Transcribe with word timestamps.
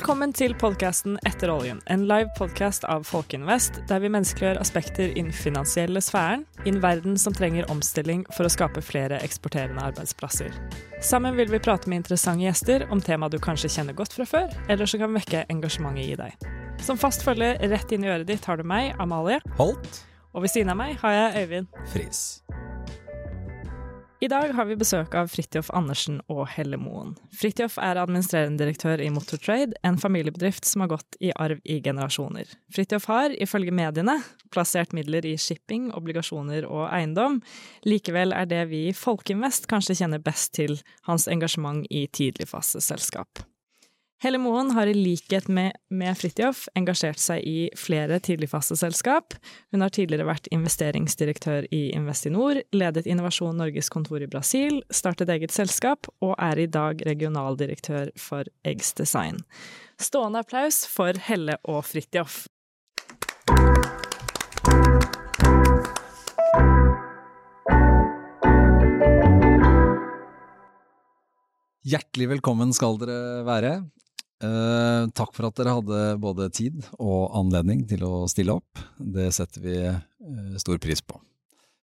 Velkommen 0.00 0.30
til 0.32 0.54
podkasten 0.56 1.18
Etter 1.28 1.50
oljen, 1.52 1.82
en 1.92 2.06
live 2.08 2.30
podkast 2.38 2.86
av 2.88 3.02
Folkeinvest, 3.04 3.82
der 3.90 4.00
vi 4.00 4.08
menneskeliggjør 4.08 4.56
aspekter 4.62 5.10
innen 5.12 5.34
finansielle 5.36 6.00
sfæren, 6.00 6.46
i 6.64 6.70
en 6.72 6.78
verden 6.80 7.18
som 7.20 7.36
trenger 7.36 7.68
omstilling 7.68 8.22
for 8.32 8.48
å 8.48 8.52
skape 8.54 8.80
flere 8.80 9.18
eksporterende 9.20 9.84
arbeidsplasser. 9.90 10.56
Sammen 11.04 11.36
vil 11.36 11.52
vi 11.52 11.60
prate 11.60 11.92
med 11.92 12.00
interessante 12.00 12.46
gjester 12.46 12.86
om 12.88 13.04
tema 13.04 13.28
du 13.28 13.36
kanskje 13.44 13.68
kjenner 13.76 13.98
godt 13.98 14.16
fra 14.16 14.24
før, 14.24 14.48
eller 14.72 14.88
som 14.88 15.04
kan 15.04 15.12
vekke 15.20 15.44
engasjementet 15.52 16.14
i 16.14 16.16
deg. 16.22 16.48
Som 16.80 16.96
fast 16.96 17.26
følge 17.26 17.58
rett 17.60 17.92
inn 17.92 18.08
i 18.08 18.14
øret 18.14 18.30
ditt 18.32 18.48
har 18.48 18.56
du 18.56 18.64
meg, 18.64 18.94
Amalie, 19.04 19.44
Holt. 19.60 20.00
og 20.32 20.48
ved 20.48 20.56
siden 20.56 20.72
av 20.72 20.80
meg 20.80 20.96
har 21.04 21.18
jeg 21.18 21.44
Øyvind. 21.44 21.82
Friis. 21.92 22.24
I 24.22 24.28
dag 24.28 24.50
har 24.52 24.66
vi 24.68 24.74
besøk 24.76 25.14
av 25.16 25.30
Fridtjof 25.32 25.70
Andersen 25.72 26.18
og 26.28 26.42
Helle 26.52 26.76
Moen. 26.76 27.14
Fridtjof 27.32 27.78
er 27.80 27.96
administrerende 28.02 28.60
direktør 28.60 29.00
i 29.00 29.08
Motortrade, 29.08 29.72
en 29.80 29.96
familiebedrift 29.96 30.68
som 30.68 30.84
har 30.84 30.90
gått 30.92 31.16
i 31.24 31.30
arv 31.40 31.62
i 31.64 31.78
generasjoner. 31.80 32.50
Fridtjof 32.76 33.08
har, 33.08 33.32
ifølge 33.40 33.72
mediene, 33.72 34.18
plassert 34.52 34.92
midler 34.92 35.24
i 35.24 35.38
shipping, 35.40 35.88
obligasjoner 35.96 36.68
og 36.68 36.90
eiendom. 36.92 37.40
Likevel 37.88 38.36
er 38.36 38.50
det 38.50 38.66
vi 38.68 38.82
i 38.90 38.96
Folkeinvest 38.96 39.70
kanskje 39.72 39.96
kjenner 40.02 40.20
best 40.20 40.52
til 40.60 40.76
hans 41.08 41.24
engasjement 41.24 41.88
i 41.88 42.04
tidligfaseselskap. 42.12 43.40
Helle 44.20 44.36
Moen 44.36 44.68
har 44.76 44.84
i 44.86 44.92
likhet 44.92 45.46
med, 45.48 45.72
med 45.88 46.12
Fridtjof 46.20 46.66
engasjert 46.76 47.16
seg 47.16 47.40
i 47.40 47.70
flere 47.72 48.18
tidligfaseselskap. 48.20 49.32
Hun 49.72 49.80
har 49.80 49.92
tidligere 49.96 50.26
vært 50.28 50.48
investeringsdirektør 50.52 51.64
i 51.72 51.86
Investinor, 51.96 52.58
ledet 52.76 53.08
Innovasjon 53.08 53.56
Norges 53.56 53.88
kontor 53.88 54.20
i 54.20 54.28
Brasil, 54.28 54.82
startet 54.92 55.32
eget 55.32 55.54
selskap 55.56 56.04
og 56.20 56.34
er 56.36 56.60
i 56.60 56.66
dag 56.68 57.00
regionaldirektør 57.08 58.10
for 58.20 58.44
Eggs 58.60 58.92
Design. 58.98 59.40
Stående 59.96 60.42
applaus 60.44 60.82
for 60.84 61.16
Helle 61.16 61.56
og 61.64 61.80
Fridtjof. 61.88 62.42
Hjertelig 71.88 72.28
velkommen 72.36 72.76
skal 72.76 73.00
dere 73.00 73.40
være. 73.48 73.72
Eh, 74.40 75.02
takk 75.12 75.34
for 75.36 75.50
at 75.50 75.58
dere 75.60 75.74
hadde 75.76 76.04
både 76.20 76.46
tid 76.56 76.78
og 76.98 77.34
anledning 77.36 77.82
til 77.88 78.04
å 78.08 78.22
stille 78.30 78.54
opp. 78.56 78.80
Det 78.96 79.28
setter 79.36 79.64
vi 79.66 79.74
eh, 79.84 80.56
stor 80.62 80.80
pris 80.80 81.02
på. 81.04 81.18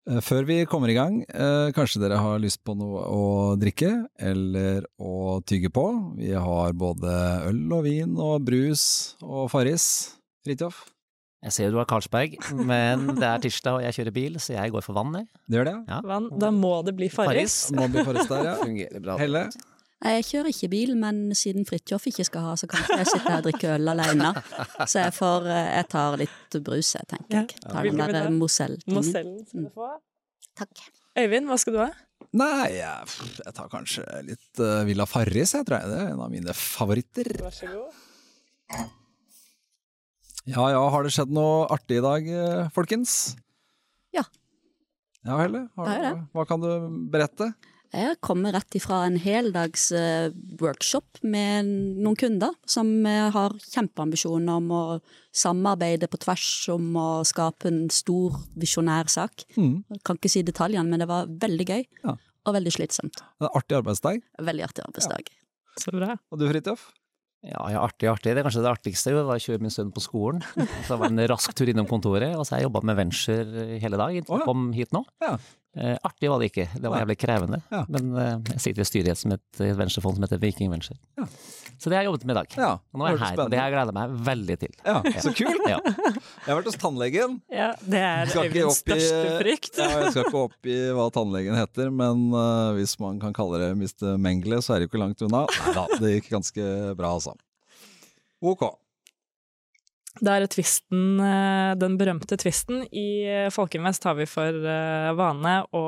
Eh, 0.09 0.21
før 0.25 0.47
vi 0.48 0.57
kommer 0.71 0.89
i 0.89 0.97
gang, 0.97 1.19
eh, 1.29 1.69
kanskje 1.77 2.01
dere 2.01 2.21
har 2.23 2.41
lyst 2.41 2.63
på 2.65 2.77
noe 2.79 3.05
å 3.13 3.23
drikke 3.61 3.93
eller 4.17 4.87
å 4.97 5.41
tygge 5.45 5.69
på. 5.75 5.87
Vi 6.17 6.33
har 6.33 6.73
både 6.79 7.13
øl 7.51 7.65
og 7.77 7.85
vin 7.89 8.17
og 8.17 8.47
brus 8.48 9.17
og 9.20 9.51
Farris. 9.53 10.15
Fridtjof, 10.47 10.85
Jeg 11.45 11.53
ser 11.53 11.70
du 11.70 11.77
har 11.77 11.87
Karlsberg, 11.91 12.39
men 12.57 13.05
det 13.19 13.27
er 13.27 13.43
tirsdag 13.43 13.77
og 13.77 13.83
jeg 13.85 13.98
kjører 13.98 14.15
bil, 14.15 14.39
så 14.43 14.55
jeg 14.57 14.73
går 14.73 14.83
for 14.83 14.97
vann, 14.97 15.13
jeg. 15.19 15.27
det 15.51 15.59
gjør 15.59 15.69
det? 15.69 15.75
Ja. 15.91 15.98
Vann, 16.07 16.31
da 16.41 16.48
må 16.55 16.73
det 16.87 16.95
bli 16.97 17.11
Farris. 17.13 17.67
Må 17.77 17.91
bli 17.93 18.03
Farris 18.07 18.31
der, 18.31 18.47
ja. 18.48 18.55
Fungerer 18.65 19.03
bra. 19.05 19.19
Helle? 19.20 19.48
Jeg 20.05 20.25
kjører 20.28 20.50
ikke 20.52 20.69
bil, 20.69 20.91
men 21.00 21.20
siden 21.34 21.64
Fridtjof 21.64 22.05
ikke 22.11 22.25
skal 22.28 22.42
ha, 22.44 22.55
så 22.61 22.66
kan 22.69 22.84
jeg 23.00 23.06
sitte 23.08 23.30
her 23.30 23.39
og 23.41 23.47
drikke 23.47 23.70
øl 23.78 23.89
alene. 23.94 24.33
Så 24.84 25.00
jeg, 25.00 25.14
får, 25.16 25.47
eh, 25.48 25.69
jeg 25.78 25.86
tar 25.94 26.19
litt 26.20 26.56
brus, 26.66 26.91
jeg, 26.98 27.06
tenker 27.08 27.33
Ja. 27.39 27.44
jeg. 27.47 27.62
Tar 27.64 27.89
den 27.89 28.02
der 28.02 28.28
du 28.28 28.34
Mozell-tingen. 28.36 28.98
Mozellen 28.98 29.39
skal 29.48 29.64
du 29.64 29.70
få. 29.72 29.89
Takk. 30.61 30.83
Øyvind, 31.17 31.48
hva 31.48 31.56
skal 31.58 31.72
du 31.72 31.80
ha? 31.80 31.89
Nei, 32.36 32.69
jeg, 32.77 33.17
jeg 33.41 33.55
tar 33.56 33.70
kanskje 33.72 34.05
litt 34.27 34.61
uh, 34.61 34.83
Villa 34.89 35.06
Farris, 35.08 35.55
jeg 35.56 35.64
tror 35.69 35.78
jeg. 35.80 35.89
Det 35.94 35.98
er 36.02 36.12
en 36.12 36.20
av 36.27 36.30
mine 36.33 36.52
favoritter. 36.56 37.33
Vær 37.41 37.56
så 37.56 37.69
god. 37.72 38.02
Ja 40.46 40.68
ja, 40.70 40.83
har 40.92 41.02
det 41.06 41.11
skjedd 41.17 41.33
noe 41.35 41.64
artig 41.74 41.98
i 41.98 42.05
dag, 42.05 42.29
eh, 42.30 42.68
folkens? 42.74 43.35
Ja. 44.14 44.23
Ja, 45.27 45.40
Helle? 45.40 45.64
Har, 45.74 45.89
er. 45.90 46.20
Hva 46.36 46.45
kan 46.46 46.62
du 46.62 46.68
berette? 47.11 47.48
Jeg 47.95 48.19
kommer 48.24 48.55
rett 48.57 48.77
ifra 48.79 49.02
en 49.07 49.17
heldags 49.20 49.91
eh, 49.95 50.33
workshop 50.61 51.20
med 51.23 51.69
noen 52.02 52.19
kunder 52.19 52.55
som 52.69 52.89
eh, 53.07 53.29
har 53.35 53.55
kjempeambisjoner 53.63 54.61
om 54.61 54.73
å 54.74 54.83
samarbeide 55.36 56.08
på 56.11 56.20
tvers 56.24 56.48
om 56.74 56.91
å 56.98 57.08
skape 57.29 57.70
en 57.70 57.86
stor 57.92 58.41
visjonær 58.58 59.11
sak. 59.13 59.47
Mm. 59.57 59.85
Jeg 59.92 60.05
kan 60.07 60.19
ikke 60.19 60.33
si 60.33 60.45
detaljene, 60.47 60.89
men 60.91 61.05
det 61.05 61.11
var 61.11 61.30
veldig 61.47 61.69
gøy. 61.70 61.86
Ja. 62.05 62.17
Og 62.47 62.55
veldig 62.55 62.74
slitsomt. 62.77 63.23
En 63.42 63.51
artig 63.51 63.79
arbeidsdag. 63.80 64.23
Veldig 64.39 64.67
artig 64.68 64.86
arbeidsdag. 64.86 65.33
Så 65.83 65.92
bra. 65.95 66.14
Og 66.33 66.41
du, 66.41 66.47
Fridtjof? 66.51 66.89
Ja, 67.46 67.62
ja, 67.70 67.83
artig, 67.84 68.08
artig. 68.11 68.33
Det 68.34 68.40
er 68.42 68.46
kanskje 68.48 68.64
det 68.64 68.73
artigste 68.73 69.12
jo, 69.14 69.20
var 69.29 69.39
å 69.39 69.42
kjøre 69.42 69.62
min 69.62 69.73
sønn 69.74 69.92
på 69.95 70.02
skolen. 70.02 70.42
Så 70.57 70.95
det 70.95 70.98
var 71.02 71.12
en 71.12 71.23
rask 71.30 71.55
tur 71.57 71.70
innom 71.70 71.86
kontoret, 71.90 72.34
og 72.34 72.42
så 72.42 72.57
har 72.57 72.62
jeg 72.62 72.68
jobba 72.68 72.83
med 72.90 72.98
venture 72.98 73.68
hele 73.83 74.01
dag 74.01 74.18
inntil 74.18 74.40
jeg 74.40 74.48
kom 74.48 74.67
hit 74.74 74.95
nå. 74.96 75.05
Ja. 75.23 75.36
Eh, 75.77 75.95
artig 76.08 76.30
var 76.33 76.40
det 76.40 76.51
ikke, 76.51 76.67
det 76.80 76.89
var 76.90 77.02
jævlig 77.05 77.18
krevende. 77.20 77.61
Ja. 77.73 77.83
Men 77.92 78.11
eh, 78.17 78.35
jeg 78.55 78.62
sitter 78.64 78.83
i 78.83 78.89
styret 78.89 79.20
som 79.20 79.35
i 79.35 79.36
et 79.36 79.62
venturefond 79.79 80.18
som 80.18 80.27
heter 80.27 80.40
Viking 80.42 80.73
Venture. 80.73 80.98
Ja. 81.20 81.29
Så 81.77 81.91
det 81.91 81.98
har 81.98 82.05
jeg 82.05 82.09
jobbet 82.09 82.25
med 82.25 82.33
i 82.33 82.39
dag. 82.39 82.55
Ja, 82.57 82.70
Og 82.92 83.01
nå 83.01 83.07
er 83.07 83.13
jeg 83.13 83.20
her, 83.20 83.33
her, 83.33 83.41
og 83.42 83.51
det 83.53 83.59
har 83.61 83.69
jeg 83.69 83.75
gleda 83.75 83.95
meg 83.97 84.14
veldig 84.29 84.57
til. 84.63 84.77
Ja, 84.87 84.95
så 85.25 85.33
kult! 85.37 85.67
Ja. 85.69 85.81
Jeg 85.83 86.48
har 86.48 86.59
vært 86.61 86.70
hos 86.70 86.79
tannlegen. 86.81 87.37
Ja, 87.53 87.69
det 87.83 88.01
er 88.01 88.33
Øyvinds 88.33 88.81
største 88.81 89.35
frykt. 89.42 89.70
Ja, 89.77 89.89
jeg 90.05 90.15
skal 90.15 90.29
ikke 90.29 90.42
opp 90.47 90.70
i 90.70 90.77
hva 90.97 91.07
tannlegen 91.13 91.59
heter, 91.59 91.92
men 91.92 92.25
uh, 92.33 92.73
hvis 92.79 92.97
man 93.03 93.20
kan 93.23 93.36
kalle 93.36 93.61
det 93.61 93.70
Mr. 93.77 94.17
Mengele, 94.20 94.63
så 94.65 94.75
er 94.75 94.81
det 94.81 94.89
jo 94.89 94.92
ikke 94.95 95.03
langt 95.03 95.25
unna. 95.27 95.45
Nei 95.51 95.77
da, 95.77 95.86
det 96.01 96.15
gikk 96.17 96.33
ganske 96.36 96.73
bra, 96.97 97.13
altså. 97.19 97.36
Ok. 98.47 98.65
Da 100.17 100.36
er 100.36 100.47
det 100.47 100.55
tvisten, 100.55 101.19
eh, 101.20 101.75
den 101.77 101.98
berømte 102.01 102.39
tvisten. 102.41 102.86
I 102.89 103.09
eh, 103.29 103.51
Folkeinvest 103.53 104.07
har 104.09 104.17
vi 104.17 104.25
for 104.31 104.65
vane 105.19 105.59
å 105.77 105.85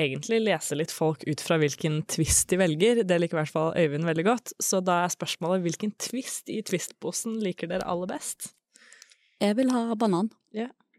egentlig 0.00 0.40
lese 0.44 0.76
litt 0.78 0.92
folk 0.94 1.22
ut 1.28 1.42
fra 1.44 1.58
hvilken 1.60 2.00
twist 2.10 2.48
de 2.50 2.58
velger. 2.60 3.02
Det 3.06 3.18
liker 3.20 3.38
i 3.38 3.40
hvert 3.42 3.52
fall 3.54 3.72
Øyvind 3.78 4.08
veldig 4.08 4.26
godt. 4.26 4.52
Så 4.62 4.80
da 4.84 5.02
er 5.04 5.12
spørsmålet 5.14 5.64
hvilken 5.66 5.94
twist 6.00 6.50
i 6.52 6.60
twistposen 6.66 7.38
liker 7.44 7.70
dere 7.70 7.86
aller 7.88 8.10
best? 8.10 8.52
Jeg 9.40 9.56
vil 9.56 9.72
ha 9.72 9.86
banan. 9.98 10.28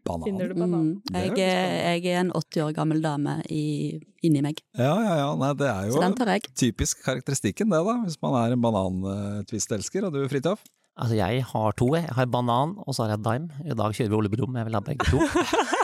Banan. 0.02 0.24
Finner 0.26 0.48
du 0.50 0.56
banan? 0.58 0.86
Mm. 0.98 1.14
Jeg, 1.14 1.36
er, 1.46 1.74
jeg 1.94 2.10
er 2.10 2.20
en 2.24 2.32
80 2.34 2.64
år 2.64 2.72
gammel 2.74 3.02
dame 3.04 3.36
i, 3.54 4.00
inni 4.26 4.40
meg, 4.42 4.58
Ja, 4.74 4.96
ja, 4.98 5.12
ja. 5.20 5.28
Nei, 5.38 5.52
det 5.60 5.68
er 5.70 5.90
så 5.92 6.00
jo 6.00 6.02
den 6.02 6.16
tar 6.18 6.32
jeg. 6.32 6.48
typisk 6.58 7.04
karakteristikken, 7.06 7.70
det, 7.70 7.78
da. 7.86 7.94
Hvis 8.02 8.18
man 8.24 8.34
er 8.40 8.56
en 8.56 8.64
banantvistelsker. 8.64 10.08
Og 10.08 10.16
du, 10.16 10.24
Fridtjof? 10.32 10.64
Altså, 10.98 11.14
jeg 11.20 11.44
har 11.52 11.78
to, 11.78 11.86
jeg. 11.94 12.08
Jeg 12.08 12.16
har 12.18 12.26
banan, 12.34 12.74
og 12.82 12.96
så 12.96 13.06
har 13.06 13.14
jeg 13.14 13.22
dime. 13.28 13.62
I 13.62 13.78
dag 13.78 13.94
kjører 13.94 14.10
vi 14.10 14.18
Ole 14.18 14.32
Brumm, 14.34 14.58
jeg 14.58 14.68
vil 14.68 14.76
ha 14.80 14.82
begge 14.90 15.06
to. 15.06 15.22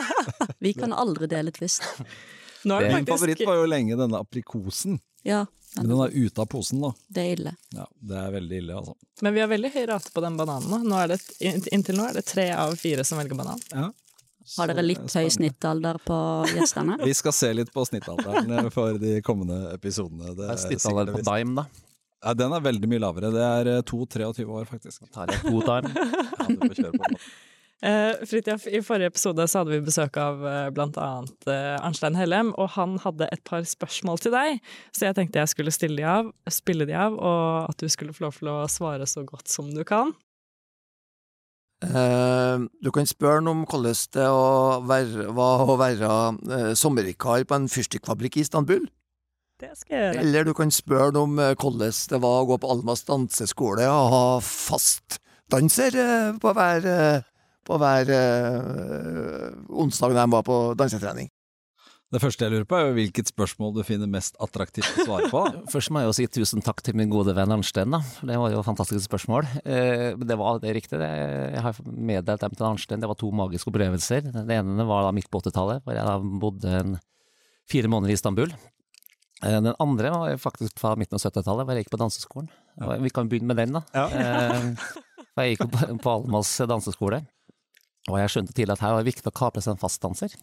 Vi 0.63 0.73
kan 0.75 0.91
aldri 0.91 1.29
dele 1.31 1.53
twist. 1.55 1.85
Nå 2.65 2.79
er 2.79 2.87
det 2.87 2.95
Min 2.95 3.07
favoritt 3.07 3.45
var 3.47 3.61
jo 3.61 3.69
lenge 3.69 3.95
denne 3.99 4.19
aprikosen. 4.19 4.99
Ja, 5.27 5.45
Men 5.75 5.87
den 5.91 6.01
er 6.01 6.13
ute 6.15 6.41
av 6.41 6.47
posen, 6.49 6.81
da. 6.81 6.93
det 7.13 7.23
er 7.23 7.31
ille. 7.37 7.51
Ja, 7.75 7.85
Det 8.01 8.17
er 8.17 8.31
veldig 8.33 8.57
ille, 8.63 8.77
altså. 8.79 8.95
Men 9.21 9.35
vi 9.35 9.41
har 9.43 9.49
veldig 9.51 9.71
høy 9.73 9.85
rate 9.91 10.11
på 10.15 10.23
den 10.23 10.37
bananen 10.39 10.85
nå. 10.87 10.95
er 10.97 11.11
det, 11.13 11.19
inntil 11.71 11.99
nå 11.99 12.07
er 12.09 12.19
det 12.19 12.25
tre 12.25 12.49
av 12.55 12.73
fire 12.79 13.03
som 13.05 13.19
velger 13.21 13.37
banan. 13.37 13.59
Ja. 13.71 13.89
Har 14.57 14.71
dere 14.71 14.81
litt 14.81 15.03
høy 15.13 15.27
snittalder 15.29 15.99
på 16.01 16.15
gjestene? 16.55 16.95
Vi 17.05 17.13
skal 17.13 17.35
se 17.37 17.51
litt 17.53 17.69
på 17.73 17.83
snittalderen 17.85 18.71
for 18.73 18.97
de 18.97 19.19
kommende 19.21 19.75
episodene. 19.75 20.33
Det 20.33 20.47
er 20.49 20.57
snittalder 20.63 21.13
på 21.13 21.21
Daim 21.21 21.53
dime, 21.53 21.61
da. 21.61 21.85
Ja, 22.19 22.33
den 22.35 22.51
er 22.51 22.63
veldig 22.63 22.87
mye 22.91 22.99
lavere. 22.99 23.29
Det 23.31 23.43
er 23.45 23.69
eh, 23.77 23.83
2-23 23.87 24.43
år, 24.43 24.65
faktisk. 24.67 25.05
Da 25.05 25.11
Tar 25.21 25.31
jeg 25.31 25.43
to 25.45 25.61
dime. 25.63 25.91
Ja, 25.93 26.47
du 26.49 26.57
får 26.65 26.73
kjøre 26.81 26.97
på. 26.97 27.19
Eh, 27.79 28.25
Fridtjof, 28.27 28.65
i 28.67 28.81
forrige 28.83 29.07
episode 29.13 29.45
så 29.47 29.61
hadde 29.61 29.71
vi 29.71 29.85
besøk 29.85 30.17
av 30.19 30.41
eh, 30.43 30.69
blant 30.75 30.97
annet 30.99 31.47
eh, 31.47 31.77
Arnstein 31.79 32.17
Hellem, 32.19 32.51
og 32.59 32.73
han 32.75 32.97
hadde 33.05 33.29
et 33.31 33.43
par 33.47 33.63
spørsmål 33.63 34.19
til 34.19 34.35
deg, 34.35 34.59
så 34.91 35.07
jeg 35.07 35.15
tenkte 35.15 35.39
jeg 35.39 35.53
skulle 35.53 35.71
stille 35.71 36.01
de 36.01 36.07
av, 36.07 36.33
spille 36.51 36.89
de 36.89 36.97
av, 36.99 37.15
og 37.15 37.69
at 37.71 37.79
du 37.79 37.87
skulle 37.87 38.15
få 38.15 38.27
lov 38.27 38.41
til 38.41 38.51
å 38.51 38.57
svare 38.67 39.07
så 39.07 39.23
godt 39.27 39.47
som 39.47 39.71
du 39.71 39.85
kan. 39.87 40.11
Eh, 41.79 42.67
du 42.83 42.91
kan 42.91 43.07
spørre 43.07 43.47
om 43.47 43.63
hvordan 43.63 43.95
det 44.11 44.27
var 45.39 45.63
å 45.63 45.79
være 45.79 46.09
eh, 46.51 46.71
sommervikar 46.75 47.47
på 47.47 47.55
en 47.55 47.71
fyrstikkfabrikk 47.71 48.41
i 48.41 48.43
Istanbul. 48.43 48.89
Det 49.59 49.71
skal 49.75 49.95
jeg 49.95 50.03
gjøre. 50.03 50.25
Eller 50.25 50.47
du 50.47 50.53
kan 50.55 50.71
spørre 50.71 51.23
om 51.23 51.39
eh, 51.39 51.55
hvordan 51.55 51.95
det 52.11 52.21
var 52.27 52.41
å 52.41 52.49
gå 52.51 52.59
på 52.59 52.75
Almas 52.75 53.07
danseskole 53.07 53.87
og 53.87 54.11
ha 54.11 54.23
fast 54.43 55.21
danser 55.51 55.95
eh, 55.95 56.37
på 56.39 56.53
hver, 56.55 56.85
eh, 56.85 57.28
på 57.69 57.77
hver 57.81 58.09
eh, 58.15 59.49
onsdag 59.69 60.15
når 60.15 60.23
de 60.23 60.31
var 60.37 60.47
på 60.47 60.57
dansetrening. 60.79 61.29
Det 62.09 62.17
første 62.23 62.41
jeg 62.41 62.49
lurer 62.55 62.65
på, 62.65 62.73
er 62.73 62.87
jo 62.87 62.93
hvilket 62.95 63.29
spørsmål 63.29 63.75
du 63.75 63.83
finner 63.85 64.09
mest 64.09 64.33
attraktivt 64.41 64.87
å 64.97 65.03
svare 65.05 65.27
på. 65.29 65.43
Først 65.73 65.91
må 65.93 66.01
jeg 66.01 66.09
jo 66.09 66.15
si 66.17 66.25
tusen 66.39 66.63
takk 66.65 66.81
til 66.81 66.95
min 66.97 67.11
gode 67.11 67.35
venn 67.37 67.53
Arnstein, 67.53 67.93
da. 67.93 67.99
Det 68.25 68.39
var 68.41 68.49
jo 68.49 68.63
et 68.63 68.65
fantastisk 68.65 69.05
spørsmål. 69.05 69.45
Eh, 69.61 70.17
det 70.17 70.37
var 70.41 70.57
det 70.63 70.71
er 70.71 70.77
riktig, 70.79 70.97
det. 70.97 71.09
Jeg 71.53 71.61
har 71.67 71.77
meddelt 71.85 72.41
dem 72.41 72.57
til 72.57 72.65
Arnstein. 72.71 73.03
Det 73.03 73.11
var 73.11 73.19
to 73.21 73.29
magiske 73.37 73.69
opplevelser. 73.69 74.25
Det 74.39 74.57
ene 74.57 74.87
var 74.89 75.05
da 75.05 75.13
midt 75.13 75.29
på 75.29 75.43
80-tallet, 75.43 75.85
hvor 75.85 75.99
jeg 75.99 76.09
da 76.09 76.17
bodde 76.41 76.73
en 76.79 76.97
fire 77.69 77.93
måneder 77.93 78.15
i 78.15 78.17
Istanbul. 78.17 78.57
Eh, 79.45 79.59
Den 79.61 79.75
andre 79.77 80.15
var 80.15 80.41
faktisk 80.41 80.81
fra 80.81 80.95
midten 80.97 81.19
av 81.19 81.21
70-tallet, 81.27 81.61
hvor 81.69 81.77
jeg 81.77 81.85
gikk 81.85 81.93
på 81.93 82.01
danseskolen. 82.07 82.49
Vi 83.05 83.13
kan 83.13 83.29
begynne 83.29 83.53
med 83.53 83.61
den, 83.61 83.77
da. 83.77 83.85
Ja. 83.93 84.09
for 85.35 85.45
Jeg 85.45 85.59
gikk 85.59 85.69
på, 85.77 85.93
på 86.01 86.17
Almas 86.23 86.57
danseskole, 86.65 87.21
og 88.09 88.17
jeg 88.21 88.31
skjønte 88.33 88.55
tidlig 88.55 88.75
at 88.75 88.83
her 88.83 88.95
var 88.95 89.03
det 89.03 89.11
viktig 89.11 89.29
å 89.29 89.35
kapre 89.35 89.61
seg 89.63 89.75
en 89.75 89.81
fastdanser. 89.81 90.33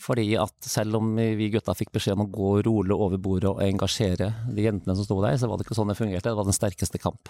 Fordi 0.00 0.24
at 0.40 0.64
selv 0.64 0.96
om 0.96 1.10
vi 1.12 1.50
gutta 1.52 1.74
fikk 1.76 1.90
beskjed 1.92 2.16
om 2.16 2.24
å 2.24 2.30
gå 2.32 2.50
rolig 2.64 2.96
over 2.96 3.20
bordet 3.20 3.50
og 3.50 3.60
engasjere 3.60 4.30
de 4.48 4.64
jentene 4.64 4.94
som 4.96 5.04
sto 5.04 5.18
der, 5.20 5.36
så 5.36 5.48
var 5.50 5.60
det 5.60 5.66
ikke 5.66 5.76
sånn 5.76 5.92
det 5.92 5.98
fungerte. 5.98 6.30
Det 6.30 6.38
var 6.38 6.48
den 6.48 6.56
sterkeste 6.56 7.00
kamp. 7.02 7.28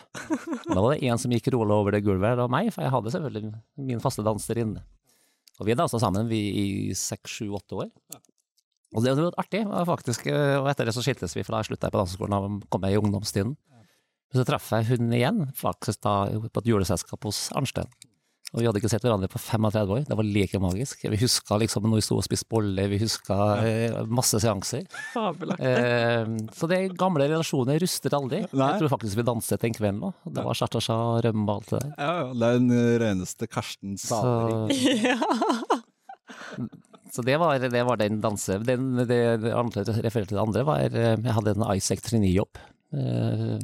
Da 0.68 0.78
var 0.78 0.94
det 0.94 1.02
en 1.10 1.18
som 1.18 1.34
gikk 1.34 1.50
rolig 1.54 1.74
over 1.74 1.96
det 1.96 2.04
gulvet, 2.06 2.36
det 2.38 2.44
var 2.44 2.52
meg, 2.52 2.70
for 2.70 2.86
jeg 2.86 2.94
hadde 2.94 3.12
selvfølgelig 3.16 3.50
min 3.90 4.02
faste 4.04 4.22
danser 4.26 4.62
inne. 4.62 4.84
Og 5.58 5.66
vi 5.66 5.74
dansa 5.76 5.98
sammen, 6.00 6.30
vi 6.30 6.38
i 6.56 6.68
seks, 6.96 7.40
sju, 7.40 7.50
åtte 7.58 7.80
år. 7.82 7.90
Og 8.94 9.02
det 9.04 9.16
var 9.18 9.34
artig, 9.42 9.64
faktisk, 9.90 10.30
og 10.30 10.70
etter 10.70 10.88
det 10.88 10.94
så 10.94 11.02
skiltes 11.04 11.34
vi, 11.36 11.44
for 11.46 11.56
da 11.56 11.64
slutta 11.66 11.90
jeg 11.90 11.94
på 11.94 12.00
danseskolen, 12.00 12.36
da 12.38 12.70
kom 12.70 12.86
jeg 12.86 12.96
i 12.96 13.02
ungdomstiden. 13.02 13.56
Så 14.30 14.46
traff 14.46 14.70
jeg 14.76 14.86
hun 14.92 15.10
igjen, 15.10 15.42
faktisk 15.58 16.06
da 16.06 16.14
på 16.30 16.62
et 16.62 16.70
juleselskap 16.70 17.26
hos 17.26 17.48
Arnstein. 17.58 17.90
Og 18.50 18.58
vi 18.58 18.66
hadde 18.66 18.80
ikke 18.80 18.90
sett 18.90 19.04
hverandre 19.06 19.28
på 19.30 19.38
35 19.38 19.92
år, 19.94 20.00
det 20.08 20.16
var 20.18 20.26
like 20.26 20.58
magisk. 20.58 21.04
Vi 21.12 21.18
huska 21.20 21.54
liksom 21.62 21.84
når 21.86 22.00
vi 22.00 22.02
sto 22.02 22.16
og 22.18 22.24
spiste 22.26 22.48
boller, 22.50 22.88
vi 22.90 22.98
huska 22.98 23.36
ja. 23.62 24.00
masse 24.10 24.40
seanser. 24.42 24.88
Fabelaktig. 25.12 25.68
Eh, 25.70 26.32
så 26.58 26.68
det 26.70 26.80
gamle 26.98 27.28
relasjoner 27.30 27.78
ruster 27.78 28.16
aldri. 28.18 28.42
Nei. 28.50 28.72
Jeg 28.72 28.82
tror 28.82 28.92
faktisk 28.96 29.20
vi 29.20 29.26
danset 29.28 29.68
en 29.68 29.76
kveld 29.78 30.02
nå. 30.02 30.10
Det 30.34 30.46
var 30.48 30.58
cha-cha-cha, 30.58 30.98
rømme 31.28 31.46
og 31.46 31.60
alt 31.60 31.70
det 31.70 31.78
der. 31.78 31.92
Ja, 31.94 32.10
ja, 32.10 32.26
det 32.34 32.48
er 32.48 32.58
den 32.58 32.74
reneste 33.04 33.46
Karsten 33.50 33.94
Saverik. 34.02 34.82
Så, 36.34 36.66
så 37.14 37.26
det, 37.30 37.38
var, 37.38 37.62
det 37.62 37.86
var 37.86 38.02
den 38.02 38.18
danse... 38.24 38.58
Den, 38.66 39.04
det, 39.06 39.20
andre 39.54 39.86
jeg 39.86 40.08
refererte 40.08 40.32
til 40.32 40.40
det 40.40 40.46
andre, 40.48 40.66
var 40.66 40.88
eh, 40.90 41.14
Jeg 41.14 41.36
hadde 41.38 41.54
en 41.54 41.68
Isaac 41.70 42.02
Trini-jobb 42.08 42.58
eh, 42.98 43.60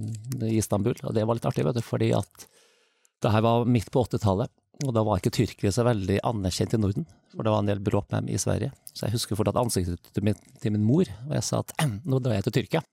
i 0.46 0.60
Istanbul, 0.60 0.94
og 1.02 1.18
det 1.18 1.26
var 1.26 1.40
litt 1.40 1.50
artig, 1.50 1.66
vet 1.66 1.82
du, 1.82 1.82
fordi 1.82 2.14
at 2.14 2.46
det 3.24 3.32
her 3.32 3.42
var 3.42 3.66
midt 3.66 3.90
på 3.90 4.04
80-tallet. 4.06 4.52
Og 4.84 4.92
da 4.92 5.04
var 5.06 5.20
ikke 5.20 5.32
tyrkere 5.32 5.72
så 5.72 5.86
veldig 5.86 6.18
anerkjent 6.28 6.74
i 6.76 6.80
Norden, 6.80 7.06
for 7.32 7.46
det 7.46 7.52
var 7.54 7.62
en 7.62 7.70
del 7.70 7.80
bråk 7.80 8.10
med 8.10 8.26
dem 8.26 8.34
i 8.36 8.40
Sverige. 8.40 8.74
Så 8.92 9.06
jeg 9.06 9.16
husker 9.16 9.38
fortsatt 9.38 9.60
ansiktet 9.60 10.10
til 10.12 10.26
min, 10.26 10.36
til 10.60 10.74
min 10.74 10.84
mor, 10.84 11.08
og 11.28 11.32
jeg 11.38 11.46
sa 11.46 11.62
at 11.62 11.72
nå 12.04 12.20
drar 12.20 12.36
jeg 12.36 12.46
til 12.48 12.56
Tyrkia. 12.58 12.84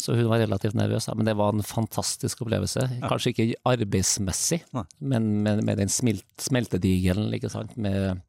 Så 0.00 0.14
hun 0.16 0.30
var 0.30 0.40
relativt 0.40 0.78
nervøs, 0.78 1.10
men 1.12 1.26
det 1.28 1.34
var 1.36 1.52
en 1.52 1.66
fantastisk 1.66 2.40
opplevelse. 2.44 2.86
Kanskje 3.02 3.34
ikke 3.34 3.48
arbeidsmessig, 3.68 4.62
men 4.98 5.28
med, 5.44 5.64
med 5.66 5.82
den 5.82 5.92
smelt, 5.92 6.24
smeltedigelen, 6.40 7.28
ikke 7.36 7.50
sant, 7.52 7.74
med 7.76 8.22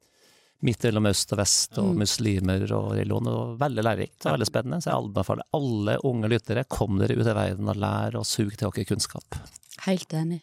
midt 0.62 0.84
mellom 0.86 1.08
øst 1.10 1.32
og 1.34 1.40
vest 1.40 1.78
og 1.80 1.96
muslimer 1.98 2.66
og 2.76 2.92
religion. 2.98 3.30
Og 3.30 3.56
veldig 3.62 3.86
lærerikt 3.86 4.26
og 4.26 4.36
veldig 4.36 4.50
spennende. 4.50 4.82
Så 4.82 4.92
jeg 4.92 5.00
anbefaler 5.00 5.48
alle 5.58 5.96
unge 6.06 6.30
lyttere, 6.34 6.68
kom 6.70 7.00
dere 7.00 7.16
ut 7.18 7.26
i 7.26 7.38
verden 7.40 7.72
og 7.72 7.80
lær 7.82 8.20
og 8.20 8.28
sug 8.28 8.52
til 8.52 8.68
dere 8.68 8.86
kunnskap. 8.92 9.40
Helt 9.86 10.14
enig. 10.14 10.42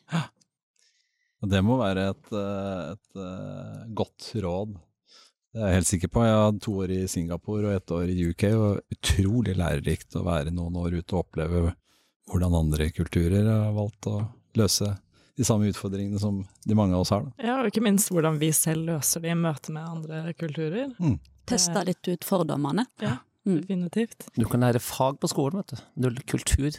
Og 1.39 1.51
det 1.51 1.61
må 1.63 1.77
være 1.79 2.09
et, 2.11 2.31
eh, 2.35 2.93
et 2.93 3.19
eh, 3.23 3.83
godt 3.95 4.31
råd. 4.43 4.73
Det 5.49 5.61
er 5.61 5.71
jeg 5.71 5.79
helt 5.79 5.89
sikker 5.89 6.11
på. 6.13 6.23
Jeg 6.27 6.35
har 6.37 6.57
to 6.61 6.73
år 6.83 6.91
i 6.93 7.03
Singapore 7.09 7.69
og 7.69 7.75
ett 7.77 7.93
år 7.95 8.11
i 8.13 8.25
UK, 8.29 8.43
og 8.53 8.81
utrolig 8.93 9.55
lærerikt 9.57 10.17
å 10.19 10.25
være 10.27 10.51
noen 10.53 10.75
år 10.77 10.99
ute 10.99 11.15
og 11.15 11.23
oppleve 11.23 11.71
hvordan 12.29 12.57
andre 12.59 12.91
kulturer 12.93 13.47
har 13.49 13.71
valgt 13.73 14.05
å 14.11 14.19
løse 14.59 14.91
de 15.39 15.47
samme 15.47 15.71
utfordringene 15.71 16.19
som 16.21 16.43
de 16.67 16.75
mange 16.77 16.93
av 16.93 17.05
oss 17.05 17.13
har. 17.15 17.23
Da. 17.23 17.47
ja, 17.47 17.55
og 17.63 17.71
ikke 17.71 17.81
minst 17.85 18.11
hvordan 18.11 18.37
vi 18.41 18.51
selv 18.53 18.91
løser 18.91 19.23
det 19.23 19.31
i 19.31 19.39
møte 19.39 19.73
med 19.73 19.87
andre 19.87 20.33
kulturer. 20.37 20.91
Testa 21.49 21.81
litt 21.87 22.05
ut 22.11 22.27
fordommene. 22.27 22.85
Ja, 23.01 23.15
Mm. 23.15 23.25
Definitivt. 23.45 24.27
Du 24.35 24.45
kan 24.49 24.63
lære 24.65 24.81
fag 24.83 25.19
på 25.21 25.29
skolen, 25.31 25.61
vet 25.61 25.75
du. 25.75 26.09
du 26.09 26.21
kultur 26.29 26.69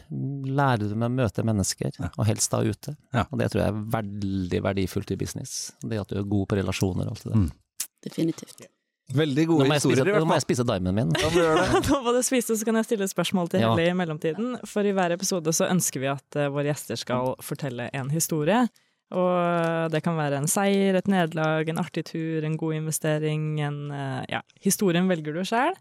lærer 0.47 0.85
du 0.85 0.97
med 0.97 1.09
å 1.09 1.15
møte 1.23 1.45
mennesker, 1.47 1.97
og 2.11 2.27
helst 2.29 2.53
da 2.53 2.63
ute. 2.65 2.97
Ja. 3.17 3.27
Og 3.31 3.41
det 3.41 3.51
tror 3.53 3.65
jeg 3.65 3.73
er 3.73 3.87
veldig 3.97 4.61
verdifullt 4.69 5.15
i 5.15 5.19
business. 5.21 5.73
Det 5.83 6.03
at 6.03 6.13
du 6.13 6.21
er 6.21 6.29
god 6.29 6.51
på 6.51 6.61
relasjoner 6.61 7.09
og 7.09 7.17
alt 7.17 7.25
det 7.25 7.33
der. 7.33 7.47
Mm. 7.47 7.89
Definitivt. 8.05 8.69
Veldig 9.11 9.47
gode 9.49 9.65
spise, 9.67 9.75
historier, 9.75 10.13
i 10.13 10.21
nå 10.23 10.27
må 10.29 10.37
jeg 10.37 10.45
spise 10.45 10.65
diamen 10.67 10.95
min. 10.95 11.09
Ja, 11.19 11.31
må. 11.35 11.81
Nå 11.89 11.99
må 12.05 12.13
du 12.15 12.21
spise, 12.23 12.55
så 12.55 12.67
kan 12.67 12.79
jeg 12.79 12.87
stille 12.87 13.09
spørsmål 13.11 13.51
til 13.51 13.65
Ja. 13.65 13.73
Helle 13.73 13.91
i 13.91 13.97
mellomtiden. 13.99 14.53
For 14.71 14.87
i 14.87 14.93
hver 14.95 15.17
episode 15.17 15.55
så 15.57 15.67
ønsker 15.67 16.05
vi 16.05 16.11
at 16.13 16.39
eh, 16.39 16.51
våre 16.53 16.71
gjester 16.71 17.01
skal 17.01 17.35
fortelle 17.43 17.89
en 17.97 18.13
historie. 18.15 18.63
Og 19.11 19.91
det 19.91 20.05
kan 20.07 20.15
være 20.15 20.39
en 20.39 20.47
seier, 20.47 20.95
et 20.95 21.11
nederlag, 21.11 21.67
en 21.67 21.83
artig 21.83 22.05
tur, 22.13 22.45
en 22.47 22.55
god 22.61 22.77
investering, 22.79 23.59
en 23.67 23.81
eh, 23.91 24.23
Ja, 24.37 24.45
historien 24.63 25.11
velger 25.11 25.35
du 25.35 25.43
sjøl. 25.43 25.75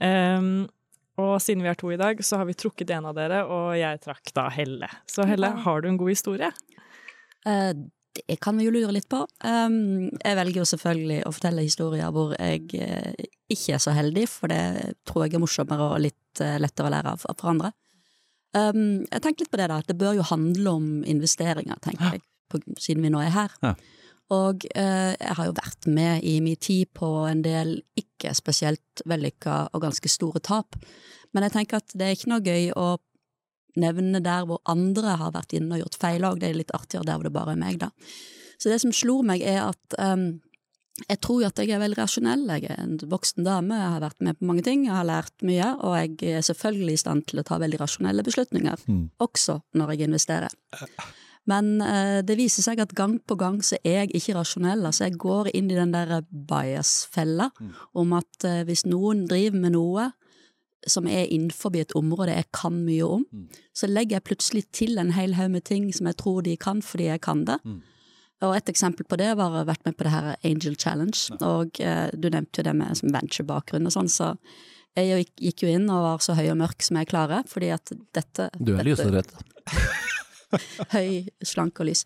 Og 0.00 1.34
siden 1.44 1.62
vi 1.62 1.68
er 1.68 1.76
to 1.78 1.90
i 1.92 1.98
dag, 2.00 2.20
så 2.24 2.38
har 2.40 2.46
vi 2.48 2.54
trukket 2.56 2.90
en 2.96 3.08
av 3.10 3.16
dere, 3.18 3.42
og 3.44 3.74
jeg 3.76 4.00
trakk 4.00 4.30
da 4.36 4.48
Helle. 4.54 4.88
Så 5.10 5.26
Helle, 5.28 5.50
Ja. 5.52 5.62
har 5.66 5.80
du 5.82 5.88
en 5.88 5.98
god 6.00 6.08
historie? 6.14 6.50
Uh, 7.46 7.72
Det 8.28 8.40
kan 8.42 8.56
vi 8.58 8.64
jo 8.66 8.72
lure 8.74 8.90
litt 8.92 9.08
på. 9.08 9.20
Um, 9.46 10.10
jeg 10.24 10.36
velger 10.36 10.60
jo 10.60 10.64
selvfølgelig 10.66 11.20
å 11.26 11.30
fortelle 11.32 11.62
historier 11.62 12.10
hvor 12.10 12.32
jeg 12.34 12.66
uh, 12.74 13.12
ikke 13.48 13.76
er 13.76 13.78
så 13.78 13.92
heldig, 13.94 14.24
for 14.28 14.48
det 14.50 14.96
tror 15.06 15.24
jeg 15.24 15.34
er 15.38 15.44
morsommere 15.44 15.86
og 15.94 16.00
litt 16.02 16.42
uh, 16.42 16.58
lettere 16.58 16.90
å 16.90 16.90
lære 16.90 17.12
av 17.14 17.22
for 17.22 17.48
andre. 17.52 17.70
Um, 18.52 19.06
jeg 19.06 19.22
tenkte 19.22 19.44
litt 19.44 19.52
på 19.52 19.60
det, 19.62 19.68
da. 19.70 19.78
at 19.78 19.86
Det 19.86 19.96
bør 19.96 20.18
jo 20.18 20.26
handle 20.26 20.70
om 20.74 20.88
investeringer, 21.06 21.78
tenker 21.80 22.16
jeg, 22.16 22.22
på, 22.50 22.58
siden 22.82 23.02
vi 23.06 23.12
nå 23.14 23.22
er 23.22 23.30
her. 23.30 23.54
Ja. 23.62 23.74
Og 24.30 24.66
eh, 24.78 25.12
jeg 25.18 25.36
har 25.38 25.48
jo 25.48 25.54
vært 25.56 25.86
med 25.90 26.24
i 26.26 26.36
min 26.44 26.58
tid 26.60 26.90
på 26.94 27.08
en 27.28 27.42
del 27.42 27.80
ikke 27.98 28.34
spesielt 28.38 29.02
vellykka 29.10 29.70
og 29.74 29.82
ganske 29.82 30.10
store 30.12 30.42
tap. 30.44 30.76
Men 31.34 31.46
jeg 31.46 31.54
tenker 31.56 31.80
at 31.80 31.94
det 31.94 32.06
er 32.06 32.16
ikke 32.18 32.30
noe 32.32 32.44
gøy 32.46 32.68
å 32.78 32.88
nevne 33.80 34.20
der 34.22 34.46
hvor 34.46 34.60
andre 34.70 35.16
har 35.18 35.32
vært 35.34 35.54
inne 35.58 35.76
og 35.76 35.84
gjort 35.84 35.98
feil 36.02 36.26
òg. 36.26 36.40
Det 36.42 36.50
er 36.50 36.58
litt 36.58 36.74
artigere 36.74 37.06
der 37.06 37.18
hvor 37.18 37.28
det 37.28 37.34
bare 37.34 37.54
er 37.54 37.60
meg, 37.62 37.80
da. 37.82 37.90
Så 38.60 38.70
det 38.70 38.80
som 38.82 38.92
slo 38.94 39.20
meg, 39.26 39.42
er 39.46 39.62
at 39.70 39.98
um, 40.02 40.40
jeg 41.08 41.20
tror 41.24 41.40
jo 41.40 41.48
at 41.48 41.60
jeg 41.62 41.70
er 41.72 41.80
veldig 41.80 41.96
rasjonell. 41.96 42.42
Jeg 42.58 42.66
er 42.74 42.82
en 42.82 42.98
voksen 43.10 43.46
dame, 43.46 43.78
jeg 43.78 43.94
har 43.94 44.02
vært 44.04 44.26
med 44.26 44.38
på 44.38 44.48
mange 44.50 44.64
ting, 44.66 44.84
jeg 44.84 44.92
har 44.94 45.06
lært 45.08 45.46
mye, 45.46 45.70
og 45.80 45.96
jeg 45.96 46.34
er 46.36 46.44
selvfølgelig 46.44 46.98
i 46.98 47.02
stand 47.04 47.24
til 47.30 47.40
å 47.40 47.46
ta 47.46 47.58
veldig 47.62 47.80
rasjonelle 47.80 48.26
beslutninger, 48.26 48.84
Mm. 48.86 49.06
også 49.22 49.60
når 49.74 49.94
jeg 49.94 50.08
investerer. 50.10 50.52
Men 51.48 51.80
eh, 51.80 52.20
det 52.26 52.36
viser 52.38 52.62
seg 52.62 52.80
at 52.82 52.92
gang 52.94 53.18
på 53.26 53.36
gang 53.40 53.62
så 53.64 53.78
er 53.84 54.04
jeg 54.04 54.14
ikke 54.20 54.36
rasjonell. 54.36 54.84
Altså 54.86 55.06
jeg 55.06 55.16
går 55.18 55.50
inn 55.54 55.70
i 55.70 55.78
den 55.78 55.92
der 55.94 56.20
bias-fella 56.28 57.50
om 57.94 58.12
at 58.18 58.44
eh, 58.44 58.62
hvis 58.68 58.84
noen 58.86 59.26
driver 59.30 59.58
med 59.58 59.72
noe 59.72 60.10
som 60.88 61.04
er 61.06 61.26
innenfor 61.28 61.74
et 61.76 61.92
område 61.96 62.32
jeg 62.32 62.46
kan 62.56 62.72
mye 62.86 63.04
om, 63.04 63.24
så 63.76 63.86
legger 63.86 64.16
jeg 64.16 64.24
plutselig 64.24 64.62
til 64.72 64.98
en 64.98 65.10
hel 65.12 65.34
haug 65.36 65.50
med 65.52 65.64
ting 65.68 65.90
som 65.92 66.06
jeg 66.08 66.16
tror 66.16 66.42
de 66.42 66.56
kan 66.56 66.80
fordi 66.80 67.10
jeg 67.10 67.20
kan 67.20 67.44
det. 67.44 67.58
Og 68.40 68.54
et 68.56 68.68
eksempel 68.72 69.04
på 69.04 69.18
det 69.20 69.34
var 69.36 69.52
å 69.52 69.58
ha 69.60 69.64
vært 69.68 69.84
med 69.84 69.98
på 69.98 70.06
det 70.06 70.12
her 70.14 70.36
Angel 70.42 70.76
Challenge, 70.80 71.36
og 71.44 71.80
eh, 71.84 72.08
du 72.16 72.30
nevnte 72.32 72.62
jo 72.62 72.64
det 72.64 72.76
med 72.78 73.02
venture-bakgrunn 73.12 73.84
og 73.90 73.92
sånn, 73.92 74.08
så 74.08 74.30
jeg 74.96 75.26
gikk, 75.36 75.62
jo 75.62 75.68
inn 75.68 75.90
og 75.92 76.00
var 76.06 76.24
så 76.24 76.34
høy 76.34 76.48
og 76.50 76.56
mørk 76.62 76.82
som 76.82 76.96
jeg 76.96 77.10
klarer, 77.12 77.44
fordi 77.46 77.68
at 77.76 77.92
dette 78.16 78.48
Du 78.58 78.72
er 78.78 78.88
lyserød. 78.88 79.36
høy, 80.94 81.28
slank 81.46 81.80
og 81.80 81.88
lys. 81.90 82.04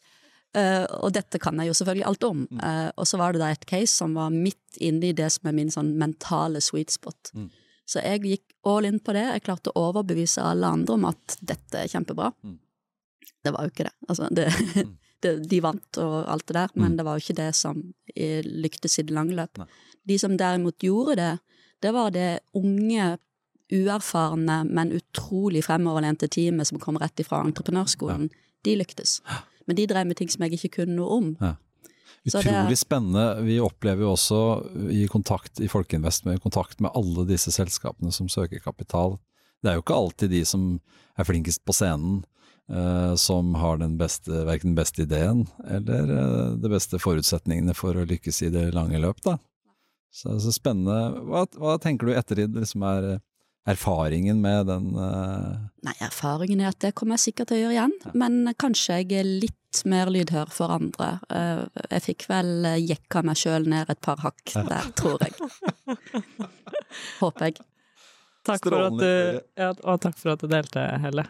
Uh, 0.55 0.85
og 1.03 1.11
dette 1.17 1.41
kan 1.43 1.59
jeg 1.59 1.67
jo 1.73 1.75
selvfølgelig 1.75 2.07
alt 2.07 2.25
om. 2.29 2.43
Mm. 2.47 2.59
Eh, 2.63 2.91
og 2.95 3.09
så 3.11 3.19
var 3.19 3.35
det 3.35 3.41
da 3.43 3.49
et 3.51 3.65
case 3.67 3.91
som 3.91 4.13
var 4.15 4.31
midt 4.31 4.79
inne 4.79 5.09
i 5.11 5.15
det 5.17 5.27
som 5.35 5.49
er 5.51 5.57
min 5.57 5.73
sånn 5.75 5.95
mentale 5.99 6.61
sweet 6.63 6.95
spot. 6.95 7.33
Mm. 7.35 7.49
Så 7.91 8.01
jeg 8.05 8.23
gikk 8.23 8.55
all 8.71 8.87
in 8.89 9.01
på 9.03 9.13
det. 9.17 9.25
Jeg 9.33 9.43
klarte 9.49 9.73
å 9.75 9.89
overbevise 9.91 10.45
alle 10.47 10.71
andre 10.77 10.95
om 10.95 11.09
at 11.11 11.35
dette 11.43 11.83
er 11.83 11.91
kjempebra. 11.91 12.31
Mm. 12.47 12.55
Det 13.45 13.53
var 13.53 13.67
jo 13.67 13.75
ikke 13.75 13.89
det. 13.89 13.95
Altså, 14.09 14.29
det, 14.31 14.47
det 15.27 15.35
de 15.51 15.61
vant 15.65 15.99
og 16.05 16.15
alt 16.33 16.47
det 16.49 16.57
der, 16.61 16.71
men 16.79 16.93
Mm. 16.93 16.97
det 17.01 17.05
var 17.09 17.19
jo 17.19 17.25
ikke 17.27 17.41
det 17.43 17.51
som 17.59 17.83
eh, 18.15 18.41
lyktes 18.47 18.99
i 19.03 19.07
det 19.09 19.15
lange 19.19 19.35
løp. 19.35 19.59
Nei. 19.59 19.67
De 20.07 20.19
som 20.23 20.37
derimot 20.39 20.79
gjorde 20.87 21.17
det, 21.19 21.33
det 21.83 21.93
var 21.93 22.15
det 22.15 22.31
unge, 22.55 23.19
uerfarne, 23.73 24.63
men 24.69 24.93
utrolig 24.93 25.65
fremoverlente 25.65 26.29
teamet 26.29 26.69
som 26.69 26.81
kom 26.83 26.99
rett 27.01 27.21
ifra 27.21 27.43
entreprenørskolen. 27.47 28.29
De 28.65 28.77
lyktes. 28.77 29.21
Men 29.67 29.79
de 29.79 29.87
drev 29.89 30.09
med 30.09 30.19
ting 30.21 30.31
som 30.33 30.45
jeg 30.45 30.59
ikke 30.59 30.81
kunne 30.81 30.99
noe 30.99 31.21
om. 31.21 31.31
Ja. 31.41 31.55
Utrolig 32.25 32.79
spennende. 32.81 33.43
Vi 33.45 33.59
opplever 33.61 34.07
jo 34.07 34.15
også 34.15 34.41
i 34.93 35.05
kontakt 35.13 35.61
i 35.61 35.69
Folkeinvest 35.69 36.25
med 36.25 36.41
kontakt 36.45 36.81
med 36.81 36.95
alle 36.97 37.27
disse 37.29 37.53
selskapene 37.53 38.13
som 38.17 38.31
søker 38.33 38.63
kapital. 38.65 39.19
Det 39.61 39.71
er 39.71 39.77
jo 39.77 39.85
ikke 39.85 39.99
alltid 39.99 40.33
de 40.33 40.45
som 40.49 40.71
er 41.21 41.29
flinkest 41.29 41.65
på 41.69 41.75
scenen, 41.77 42.23
eh, 42.73 43.13
som 43.21 43.53
har 43.61 43.81
den 43.81 43.99
beste, 44.01 44.33
verken 44.49 44.73
den 44.73 44.79
beste 44.79 45.05
ideen 45.05 45.45
eller 45.69 46.15
eh, 46.17 46.57
de 46.61 46.73
beste 46.73 47.01
forutsetningene 47.01 47.77
for 47.77 47.97
å 47.97 48.07
lykkes 48.09 48.41
i 48.49 48.51
det 48.53 48.71
lange 48.77 49.01
løp. 49.05 49.21
Da. 49.25 49.37
Så, 50.13 50.39
så 50.41 50.53
spennende. 50.55 51.25
Hva, 51.29 51.45
hva 51.61 51.77
tenker 51.83 52.09
du 52.09 52.17
etter 52.17 52.41
det 52.41 52.51
liksom 52.57 52.89
er 52.89 53.11
eh, 53.13 53.23
erfaringen 53.65 54.41
med 54.45 54.67
den 54.69 54.93
uh... 54.97 55.57
Nei, 55.85 55.95
erfaringen 56.05 56.61
er 56.61 56.73
at 56.73 56.81
det 56.85 56.95
kommer 56.97 57.17
jeg 57.17 57.31
sikkert 57.31 57.51
til 57.51 57.59
å 57.59 57.63
gjøre 57.65 57.77
igjen, 57.77 57.95
men 58.17 58.55
kanskje 58.61 59.01
jeg 59.01 59.21
er 59.21 59.29
litt 59.29 59.83
mer 59.89 60.11
lydhør 60.13 60.53
for 60.55 60.71
andre. 60.71 61.17
Uh, 61.33 61.65
Jeg 61.91 62.05
fikk 62.05 62.27
vel 62.31 62.67
eh, 62.69 62.79
jekka 62.79 63.25
meg 63.27 63.41
sjøl 63.41 63.67
ned 63.71 63.91
et 63.91 64.01
par 64.05 64.21
hakk 64.23 64.53
der, 64.55 64.91
tror 64.95 65.25
jeg. 65.25 65.35
Håper 67.23 67.51
jeg. 67.51 67.65
Takk 68.45 68.69
for 68.69 68.87
at 68.87 68.99
du, 69.01 69.41
ja, 69.59 69.73
og 69.73 70.03
takk 70.05 70.19
for 70.21 70.37
at 70.37 70.45
du 70.45 70.51
delte, 70.53 70.85
Helle. 71.03 71.25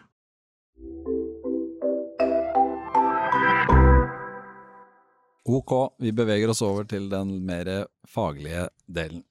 Ok, 5.45 5.71
vi 6.01 6.11
beveger 6.11 6.51
oss 6.51 6.61
over 6.65 6.87
til 6.89 7.07
den 7.09 7.37
mer 7.45 7.69
faglige 8.09 8.67
delen. 8.85 9.23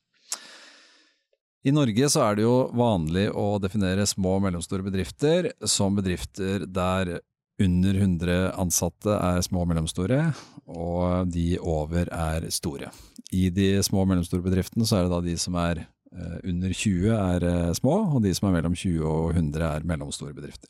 I 1.65 1.73
Norge 1.73 2.09
så 2.13 2.21
er 2.27 2.37
det 2.37 2.45
jo 2.45 2.57
vanlig 2.77 3.31
å 3.33 3.55
definere 3.63 4.05
små 4.09 4.35
og 4.37 4.43
mellomstore 4.45 4.85
bedrifter 4.85 5.49
som 5.65 5.97
bedrifter 5.97 6.67
der 6.69 7.17
under 7.63 7.97
100 7.97 8.37
ansatte 8.61 9.15
er 9.15 9.41
små 9.47 9.63
og 9.63 9.71
mellomstore, 9.71 10.21
og 10.67 11.31
de 11.33 11.55
over 11.61 12.11
er 12.13 12.45
store. 12.53 12.91
I 13.33 13.49
de 13.55 13.79
små 13.87 14.03
og 14.03 14.11
mellomstore 14.11 14.45
bedriftene 14.45 14.85
så 14.85 14.99
er 14.99 15.07
det 15.07 15.15
da 15.15 15.21
de 15.25 15.37
som 15.41 15.57
er 15.63 15.85
eh, 15.87 16.39
under 16.51 16.75
20 16.75 17.15
er 17.17 17.49
eh, 17.49 17.73
små, 17.79 17.99
og 18.17 18.25
de 18.27 18.35
som 18.37 18.51
er 18.51 18.59
mellom 18.59 18.77
20 18.77 19.07
og 19.09 19.33
100 19.33 19.69
er 19.71 19.87
mellomstore 19.89 20.37
bedrifter. 20.37 20.69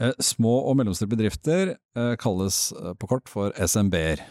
Eh, 0.00 0.14
små 0.22 0.62
og 0.70 0.78
mellomstore 0.78 1.12
bedrifter 1.12 1.74
kalles 2.22 2.70
på 2.72 3.10
kort 3.10 3.28
for 3.28 3.52
SMB-er. 3.58 4.24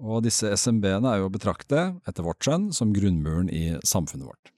Og 0.00 0.24
disse 0.24 0.48
SMB-ene 0.56 1.12
er 1.12 1.20
jo 1.20 1.28
å 1.28 1.32
betrakte, 1.32 1.90
etter 2.08 2.24
vårt 2.24 2.40
skjønn, 2.44 2.70
som 2.72 2.94
grunnmuren 2.96 3.50
i 3.52 3.76
samfunnet 3.86 4.28
vårt. 4.28 4.52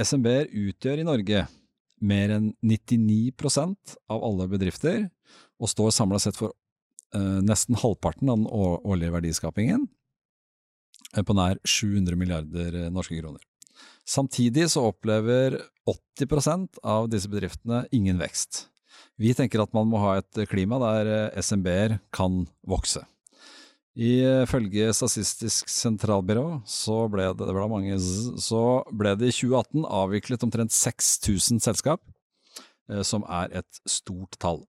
SMB-er 0.00 0.48
utgjør 0.48 1.00
i 1.00 1.06
Norge 1.08 1.44
mer 2.04 2.32
enn 2.34 2.50
99% 2.64 3.96
av 4.12 4.24
alle 4.24 4.48
bedrifter, 4.52 5.06
og 5.60 5.70
står 5.70 5.92
samla 5.96 6.20
sett 6.20 6.36
for 6.40 6.56
nesten 7.14 7.78
halvparten 7.78 8.32
av 8.32 8.40
den 8.40 8.48
årlige 8.50 9.14
verdiskapingen, 9.14 9.86
på 11.14 11.36
nær 11.36 11.60
700 11.68 12.18
milliarder 12.18 12.78
norske 12.92 13.20
kroner. 13.20 13.44
Samtidig 14.04 14.68
så 14.72 14.88
opplever 14.90 15.56
80% 15.88 16.80
av 16.84 17.08
disse 17.12 17.30
bedriftene 17.30 17.84
ingen 17.94 18.20
vekst. 18.20 18.66
Vi 19.16 19.32
tenker 19.36 19.62
at 19.62 19.72
man 19.76 19.88
må 19.88 20.00
ha 20.02 20.18
et 20.18 20.44
klima 20.50 20.80
der 20.82 21.10
eh, 21.14 21.42
SMB-er 21.42 21.98
kan 22.14 22.44
vokse. 22.66 23.04
Ifølge 23.94 24.88
Statistisk 24.90 25.68
sentralbyrå 25.70 26.64
så 26.66 27.04
ble 27.10 27.28
det, 27.30 27.46
det 27.46 27.54
ble 27.54 27.66
mange, 27.70 27.94
så 28.42 28.82
ble 28.90 29.12
det 29.14 29.30
i 29.30 29.34
2018 29.36 29.84
avviklet 29.86 30.42
omtrent 30.42 30.74
6000 30.74 31.62
selskap, 31.62 32.02
eh, 32.90 33.04
som 33.06 33.22
er 33.30 33.54
et 33.62 33.82
stort 33.86 34.34
tall. 34.42 34.64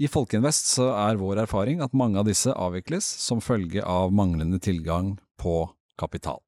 I 0.00 0.08
Folkeinvest 0.08 0.72
så 0.78 0.94
er 0.96 1.20
vår 1.20 1.42
erfaring 1.42 1.82
at 1.84 1.92
mange 1.92 2.16
av 2.16 2.24
disse 2.24 2.48
avvikles 2.56 3.04
som 3.20 3.44
følge 3.44 3.84
av 3.84 4.14
manglende 4.16 4.56
tilgang 4.64 5.18
på 5.36 5.68
kapital. 6.00 6.40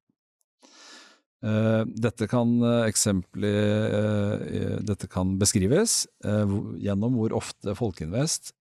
Eh, 1.45 1.85
dette 1.85 2.25
kan, 2.31 2.49
eh, 2.65 2.89
dette 4.81 5.07
kan 5.11 5.37
beskrives 5.37 6.07
gjennom 6.81 7.13
hvor 7.13 7.37
ofte 7.37 7.77
Folkeinvest 7.77 8.55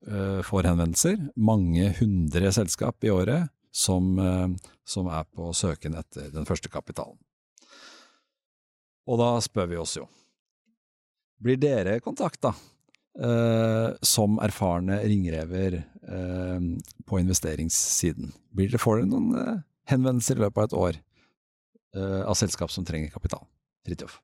får 0.45 0.69
henvendelser, 0.69 1.17
mange 1.41 1.89
hundre 1.97 2.53
selskap 2.53 3.01
i 3.01 3.09
året 3.17 3.49
som, 3.73 4.15
som 4.85 5.09
er 5.09 5.25
på 5.33 5.49
søken 5.57 5.97
etter 5.97 6.29
den 6.35 6.45
første 6.49 6.69
kapitalen. 6.73 7.17
Og 9.11 9.19
da 9.19 9.35
spør 9.43 9.71
vi 9.71 9.81
oss 9.81 9.97
jo, 9.99 10.07
blir 11.43 11.59
dere 11.59 11.99
kontakta 12.03 12.53
eh, 13.19 13.89
som 14.07 14.39
erfarne 14.45 15.01
ringrever 15.03 15.81
eh, 15.81 16.67
på 17.09 17.19
investeringssiden? 17.19 18.31
Blir 18.55 18.71
dere, 18.71 18.83
får 18.83 19.01
dere 19.01 19.11
noen 19.11 19.41
eh, 19.41 19.65
henvendelser 19.91 20.39
i 20.39 20.45
løpet 20.45 20.63
av 20.63 20.69
et 20.69 20.79
år 20.83 21.03
av 21.93 22.33
selskap 22.41 22.71
som 22.73 22.87
trenger 22.89 23.11
kapital? 23.13 23.43
Fridtjof? 23.85 24.15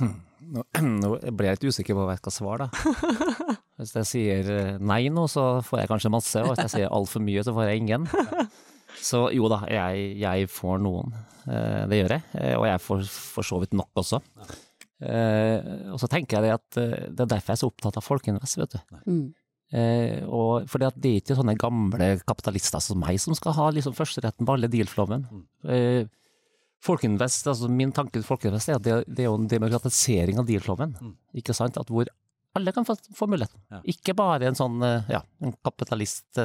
Hmm. 0.00 0.14
Nå, 0.54 0.62
nå, 1.02 1.10
ble 1.36 1.50
jeg 1.50 1.58
litt 1.58 1.66
usikker 1.74 1.98
på 1.98 2.06
hva 2.06 2.14
jeg 2.14 2.22
skal 2.22 2.34
svare, 2.38 2.68
da. 2.70 3.56
Hvis 3.82 3.92
jeg 3.98 4.08
sier 4.08 4.48
nei 4.80 5.02
nå, 5.12 5.26
så 5.28 5.58
får 5.66 5.82
jeg 5.82 5.90
kanskje 5.90 6.12
masse, 6.14 6.40
og 6.40 6.52
hvis 6.52 6.60
jeg 6.62 6.72
sier 6.76 6.92
altfor 6.94 7.24
mye, 7.24 7.42
så 7.42 7.52
får 7.56 7.66
jeg 7.66 7.82
ingen. 7.82 8.04
Så 9.00 9.26
jo 9.34 9.48
da, 9.50 9.62
jeg, 9.70 10.08
jeg 10.20 10.48
får 10.52 10.82
noen. 10.82 11.14
Eh, 11.50 11.84
det 11.90 12.02
gjør 12.02 12.14
jeg, 12.16 12.24
eh, 12.38 12.54
og 12.58 12.66
jeg 12.68 12.82
får 12.84 13.04
for 13.10 13.46
så 13.46 13.58
vidt 13.62 13.76
nok 13.78 14.02
også. 14.02 14.20
Eh, 15.02 15.58
og 15.90 15.98
så 15.98 16.08
tenker 16.10 16.38
jeg 16.38 16.46
det 16.46 16.54
at 16.54 16.80
det 17.10 17.24
er 17.24 17.30
derfor 17.34 17.52
jeg 17.52 17.58
er 17.58 17.62
så 17.64 17.70
opptatt 17.72 17.98
av 17.98 18.06
Folkeinvest, 18.06 18.60
vet 18.60 18.76
du. 18.76 18.98
Mm. 19.06 19.30
og 20.28 20.66
for 20.68 20.82
det 20.82 20.90
er 20.92 21.14
ikke 21.16 21.34
sånne 21.38 21.54
gamle 21.56 22.08
kapitalister 22.28 22.82
som 22.84 22.98
meg 23.00 23.16
som 23.22 23.32
skal 23.32 23.54
ha 23.56 23.70
liksom 23.72 23.94
førsteretten 23.96 24.44
på 24.46 24.56
alle 24.56 24.68
deal-flommen. 24.68 25.24
Mm. 25.32 26.10
Folkeinvest, 26.84 27.46
altså 27.48 27.70
Min 27.72 27.94
tanke 27.96 28.18
til 28.18 28.26
Folkeinvest 28.26 28.68
er 28.68 28.76
at 28.76 28.84
det, 28.84 28.98
det 29.08 29.24
er 29.24 29.30
jo 29.30 29.38
en 29.38 29.48
demokratisering 29.48 30.42
av 30.42 30.46
deal-flommen. 30.50 30.92
Mm. 31.00 31.14
Ikke 31.40 31.56
sant? 31.56 31.80
At 31.80 31.88
hvor 31.88 32.10
alle 32.52 32.74
kan 32.76 32.84
få, 32.84 32.98
få 33.16 33.30
muligheten. 33.32 33.62
Ja. 33.72 33.80
Ikke 33.94 34.12
bare 34.18 34.50
en 34.50 34.58
sånn 34.58 34.76
ja, 34.84 35.22
en 35.40 35.56
kapitalist 35.64 36.36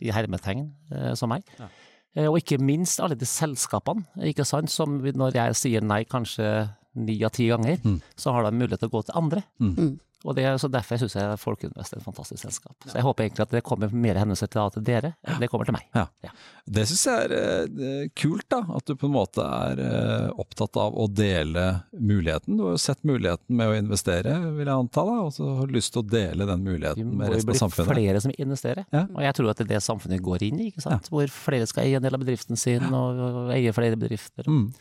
i 0.00 0.12
hermetegn 0.14 0.68
eh, 0.94 1.12
som 1.18 1.32
meg. 1.32 1.46
Ja. 1.58 1.68
Eh, 2.16 2.26
og 2.26 2.40
ikke 2.40 2.60
minst 2.62 3.02
alle 3.04 3.18
de 3.18 3.28
selskapene, 3.28 4.06
ikke 4.30 4.46
sant, 4.48 4.72
som 4.72 4.98
når 5.02 5.36
jeg 5.36 5.58
sier 5.60 5.84
nei 5.84 6.02
kanskje 6.08 6.68
ni 6.98 7.18
av 7.22 7.34
ti 7.36 7.48
ganger, 7.50 7.78
mm. 7.84 7.98
så 8.18 8.34
har 8.34 8.46
de 8.46 8.56
mulighet 8.56 8.82
til 8.82 8.90
å 8.90 8.96
gå 8.96 9.04
til 9.06 9.18
andre. 9.20 9.44
Mm. 9.62 9.98
Og 10.26 10.34
det, 10.34 10.44
så 10.58 10.66
Derfor 10.72 10.98
syns 10.98 11.14
jeg 11.14 11.38
Folkeinvest 11.38 11.94
er 11.94 12.00
et 12.00 12.04
fantastisk 12.04 12.42
selskap. 12.42 12.74
Så 12.82 12.96
Jeg 12.96 13.06
håper 13.06 13.24
egentlig 13.24 13.44
at 13.44 13.52
det 13.54 13.62
kommer 13.66 13.92
mer 13.92 14.18
hendelser 14.18 14.50
til, 14.50 14.82
dere 14.82 15.12
enn 15.22 15.38
det 15.38 15.48
kommer 15.52 15.68
til 15.68 15.76
meg. 15.76 15.86
Ja. 15.94 16.06
Ja. 16.26 16.32
Det 16.66 16.84
syns 16.90 17.04
jeg 17.06 17.28
er 17.28 17.68
uh, 17.70 18.08
kult, 18.18 18.46
da. 18.50 18.60
At 18.74 18.90
du 18.90 18.96
på 18.98 19.06
en 19.06 19.14
måte 19.14 19.44
er 19.44 19.78
uh, 19.78 20.40
opptatt 20.42 20.76
av 20.80 20.98
å 20.98 21.06
dele 21.06 21.66
muligheten. 21.94 22.58
Du 22.58 22.66
har 22.66 22.74
jo 22.74 22.82
sett 22.82 23.04
muligheten 23.06 23.58
med 23.60 23.70
å 23.70 23.78
investere, 23.78 24.34
vil 24.58 24.66
jeg 24.66 24.74
anta, 24.74 25.06
da, 25.06 25.16
og 25.28 25.32
så 25.36 25.48
har 25.60 25.70
du 25.70 25.78
lyst 25.78 25.94
til 25.94 26.02
å 26.02 26.08
dele 26.10 26.48
den 26.50 26.66
muligheten 26.66 27.14
med 27.14 27.34
resten 27.36 27.54
av 27.54 27.62
samfunnet. 27.62 27.78
Det 27.78 27.94
blir 27.94 28.02
flere 28.02 28.24
som 28.26 28.34
investerer, 28.34 28.88
ja. 28.94 29.04
og 29.06 29.24
jeg 29.24 29.38
tror 29.38 29.52
at 29.52 29.62
det 29.62 29.68
er 29.68 29.72
det 29.76 29.82
samfunnet 29.86 30.24
går 30.28 30.48
inn 30.50 30.62
i. 30.64 30.70
ikke 30.72 30.84
sant? 30.84 31.10
Hvor 31.14 31.34
flere 31.34 31.68
skal 31.70 31.86
eie 31.86 32.00
en 32.00 32.04
del 32.04 32.18
av 32.18 32.24
bedriften 32.24 32.58
sin, 32.58 32.90
og, 32.90 33.22
og 33.28 33.52
eie 33.54 33.74
flere 33.76 33.98
bedrifter. 34.00 34.50
Mm. 34.50 34.72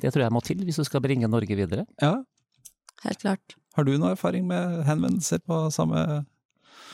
Det 0.00 0.14
tror 0.14 0.24
jeg 0.24 0.34
må 0.34 0.42
til 0.44 0.62
hvis 0.64 0.80
du 0.80 0.86
skal 0.86 1.02
bringe 1.04 1.28
Norge 1.28 1.58
videre. 1.58 1.84
Ja. 2.00 2.20
Helt 3.04 3.20
klart. 3.20 3.59
Har 3.76 3.86
du 3.86 3.94
noe 3.98 4.14
erfaring 4.16 4.46
med 4.50 4.82
henvendelser 4.88 5.42
på 5.46 5.62
samme 5.74 6.24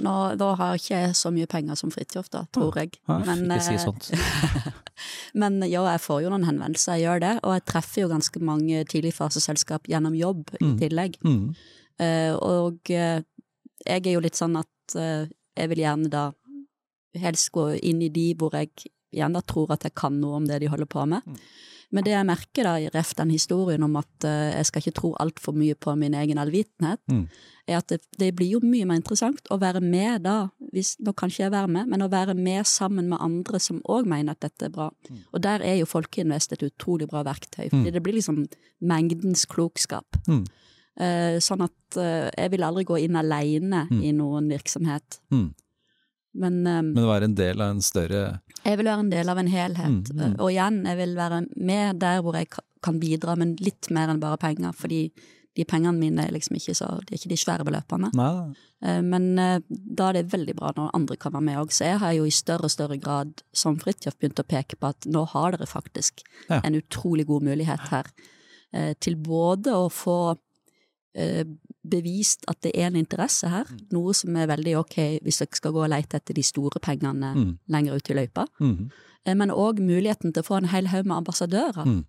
Nå, 0.04 0.12
Da 0.37 0.50
har 0.59 0.75
jeg 0.75 0.83
ikke 0.83 1.14
så 1.16 1.30
mye 1.33 1.49
penger 1.49 1.78
som 1.80 1.92
Fridtjof, 1.92 2.28
da, 2.28 2.42
tror 2.52 2.76
jeg. 2.76 2.99
Men, 3.09 3.47
ikke 3.49 3.62
si 3.64 3.76
eh, 3.78 3.80
sånt. 3.80 4.11
men 5.40 5.56
ja, 5.64 5.80
jeg 5.95 6.02
får 6.04 6.21
jo 6.26 6.33
noen 6.35 6.45
henvendelser, 6.45 6.99
jeg 6.99 7.06
gjør 7.06 7.23
det. 7.25 7.30
Og 7.40 7.54
jeg 7.56 7.64
treffer 7.71 8.02
jo 8.02 8.11
ganske 8.11 8.42
mange 8.45 8.83
tidligfaseselskap 8.92 9.88
gjennom 9.88 10.18
jobb 10.18 10.52
i 10.61 10.66
mm. 10.66 10.75
tillegg. 10.83 11.16
Mm. 11.25 11.47
Uh, 11.97 12.35
og 12.45 12.92
uh, 12.92 13.25
jeg 13.87 14.02
er 14.02 14.12
jo 14.12 14.21
litt 14.21 14.37
sånn 14.37 14.59
at 14.61 14.99
uh, 15.00 15.25
jeg 15.56 15.73
vil 15.73 15.80
gjerne 15.87 16.12
da 16.12 16.26
helst 17.16 17.49
gå 17.54 17.71
inn 17.80 18.04
i 18.04 18.12
de 18.12 18.26
hvor 18.37 18.52
jeg 18.59 18.90
gjerne 19.16 19.40
tror 19.49 19.73
at 19.73 19.87
jeg 19.88 19.97
kan 19.97 20.18
noe 20.21 20.42
om 20.42 20.49
det 20.49 20.61
de 20.61 20.68
holder 20.68 20.92
på 20.92 21.06
med. 21.09 21.25
Mm. 21.25 21.40
Men 21.95 22.07
det 22.07 22.14
jeg 22.14 22.26
merker 22.26 22.66
da, 22.66 22.73
i 22.81 22.88
ref 22.93 23.12
den 23.19 23.31
historien 23.31 23.85
om 23.87 23.99
at 24.00 24.26
uh, 24.26 24.50
jeg 24.50 24.69
skal 24.69 24.83
ikke 24.83 24.97
tro 24.99 25.12
altfor 25.23 25.55
mye 25.57 25.76
på 25.78 25.95
min 25.99 26.16
egen 26.19 26.40
allvitenhet, 26.43 27.00
mm. 27.12 27.23
er 27.71 27.78
at 27.78 27.93
det, 27.93 28.00
det, 28.19 28.33
blir 28.38 28.57
jo 28.57 28.61
mye 28.64 28.88
mer 28.88 29.00
interessant 29.00 29.50
å 29.55 29.59
være 29.62 29.83
med 29.85 30.25
da, 30.26 30.37
hvis, 30.75 30.97
nå 31.05 31.14
kan 31.16 31.31
ikke 31.31 31.45
jeg 31.45 31.55
være 31.55 31.73
med, 31.78 31.90
men 31.93 32.05
å 32.05 32.11
være 32.12 32.35
med 32.38 32.66
sammen 32.69 33.11
med 33.12 33.23
andre 33.23 33.61
som 33.62 33.83
òg 33.93 34.09
mener 34.11 34.35
at 34.35 34.45
dette 34.49 34.69
er 34.69 34.75
bra. 34.75 34.90
Mm. 35.09 35.23
Og 35.31 35.45
der 35.47 35.66
er 35.66 35.78
jo 35.81 35.90
Folkeinvest 35.90 36.57
et 36.57 36.66
utrolig 36.66 37.09
bra 37.11 37.23
verktøy, 37.26 37.69
fordi 37.69 37.90
mm. 37.90 37.93
det 37.95 38.05
blir 38.05 38.19
liksom 38.19 38.43
mengdens 38.87 39.47
klokskap. 39.50 40.19
Uh, 40.26 41.37
sånn 41.45 41.61
at 41.66 42.00
uh, 42.00 42.26
jeg 42.33 42.55
vil 42.55 42.64
aldri 42.66 42.87
gå 42.88 42.99
inn 43.05 43.19
aleine 43.21 43.85
mm. 43.90 44.02
i 44.02 44.14
noen 44.16 44.50
virksomhet. 44.50 45.21
Mm. 45.35 45.50
Men, 46.37 46.59
um, 46.66 46.93
Men 46.97 47.09
være 47.09 47.31
en 47.31 47.37
del 47.38 47.62
av 47.64 47.73
en 47.75 47.85
større 47.85 48.23
Jeg 48.61 48.78
vil 48.81 48.88
være 48.90 49.05
en 49.07 49.12
del 49.12 49.31
av 49.33 49.38
en 49.40 49.49
helhet. 49.50 50.11
Mm, 50.11 50.19
mm. 50.21 50.37
Og 50.43 50.50
igjen, 50.50 50.83
jeg 50.90 50.99
vil 51.00 51.16
være 51.16 51.40
med 51.57 52.02
der 52.02 52.21
hvor 52.25 52.37
jeg 52.37 52.50
kan 52.85 53.00
bidra, 53.00 53.37
men 53.38 53.55
litt 53.62 53.90
mer 53.95 54.12
enn 54.12 54.23
bare 54.23 54.40
penger. 54.43 54.75
Fordi 54.76 55.07
de 55.57 55.64
pengene 55.64 55.97
mine 55.97 56.26
er 56.26 56.35
liksom 56.35 56.59
ikke 56.59 56.75
så 56.76 56.88
De 57.00 57.14
er 57.14 57.21
ikke 57.21 57.33
de 57.33 57.40
svære 57.40 57.66
beløpene. 57.66 58.11
Nei. 58.16 58.31
Uh, 58.85 59.02
men 59.07 59.31
uh, 59.40 59.59
da 59.69 60.11
er 60.11 60.19
det 60.19 60.33
veldig 60.35 60.57
bra 60.59 60.73
når 60.76 60.95
andre 60.99 61.19
kan 61.21 61.35
være 61.37 61.49
med 61.49 61.61
òg. 61.62 61.75
Så 61.75 61.88
jeg 61.88 62.00
har 62.02 62.16
jo 62.19 62.26
i 62.28 62.35
større 62.35 62.69
og 62.69 62.75
større 62.75 62.99
grad, 63.00 63.45
som 63.57 63.78
Fridtjof, 63.81 64.19
begynt 64.21 64.43
å 64.43 64.49
peke 64.49 64.78
på 64.81 64.93
at 64.93 65.09
nå 65.09 65.25
har 65.33 65.57
dere 65.57 65.69
faktisk 65.71 66.25
ja. 66.50 66.61
en 66.62 66.76
utrolig 66.78 67.28
god 67.31 67.47
mulighet 67.49 67.88
her. 67.93 68.11
Uh, 68.75 68.93
til 69.00 69.16
både 69.16 69.76
å 69.76 69.88
få 69.93 70.19
bevist 71.90 72.45
at 72.50 72.61
det 72.64 72.73
er 72.75 72.90
en 72.90 72.99
interesse 72.99 73.49
her, 73.50 73.69
mm. 73.71 73.88
noe 73.95 74.14
som 74.16 74.37
er 74.37 74.50
veldig 74.50 74.76
ok 74.83 74.99
hvis 75.25 75.40
dere 75.43 75.59
skal 75.59 75.75
gå 75.75 75.83
og 75.85 75.90
lete 75.93 76.21
etter 76.21 76.37
de 76.37 76.45
store 76.47 76.83
pengene 76.83 77.33
mm. 77.37 77.50
lenger 77.73 77.99
ut 77.99 78.11
i 78.11 78.19
løypa, 78.19 78.47
mm. 78.61 78.78
men 79.38 79.55
òg 79.55 79.83
muligheten 79.83 80.33
til 80.33 80.45
å 80.45 80.49
få 80.49 80.61
en 80.61 80.71
hel 80.73 80.90
haug 80.93 81.09
med 81.09 81.19
ambassadører 81.21 81.88
mm. 81.88 82.00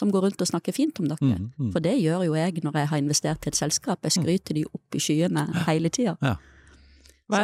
som 0.00 0.12
går 0.14 0.28
rundt 0.28 0.44
og 0.44 0.50
snakker 0.50 0.76
fint 0.76 1.00
om 1.02 1.10
dere. 1.10 1.32
Mm. 1.38 1.50
Mm. 1.56 1.72
For 1.74 1.84
det 1.84 1.96
gjør 2.00 2.28
jo 2.28 2.38
jeg 2.38 2.64
når 2.64 2.80
jeg 2.82 2.92
har 2.92 3.02
investert 3.04 3.46
i 3.46 3.52
et 3.52 3.60
selskap, 3.60 4.00
jeg 4.04 4.18
skryter 4.18 4.58
de 4.58 4.64
opp 4.68 4.98
i 4.98 5.02
skyene 5.02 5.48
hele 5.68 5.92
tida. 5.94 6.16
Ja. 6.24 6.38
Så 7.28 7.40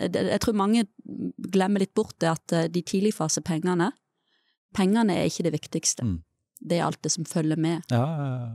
jeg, 0.00 0.12
jeg, 0.16 0.40
tror 0.40 0.56
mange 0.56 0.86
glemmer 1.52 1.82
litt 1.82 1.92
bort 1.92 2.16
det 2.24 2.30
at 2.30 2.52
eh, 2.56 2.70
de 2.72 2.80
tidligfasepengene 2.80 3.92
Pengene 4.76 5.14
er 5.16 5.28
ikke 5.30 5.46
det 5.46 5.52
viktigste. 5.54 6.04
Det 6.60 6.76
er 6.76 6.82
alt 6.84 6.98
det 7.04 7.08
som 7.14 7.24
følger 7.24 7.56
med. 7.56 7.86
Ja, 7.88 8.02
ja, 8.04 8.26
ja. 8.28 8.48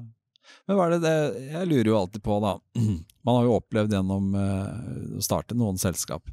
Men 0.68 0.78
hva 0.78 0.88
er 0.88 0.94
det, 0.96 1.02
det 1.06 1.48
Jeg 1.52 1.70
lurer 1.70 1.90
jo 1.92 1.98
alltid 2.00 2.24
på, 2.26 2.38
da. 2.44 2.54
Man 3.28 3.38
har 3.38 3.48
jo 3.48 3.58
opplevd 3.58 3.96
gjennom 3.96 4.36
eh, 4.38 5.18
å 5.20 5.26
starte 5.26 5.58
noen 5.58 5.80
selskap 5.82 6.30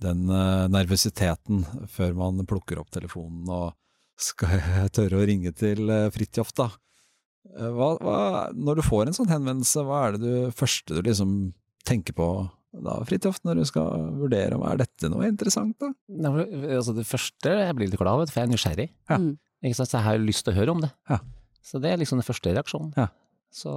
den 0.00 0.28
eh, 0.32 0.66
nervøsiteten 0.72 1.64
før 1.92 2.14
man 2.16 2.44
plukker 2.48 2.80
opp 2.80 2.88
telefonen 2.94 3.50
og 3.52 3.74
skal 4.20 4.56
jeg 4.56 4.92
tørre 4.96 5.20
å 5.20 5.26
ringe 5.28 5.52
til 5.56 5.90
eh, 5.92 6.08
Fridtjof, 6.14 6.54
da? 6.56 6.70
Hva, 7.50 7.94
hva, 8.04 8.16
når 8.52 8.78
du 8.78 8.84
får 8.84 9.08
en 9.08 9.16
sånn 9.16 9.30
henvendelse, 9.32 9.82
hva 9.88 10.06
er 10.06 10.16
det 10.16 10.20
du, 10.22 10.32
første 10.54 10.96
du 10.96 11.06
liksom 11.06 11.30
tenker 11.88 12.14
på 12.14 12.26
da, 12.70 12.98
Fridtjof, 13.08 13.40
når 13.48 13.62
du 13.62 13.68
skal 13.68 14.04
vurdere 14.20 14.58
om 14.58 14.64
er 14.68 14.82
dette 14.82 15.08
noe 15.10 15.28
interessant, 15.28 15.74
da? 15.80 15.90
Nei, 16.12 16.44
altså 16.76 16.94
det 16.94 17.08
første 17.08 17.54
jeg 17.56 17.76
blir 17.78 17.90
litt 17.90 17.98
glad 18.00 18.12
av, 18.12 18.30
for 18.30 18.42
jeg 18.42 18.46
er 18.46 18.52
nysgjerrig. 18.52 18.88
Ja. 19.10 19.18
Ikke 19.64 19.78
sant? 19.80 19.90
Så 19.90 19.98
jeg 19.98 20.06
har 20.06 20.22
lyst 20.22 20.44
til 20.46 20.54
å 20.54 20.58
høre 20.60 20.76
om 20.76 20.84
det. 20.84 20.92
Ja. 21.10 21.18
Så 21.66 21.80
det 21.82 21.90
er 21.90 21.98
liksom 22.00 22.20
den 22.20 22.28
første 22.28 22.52
reaksjonen. 22.54 22.92
Ja. 22.96 23.08
Så, 23.52 23.72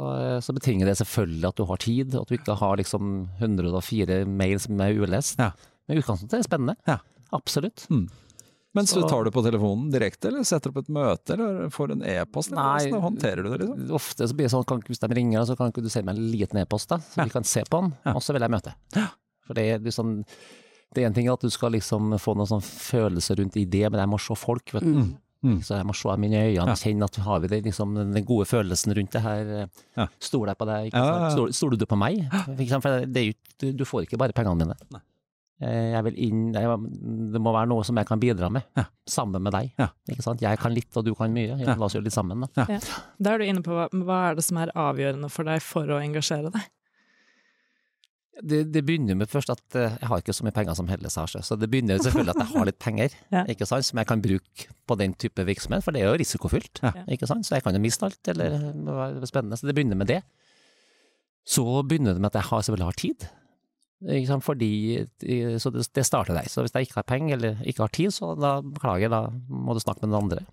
så 0.45 0.53
betinger 0.53 0.85
det 0.85 0.97
selvfølgelig 0.99 1.47
at 1.49 1.55
du 1.57 1.63
har 1.65 1.77
tid, 1.81 2.13
at 2.15 2.27
du 2.29 2.35
ikke 2.37 2.55
har 2.59 2.77
liksom 2.77 3.27
104 3.39 4.19
mail 4.29 4.59
som 4.61 4.79
er 4.85 4.93
ulest. 5.01 5.39
Ja. 5.41 5.51
Men 5.89 5.97
utgangspunktet 6.03 6.39
er 6.39 6.45
spennende. 6.45 6.75
Ja. 6.87 6.99
Absolutt. 7.33 7.87
Men 7.89 8.85
Så- 8.85 9.01
du 9.01 9.07
tar 9.09 9.23
det 9.25 9.33
på 9.33 9.43
telefonen 9.43 9.91
direkte, 9.91 10.27
eller 10.29 10.43
setter 10.43 10.69
opp 10.69 10.77
et 10.77 10.89
møte, 10.89 11.33
eller 11.33 11.69
får 11.73 11.91
en 11.91 12.01
e-post? 12.03 12.51
Nei. 12.51 12.79
sånn, 12.89 13.01
håndterer 13.01 13.43
du 13.43 13.49
det, 13.57 13.59
liksom? 13.67 13.91
Ofte 13.97 14.27
så 14.29 14.33
blir 14.37 14.45
det 14.47 14.51
sånn, 14.53 14.61
at 14.65 14.87
hvis 14.89 14.99
de 14.99 15.07
ringer, 15.13 15.45
så 15.45 15.57
kan 15.57 15.71
ikke 15.71 15.83
du 15.83 15.89
sende 15.89 16.05
meg 16.09 16.17
en 16.17 16.31
liten 16.31 16.57
e-post, 16.61 16.89
da, 16.89 16.97
så 16.97 17.17
Ja. 17.17 17.23
vi 17.25 17.29
kan 17.29 17.43
se 17.43 17.61
på 17.63 17.81
den, 17.81 17.93
Ja. 18.05 18.13
og 18.13 18.21
så 18.21 18.33
vil 18.33 18.41
jeg 18.41 18.51
møte. 18.51 18.73
For 19.45 19.53
det 19.53 19.63
er 19.73 19.79
liksom 19.79 20.25
det 20.93 21.01
er 21.01 21.07
en 21.07 21.13
ting 21.15 21.27
at 21.27 21.39
du 21.41 21.49
skal 21.49 21.71
liksom 21.71 22.11
få 22.21 22.35
noen 22.37 22.45
sånn 22.47 22.61
følelse 22.61 23.35
rundt 23.35 23.53
idé, 23.57 23.89
men 23.89 23.99
jeg 23.99 24.09
må 24.09 24.19
se 24.21 24.35
folk, 24.35 24.63
vet 24.71 24.83
du. 24.83 24.93
Mm. 24.93 25.17
Mm. 25.43 25.57
Så 25.61 25.75
jeg 25.75 25.85
må 25.85 25.93
se 25.95 26.13
mine 26.23 26.39
øyne, 26.47 26.65
Ja. 26.71 26.75
kjenne 26.79 27.03
at 27.09 27.15
har 27.25 27.39
vi 27.43 27.47
det, 27.51 27.63
liksom, 27.65 27.95
den 28.13 28.25
gode 28.25 28.45
følelsen 28.47 28.95
rundt 28.95 29.11
det 29.11 29.21
her. 29.21 29.69
Ja. 29.97 30.07
Stoler 30.19 30.53
jeg 30.53 30.57
på 30.57 30.65
deg? 30.69 30.91
Ja, 30.93 31.03
ja, 31.05 31.17
ja. 31.25 31.29
Stoler, 31.35 31.51
stoler 31.53 31.77
du 31.77 31.85
på 31.85 31.97
meg? 31.99 32.21
For 32.83 33.05
det 33.05 33.17
er 33.17 33.25
jo, 33.33 33.73
du, 33.75 33.83
får 33.85 34.05
ikke 34.07 34.17
bare 34.21 34.31
pengene 34.33 34.63
mine. 34.65 34.77
Nei. 34.95 35.01
Eh, 35.63 35.91
Jeg 35.93 36.03
vil 36.07 36.15
inn, 36.25 36.39
jeg, 36.55 36.77
det 37.31 37.39
må 37.43 37.51
være 37.53 37.69
noe 37.69 37.83
som 37.87 37.95
jeg 37.99 38.07
kan 38.09 38.19
bidra 38.19 38.49
med, 38.51 38.63
Ja. 38.75 38.85
sammen 39.07 39.41
med 39.43 39.53
deg. 39.53 39.69
Ja. 39.79 39.89
Ikke 40.09 40.23
sant? 40.25 40.41
Jeg 40.41 40.57
kan 40.59 40.73
litt, 40.73 40.89
og 40.97 41.05
du 41.05 41.13
kan 41.15 41.31
mye. 41.31 41.57
Ja. 41.59 41.75
La 41.75 41.85
oss 41.85 41.93
gjøre 41.95 42.03
litt 42.07 42.15
sammen, 42.15 42.47
da. 42.55 42.65
Da 43.19 43.33
er 43.35 43.37
du 43.37 43.45
inne 43.45 43.61
på 43.63 43.71
hva, 43.75 43.85
hva 43.91 44.17
er 44.31 44.35
det 44.39 44.43
som 44.47 44.57
er 44.63 44.71
avgjørende 44.75 45.29
for 45.31 45.43
deg 45.47 45.61
for 45.61 45.85
å 45.87 45.99
engasjere 46.03 46.51
deg? 46.51 46.65
Det, 48.41 48.63
det 48.73 48.81
begynner 48.81 49.13
med 49.19 49.29
først 49.29 49.51
at 49.53 49.75
eh, 49.77 49.93
jeg 50.01 50.09
har 50.09 50.21
ikke 50.23 50.33
så 50.33 50.45
mye 50.47 50.55
penger 50.55 50.73
som 50.77 50.87
Helle 50.89 51.09
sa, 51.13 51.27
så 51.29 51.57
det 51.59 51.67
begynner 51.69 51.99
selvfølgelig 52.01 52.33
at 52.33 52.41
jeg 52.41 52.49
har 52.57 52.65
litt 52.65 52.79
penger 52.81 53.13
Ja. 53.35 53.43
ikke 53.53 53.67
sant, 53.69 53.85
som 53.85 53.99
jeg 54.01 54.09
kan 54.09 54.23
bruke 54.23 54.65
på 54.89 54.97
den 54.97 55.13
type 55.21 55.45
virksomhet, 55.45 55.85
for 55.85 55.93
det 55.93 56.01
er 56.01 56.09
jo 56.09 56.17
risikofylt. 56.17 56.81
Ja. 56.81 56.91
Ikke 57.13 57.29
sant? 57.29 57.45
Så 57.45 57.55
jeg 57.59 57.63
kan 57.67 57.77
jo 57.77 57.83
miste 57.83 58.07
alt, 58.09 58.31
eller 58.33 58.57
det 58.73 58.97
være 58.97 59.29
spennende. 59.29 59.59
Så 59.61 59.69
det 59.69 59.75
begynner 59.77 59.99
med 60.01 60.09
det. 60.09 60.19
Så 61.45 61.63
begynner 61.85 62.17
det 62.17 62.23
med 62.23 62.31
at 62.33 62.39
jeg 62.41 62.49
har, 62.49 62.65
selvfølgelig 62.65 62.89
har 62.89 62.99
tid. 63.03 63.27
Ikke 64.17 64.31
sant? 64.33 64.43
Fordi, 64.43 64.71
eh, 64.97 65.55
så 65.61 65.69
det, 65.71 65.85
det 65.95 66.05
starter 66.07 66.33
der. 66.35 66.49
Så 66.49 66.65
hvis 66.65 66.73
jeg 66.73 66.87
ikke 66.89 66.99
har 66.99 67.07
penger 67.07 67.37
eller 67.37 67.61
ikke 67.69 67.85
har 67.85 67.93
tid, 67.93 68.11
så 68.17 68.33
da 68.35 68.57
beklager, 68.65 69.13
da 69.13 69.27
må 69.47 69.77
du 69.77 69.83
snakke 69.83 70.03
med 70.03 70.11
noen 70.15 70.25
andre. 70.31 70.45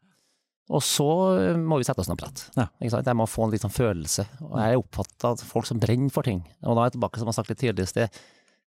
Og 0.71 0.83
så 0.87 1.07
eh, 1.41 1.57
må 1.59 1.81
vi 1.81 1.87
sette 1.89 1.99
oss 2.03 2.09
ned 2.11 2.15
og 2.15 2.23
prate. 2.23 2.45
Ja. 2.57 2.69
Ikke 2.79 2.93
sant? 2.95 3.09
Jeg 3.11 3.19
må 3.19 3.27
få 3.27 3.47
en 3.49 3.55
liten 3.55 3.73
følelse. 3.75 4.27
Og 4.47 4.55
jeg 4.61 4.77
er 4.77 4.83
opptatt 4.83 5.25
av 5.27 5.41
folk 5.43 5.67
som 5.67 5.81
brenner 5.83 6.13
for 6.15 6.27
ting. 6.27 6.45
Og 6.63 6.77
da 6.77 6.85
er 6.85 6.91
jeg 6.93 6.99
tilbake, 6.99 7.19
som 7.19 7.27
jeg 7.27 7.35
har 7.35 7.39
sagt 7.41 7.51
litt 7.51 7.63
tidligere 7.65 7.89
i 7.89 7.95
sted, 7.95 8.21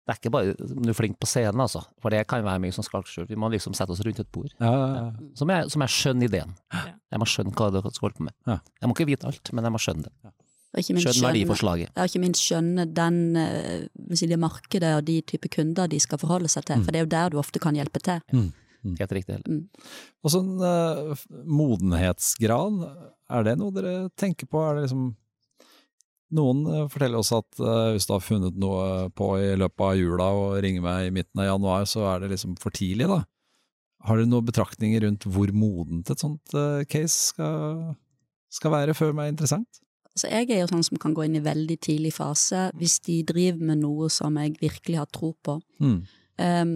det 0.02 0.10
er 0.10 0.18
ikke 0.18 0.32
bare 0.34 0.54
om 0.66 0.82
du 0.82 0.90
er 0.90 0.96
flink 0.98 1.14
på 1.22 1.28
scenen, 1.30 1.60
altså. 1.62 1.84
For 2.02 2.10
det 2.10 2.24
kan 2.26 2.42
være 2.42 2.58
mye 2.64 2.74
som 2.74 2.82
skal 2.82 3.04
skalkskjul. 3.04 3.28
Vi 3.30 3.36
må 3.38 3.46
liksom 3.52 3.76
sette 3.78 3.94
oss 3.94 4.00
rundt 4.02 4.18
et 4.18 4.32
bord. 4.34 4.50
Ja, 4.58 4.72
ja, 4.72 4.86
ja. 4.96 5.28
Som 5.38 5.52
jeg, 5.54 5.68
som 5.70 5.84
jeg 5.86 5.94
skjønner 5.94 6.26
ideen. 6.26 6.56
Ja. 6.74 6.80
Jeg 7.14 7.22
må 7.22 7.28
skjønne 7.30 7.54
hva 7.54 7.68
dere 7.70 7.92
skal 7.94 8.08
holde 8.08 8.18
på 8.18 8.26
med. 8.26 8.34
Ja. 8.50 8.56
Jeg 8.82 8.90
må 8.90 8.96
ikke 8.98 9.06
vite 9.12 9.30
alt, 9.30 9.52
men 9.54 9.68
jeg 9.68 9.74
må 9.76 9.82
skjønne 9.84 10.08
det. 10.08 10.32
Skjønne 10.72 11.26
verdiforslaget. 11.28 11.90
ja, 11.94 12.04
ikke 12.08 12.20
minst 12.22 12.40
skjønne 12.42 12.86
den, 12.96 13.36
eh, 13.36 13.86
det 13.94 14.38
markedet 14.40 14.94
og 14.96 15.04
de 15.04 15.20
type 15.20 15.50
kunder 15.52 15.86
de 15.86 16.00
skal 16.00 16.18
forholde 16.18 16.48
seg 16.48 16.64
til, 16.64 16.78
Mm. 16.80 16.84
for 16.84 16.90
det 16.92 16.98
er 16.98 17.04
jo 17.04 17.10
der 17.12 17.28
du 17.30 17.38
ofte 17.38 17.60
kan 17.60 17.74
hjelpe 17.76 18.00
til. 18.00 18.20
Helt 18.82 19.14
riktig. 19.14 19.38
Mm. 19.46 19.66
Og 20.22 20.32
sånn 20.34 20.52
uh, 20.58 21.12
modenhetsgrad, 21.46 22.80
er 23.32 23.46
det 23.46 23.58
noe 23.60 23.74
dere 23.74 23.96
tenker 24.18 24.50
på? 24.50 24.62
Er 24.62 24.78
det 24.78 24.88
liksom 24.88 25.12
Noen 26.32 26.62
eh, 26.64 26.86
forteller 26.88 27.20
også 27.20 27.42
at 27.42 27.58
eh, 27.60 27.90
hvis 27.92 28.06
du 28.08 28.14
har 28.14 28.22
funnet 28.24 28.54
noe 28.56 29.10
på 29.12 29.26
i 29.36 29.50
løpet 29.60 29.82
av 29.84 29.98
jula 29.98 30.28
og 30.32 30.54
ringer 30.64 30.80
meg 30.80 31.10
i 31.10 31.10
midten 31.12 31.42
av 31.42 31.50
januar, 31.50 31.84
så 31.84 32.06
er 32.08 32.22
det 32.22 32.30
liksom 32.30 32.54
for 32.56 32.72
tidlig, 32.72 33.04
da. 33.10 33.18
Har 34.08 34.16
dere 34.16 34.30
noen 34.30 34.46
betraktninger 34.46 35.04
rundt 35.04 35.26
hvor 35.28 35.52
modent 35.52 36.08
et 36.08 36.24
sånt 36.24 36.54
case 36.88 37.34
skal, 37.34 37.92
skal 38.48 38.72
være 38.72 38.96
før 38.96 39.12
det 39.12 39.26
er 39.26 39.34
interessant? 39.34 39.82
Så 40.18 40.28
jeg 40.28 40.50
er 40.50 40.60
jo 40.60 40.68
sånn 40.68 40.84
som 40.84 41.00
kan 41.00 41.14
gå 41.16 41.24
inn 41.24 41.38
i 41.38 41.44
veldig 41.44 41.78
tidlig 41.84 42.12
fase 42.16 42.66
hvis 42.76 42.98
de 43.06 43.20
driver 43.28 43.68
med 43.72 43.80
noe 43.80 44.10
som 44.12 44.36
jeg 44.40 44.56
virkelig 44.60 44.98
har 45.00 45.08
tro 45.12 45.32
på. 45.44 45.56
Mm. 45.80 46.00
Um, 46.42 46.74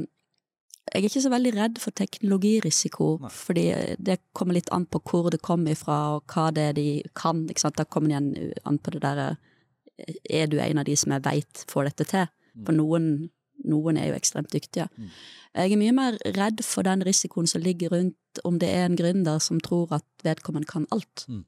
jeg 0.87 1.03
er 1.03 1.09
ikke 1.09 1.23
så 1.25 1.31
veldig 1.33 1.53
redd 1.57 1.79
for 1.83 1.95
teknologirisiko, 1.99 3.09
Nei. 3.25 3.31
fordi 3.35 3.65
det 3.99 4.21
kommer 4.37 4.55
litt 4.55 4.71
an 4.75 4.87
på 4.87 5.01
hvor 5.03 5.33
det 5.35 5.43
kommer 5.43 5.75
ifra, 5.75 6.17
og 6.17 6.31
hva 6.31 6.47
det 6.55 6.69
er 6.71 6.77
de 6.77 6.87
kan. 7.19 7.43
Ikke 7.51 7.65
sant? 7.65 7.79
Da 7.79 7.85
kommer 7.85 8.13
det 8.13 8.15
igjen 8.15 8.53
an 8.65 8.79
på 8.79 8.95
det 8.95 9.03
derre 9.03 9.37
Er 10.29 10.47
du 10.47 10.59
en 10.61 10.79
av 10.79 10.85
de 10.85 10.95
som 10.97 11.13
jeg 11.15 11.25
veit 11.25 11.65
får 11.71 11.89
dette 11.89 12.05
til? 12.11 12.31
For 12.67 12.77
noen, 12.77 13.31
noen 13.65 13.97
er 13.97 14.11
jo 14.11 14.17
ekstremt 14.17 14.53
dyktige. 14.53 14.87
Mm. 14.97 15.11
Jeg 15.57 15.73
er 15.73 15.81
mye 15.81 15.97
mer 15.97 16.19
redd 16.37 16.63
for 16.65 16.85
den 16.85 17.03
risikoen 17.05 17.49
som 17.49 17.65
ligger 17.65 17.95
rundt 17.95 18.41
om 18.45 18.59
det 18.61 18.69
er 18.69 18.87
en 18.87 18.97
gründer 18.97 19.41
som 19.41 19.61
tror 19.61 19.95
at 19.97 20.07
vedkommende 20.25 20.69
kan 20.69 20.87
alt. 20.93 21.25
Mm. 21.29 21.45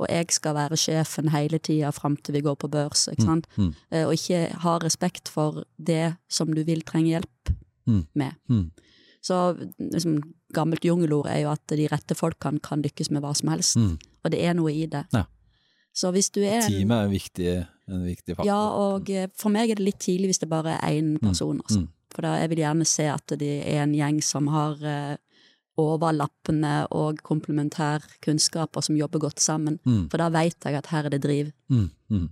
Og 0.00 0.08
jeg 0.08 0.32
skal 0.32 0.56
være 0.56 0.80
sjefen 0.80 1.28
hele 1.34 1.60
tida 1.60 1.92
fram 1.92 2.16
til 2.16 2.38
vi 2.38 2.44
går 2.44 2.56
på 2.56 2.72
børs, 2.72 3.06
ikke 3.12 3.28
sant. 3.28 3.48
Mm. 3.56 3.74
Mm. 3.92 3.98
Og 4.06 4.14
ikke 4.16 4.46
ha 4.64 4.78
respekt 4.80 5.28
for 5.28 5.66
det 5.76 6.14
som 6.32 6.52
du 6.52 6.64
vil 6.64 6.80
trenge 6.88 7.12
hjelp 7.12 7.52
Mm. 7.86 8.06
med. 8.14 8.32
Mm. 8.48 8.70
Så 9.22 9.36
liksom, 9.78 10.16
gammelt 10.54 10.84
jungelord 10.84 11.26
er 11.30 11.42
jo 11.44 11.50
at 11.52 11.66
de 11.70 11.86
rette 11.88 12.14
folkene 12.18 12.60
kan 12.62 12.82
lykkes 12.82 13.10
med 13.10 13.22
hva 13.22 13.34
som 13.38 13.48
helst. 13.52 13.76
Mm. 13.76 13.98
Og 14.24 14.30
det 14.34 14.40
er 14.44 14.54
noe 14.58 14.72
i 14.74 14.86
det. 14.86 15.04
Ja. 15.14 15.24
Så 15.94 16.10
hvis 16.14 16.30
du 16.32 16.40
er 16.42 16.60
en- 16.62 16.70
Teamet 16.70 16.96
er 16.96 17.04
en 17.04 17.10
viktig, 17.12 17.66
en 17.88 18.04
viktig 18.06 18.36
faktor. 18.36 18.46
Ja, 18.46 18.60
og 18.70 19.10
eh, 19.10 19.28
for 19.36 19.50
meg 19.50 19.70
er 19.70 19.74
det 19.78 19.84
litt 19.84 19.98
tidlig 20.00 20.30
hvis 20.32 20.38
det 20.40 20.48
bare 20.48 20.78
er 20.80 20.96
én 21.00 21.18
person, 21.20 21.60
altså. 21.60 21.80
mm. 21.82 21.88
For 22.12 22.22
da 22.22 22.34
jeg 22.40 22.48
vil 22.50 22.58
gjerne 22.58 22.84
se 22.86 23.04
at 23.08 23.26
det 23.40 23.52
er 23.66 23.82
en 23.82 23.94
gjeng 23.94 24.18
som 24.22 24.46
har 24.52 24.82
eh, 24.84 25.16
overlappende 25.80 26.72
og 26.92 27.22
komplementær 27.24 28.04
kunnskaper 28.24 28.84
som 28.84 28.96
jobber 28.98 29.22
godt 29.24 29.40
sammen. 29.40 29.78
Mm. 29.86 30.08
For 30.12 30.20
da 30.20 30.28
veit 30.34 30.56
jeg 30.66 30.76
at 30.78 30.90
her 30.92 31.08
er 31.08 31.14
det 31.14 31.22
driv. 31.24 31.52
Mm. 31.72 31.86
Mm. 32.12 32.28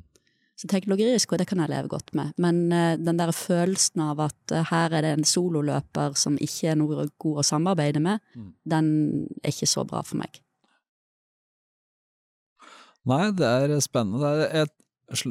Så 0.60 0.68
teknologirisiko, 0.68 1.38
det 1.40 1.46
kan 1.48 1.62
jeg 1.62 1.70
leve 1.72 1.88
godt 1.88 2.10
med. 2.18 2.34
Men 2.36 2.58
eh, 2.76 2.96
den 3.00 3.16
der 3.16 3.30
følelsen 3.32 4.02
av 4.04 4.18
at 4.26 4.52
eh, 4.52 4.66
her 4.68 4.92
er 4.92 5.06
det 5.06 5.12
en 5.16 5.24
sololøper 5.24 6.18
som 6.20 6.36
ikke 6.36 6.74
er 6.74 6.76
noe 6.76 7.06
god 7.22 7.40
å 7.40 7.46
samarbeide 7.48 8.02
med, 8.04 8.20
Mm. 8.36 8.50
den 8.68 8.90
er 9.42 9.54
ikke 9.54 9.68
så 9.70 9.86
bra 9.88 10.02
for 10.04 10.20
meg. 10.20 10.42
Nei, 13.08 13.30
det 13.32 13.48
er 13.48 13.72
spennende. 13.80 14.20
Det 14.20 14.48
er 14.52 14.66
et, 14.68 14.76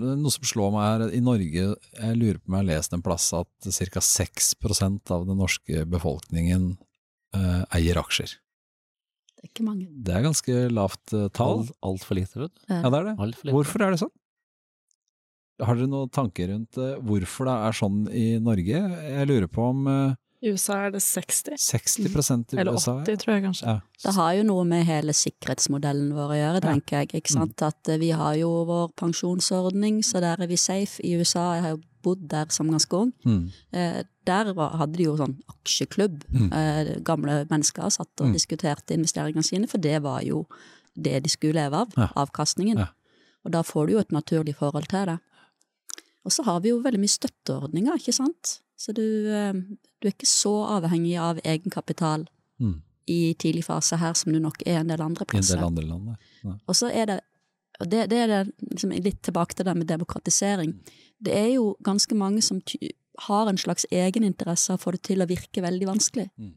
noe 0.02 0.34
som 0.34 0.48
slår 0.50 0.72
meg 0.74 0.88
her 0.88 1.14
i 1.16 1.22
Norge, 1.24 1.66
jeg 1.78 2.18
lurer 2.18 2.40
på 2.42 2.50
om 2.50 2.58
jeg 2.58 2.64
har 2.66 2.70
lest 2.74 2.96
en 2.98 3.04
plass 3.06 3.30
at 3.38 3.70
ca. 3.70 4.02
6% 4.04 5.14
av 5.16 5.28
den 5.30 5.38
norske 5.40 5.86
befolkningen 5.88 6.72
eh, 7.38 7.62
eier 7.78 8.02
aksjer. 8.02 8.34
Det 9.40 9.46
er 9.46 9.52
ikke 9.54 9.64
mange. 9.70 9.86
Det 10.04 10.16
er 10.18 10.26
ganske 10.26 10.58
lavt 10.74 11.14
eh, 11.16 11.30
tall. 11.38 11.62
Alt, 11.68 11.76
alt 11.92 12.08
for 12.10 12.18
lite, 12.20 12.42
vet 12.42 12.52
du. 12.58 12.66
Ja, 12.74 12.82
det 12.90 12.98
er 13.04 13.08
det. 13.12 13.16
Alt 13.22 13.38
for 13.40 13.48
lite. 13.48 13.56
Hvorfor 13.60 13.86
er 13.86 13.94
det 13.96 14.02
sånn? 14.02 14.16
Har 15.62 15.76
dere 15.76 15.88
noen 15.92 16.10
tanker 16.10 16.48
rundt 16.54 16.78
eh, 16.78 16.96
hvorfor 17.04 17.46
det 17.50 17.56
er 17.68 17.72
sånn 17.80 18.00
i 18.16 18.26
Norge? 18.40 18.80
Jeg 19.10 19.28
lurer 19.28 19.48
på 19.52 19.70
om 19.74 19.88
eh, 19.88 20.14
I 20.42 20.54
USA 20.54 20.78
er 20.88 20.92
det 20.92 21.02
60, 21.04 21.58
60 21.60 22.06
i 22.06 22.14
USA, 22.16 22.38
eller 22.62 22.78
80 22.80 23.18
tror 23.20 23.34
jeg 23.36 23.44
kanskje. 23.44 23.66
Ja. 23.68 23.80
Det 24.06 24.14
har 24.16 24.34
jo 24.38 24.44
noe 24.48 24.64
med 24.64 24.86
hele 24.88 25.12
sikkerhetsmodellen 25.12 26.14
vår 26.16 26.32
å 26.32 26.38
gjøre, 26.40 26.62
tenker 26.64 27.02
jeg. 27.02 27.10
ikke 27.20 27.34
sant? 27.34 27.62
At 27.62 27.90
eh, 27.92 27.98
vi 28.00 28.12
har 28.16 28.36
jo 28.40 28.52
vår 28.70 28.94
pensjonsordning, 28.96 30.00
så 30.04 30.22
der 30.24 30.40
er 30.40 30.48
vi 30.48 30.56
safe. 30.56 31.02
I 31.04 31.18
USA, 31.20 31.56
jeg 31.58 31.66
har 31.66 31.76
jo 31.76 31.82
bodd 32.02 32.22
der 32.32 32.48
som 32.56 32.70
ganske 32.72 32.96
ung, 32.96 33.12
Mm. 33.28 33.52
eh, 33.74 34.04
der 34.26 34.54
var, 34.54 34.78
hadde 34.80 34.96
de 34.96 35.04
jo 35.10 35.18
sånn 35.20 35.36
aksjeklubb. 35.52 36.24
Mm. 36.32 36.54
Eh, 36.54 37.00
gamle 37.04 37.42
mennesker 37.50 37.90
satt 37.92 38.22
og 38.22 38.28
Mm. 38.30 38.34
diskuterte 38.38 38.96
investeringene 38.96 39.44
sine, 39.44 39.68
for 39.68 39.78
det 39.78 40.02
var 40.02 40.22
jo 40.24 40.46
det 40.96 41.24
de 41.24 41.30
skulle 41.30 41.54
leve 41.60 41.74
av, 41.74 41.90
Ja. 41.98 42.08
avkastningen. 42.16 42.78
Ja. 42.78 42.88
Og 43.46 43.52
da 43.52 43.62
får 43.62 43.88
du 43.88 43.94
jo 43.94 44.00
et 44.00 44.10
naturlig 44.12 44.56
forhold 44.56 44.88
til 44.88 45.06
det. 45.06 45.20
Og 46.26 46.32
så 46.36 46.44
har 46.44 46.60
vi 46.62 46.70
jo 46.74 46.82
veldig 46.84 47.00
mye 47.00 47.14
støtteordninger, 47.16 47.96
ikke 48.02 48.14
sant? 48.14 48.60
Så 48.80 48.94
du, 48.96 49.04
eh, 49.32 49.54
du 49.54 50.08
er 50.08 50.14
ikke 50.14 50.28
så 50.30 50.54
avhengig 50.80 51.18
av 51.20 51.40
egenkapital 51.44 52.28
Mm. 52.60 52.82
i 53.08 53.34
tidlig 53.40 53.64
fase 53.64 53.96
her 53.98 54.14
som 54.14 54.34
du 54.34 54.40
nok 54.40 54.62
er 54.68 54.82
en 54.82 54.88
del 54.88 55.00
andre 55.02 55.26
plasser. 55.26 55.56
en 55.56 55.62
del 55.62 55.66
andre 55.66 55.86
land. 55.88 56.18
ja. 56.44 56.58
Og 56.68 56.76
så 56.76 56.92
er 56.92 57.06
det 57.06 57.20
og 57.80 57.90
det, 57.90 58.10
det 58.10 58.18
er 58.18 58.28
det 58.28 58.54
liksom 58.72 58.92
litt 58.92 59.22
tilbake 59.24 59.56
til 59.56 59.66
det 59.66 59.76
med 59.78 59.88
demokratisering. 59.88 60.74
Det 61.24 61.34
er 61.34 61.54
jo 61.54 61.78
ganske 61.82 62.14
mange 62.16 62.42
som 62.44 62.60
ty 62.62 62.90
har 63.28 63.48
en 63.48 63.58
slags 63.58 63.86
egeninteresse 63.92 64.72
av 64.72 64.80
å 64.80 64.84
få 64.84 64.92
det 64.92 65.02
til 65.04 65.20
å 65.24 65.28
virke 65.28 65.62
veldig 65.64 65.88
vanskelig. 65.88 66.30
Mm. 66.38 66.54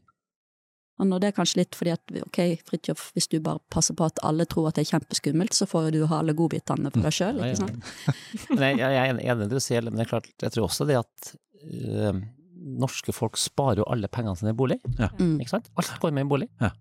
Og 1.01 1.09
når 1.09 1.23
det 1.23 1.29
er 1.31 1.35
kanskje 1.39 1.63
litt 1.63 1.77
fordi 1.77 1.93
at 1.95 2.13
ok, 2.21 2.39
Fridtjof, 2.67 3.07
hvis 3.15 3.27
du 3.31 3.39
bare 3.43 3.61
passer 3.73 3.97
på 3.97 4.05
at 4.05 4.21
alle 4.25 4.45
tror 4.49 4.69
at 4.69 4.77
det 4.77 4.85
er 4.85 4.91
kjempeskummelt, 4.91 5.55
så 5.57 5.65
får 5.69 5.87
jo 5.87 5.95
du 5.95 6.05
ha 6.11 6.19
alle 6.21 6.35
godbitene 6.37 6.91
for 6.93 7.07
deg 7.07 7.15
sjøl, 7.17 7.41
ikke 7.41 7.63
sant. 7.63 7.89
Men 8.53 8.67
jeg, 8.67 8.83
jeg 8.83 8.99
er 9.01 9.09
enig 9.15 9.25
i 9.25 9.35
det 9.41 9.49
du 9.49 9.57
sier, 9.63 9.85
men 9.87 9.97
det 9.97 10.05
er 10.05 10.11
klart, 10.13 10.29
jeg 10.43 10.53
tror 10.53 10.67
også 10.67 10.85
det 10.89 10.99
at 11.01 11.33
øh, 11.65 12.21
norske 12.83 13.15
folk 13.15 13.39
sparer 13.41 13.81
jo 13.81 13.89
alle 13.91 14.09
pengene 14.11 14.37
sine 14.39 14.53
i 14.53 14.57
bolig. 14.57 14.77
Ja. 14.99 15.09
Mm. 15.17 15.39
Ikke 15.41 15.55
sant? 15.55 15.69
Alt 15.79 15.95
går 16.01 16.13
med 16.15 16.27
i 16.27 16.29
bolig. 16.29 16.49
Ja. 16.61 16.71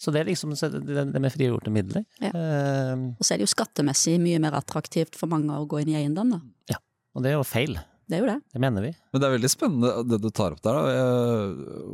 Så 0.00 0.12
det 0.14 0.22
er 0.22 0.30
liksom 0.30 0.54
så 0.56 0.70
det, 0.72 1.04
det 1.12 1.20
med 1.20 1.32
frigjorte 1.34 1.72
midler. 1.74 2.06
Ja. 2.24 2.32
Uh, 2.32 3.10
Og 3.20 3.26
så 3.26 3.34
er 3.34 3.40
det 3.40 3.44
jo 3.44 3.52
skattemessig 3.52 4.16
mye 4.22 4.40
mer 4.40 4.56
attraktivt 4.56 5.18
for 5.20 5.28
mange 5.28 5.52
å 5.52 5.68
gå 5.68 5.82
inn 5.82 5.92
i 5.92 5.98
eiendom, 6.00 6.32
da. 6.38 6.80
og 7.12 7.24
det 7.24 7.34
er 7.34 7.36
jo 7.36 7.44
feil. 7.44 7.76
Det 8.10 8.16
er 8.18 8.24
jo 8.24 8.30
det. 8.32 8.38
Det 8.50 8.60
mener 8.64 8.82
vi. 8.82 8.88
Men 9.14 9.22
det 9.22 9.26
er 9.28 9.34
veldig 9.36 9.50
spennende 9.52 9.90
det 10.10 10.16
du 10.24 10.30
tar 10.34 10.56
opp 10.56 10.62
der. 10.66 10.74
Da. 10.74 10.94
Jeg, 10.96 11.84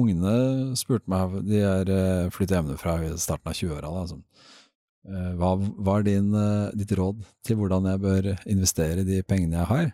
ungene 0.00 0.32
spurte 0.80 1.10
meg, 1.12 1.34
de 1.44 1.60
er 1.60 1.90
eh, 1.92 2.30
flyttet 2.32 2.56
hjemmefra 2.56 2.94
i 3.04 3.10
starten 3.20 3.52
av 3.52 3.58
20-åra. 3.58 3.90
da, 3.98 4.06
sånn. 4.14 4.24
Eh, 5.08 5.30
Hva, 5.40 5.52
hva 5.60 5.98
er 6.00 6.08
din, 6.08 6.32
eh, 6.36 6.70
ditt 6.80 6.96
råd 6.98 7.20
til 7.44 7.60
hvordan 7.60 7.86
jeg 7.92 8.00
bør 8.06 8.30
investere 8.48 9.04
de 9.08 9.20
pengene 9.28 9.60
jeg 9.60 9.70
har? 9.74 9.86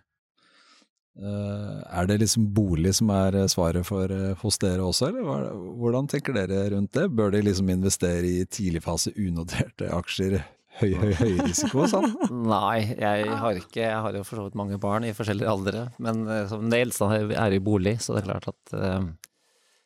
Eh, 1.15 1.77
Er 1.99 2.07
det 2.09 2.17
liksom 2.23 2.49
bolig 2.55 2.95
som 2.97 3.11
er 3.15 3.37
svaret 3.51 3.85
for, 3.87 4.11
hos 4.41 4.57
dere 4.63 4.83
også, 4.83 5.11
eller 5.11 5.51
hvordan 5.79 6.07
tenker 6.11 6.35
dere 6.35 6.69
rundt 6.73 6.91
det? 6.95 7.09
Bør 7.15 7.31
de 7.35 7.43
liksom 7.45 7.69
investere 7.71 8.23
i 8.27 8.45
tidligfase 8.47 9.13
unoterte 9.15 9.91
aksjer, 9.95 10.39
høy, 10.81 10.93
høy, 11.01 11.11
høy 11.19 11.33
risiko 11.45 11.83
og 11.85 11.91
sånn? 11.91 12.09
Nei, 12.53 12.79
jeg 12.99 13.27
har 13.41 13.59
ikke 13.61 13.83
Jeg 13.85 14.01
har 14.07 14.17
jo 14.17 14.23
for 14.27 14.39
så 14.41 14.47
vidt 14.47 14.57
mange 14.59 14.79
barn 14.81 15.05
i 15.07 15.13
forskjellige 15.15 15.51
aldre, 15.51 15.85
men 16.03 16.25
eh, 16.27 16.47
som 16.51 16.65
det 16.71 16.81
eldste 16.87 17.07
er- 17.35 17.55
i 17.55 17.61
bolig, 17.63 17.97
så 18.03 18.15
det 18.17 18.23
er 18.25 18.31
klart 18.33 18.49
at 18.53 18.75
eh, 18.79 19.05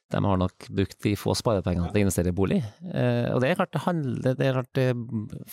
de 0.10 0.18
har 0.26 0.40
nok 0.42 0.66
brukt 0.74 0.98
de 1.06 1.12
få 1.22 1.36
sparepengene 1.38 1.92
til 1.92 2.00
å 2.00 2.04
investere 2.08 2.32
i 2.32 2.34
bolig. 2.34 2.58
Eh, 2.90 3.28
og 3.30 3.44
det 3.44 3.52
er 3.52 3.60
klart 3.60 3.76
det 3.76 3.84
handler 3.84 4.34
Det 4.40 4.48
er 4.48 4.56
klart 4.58 4.80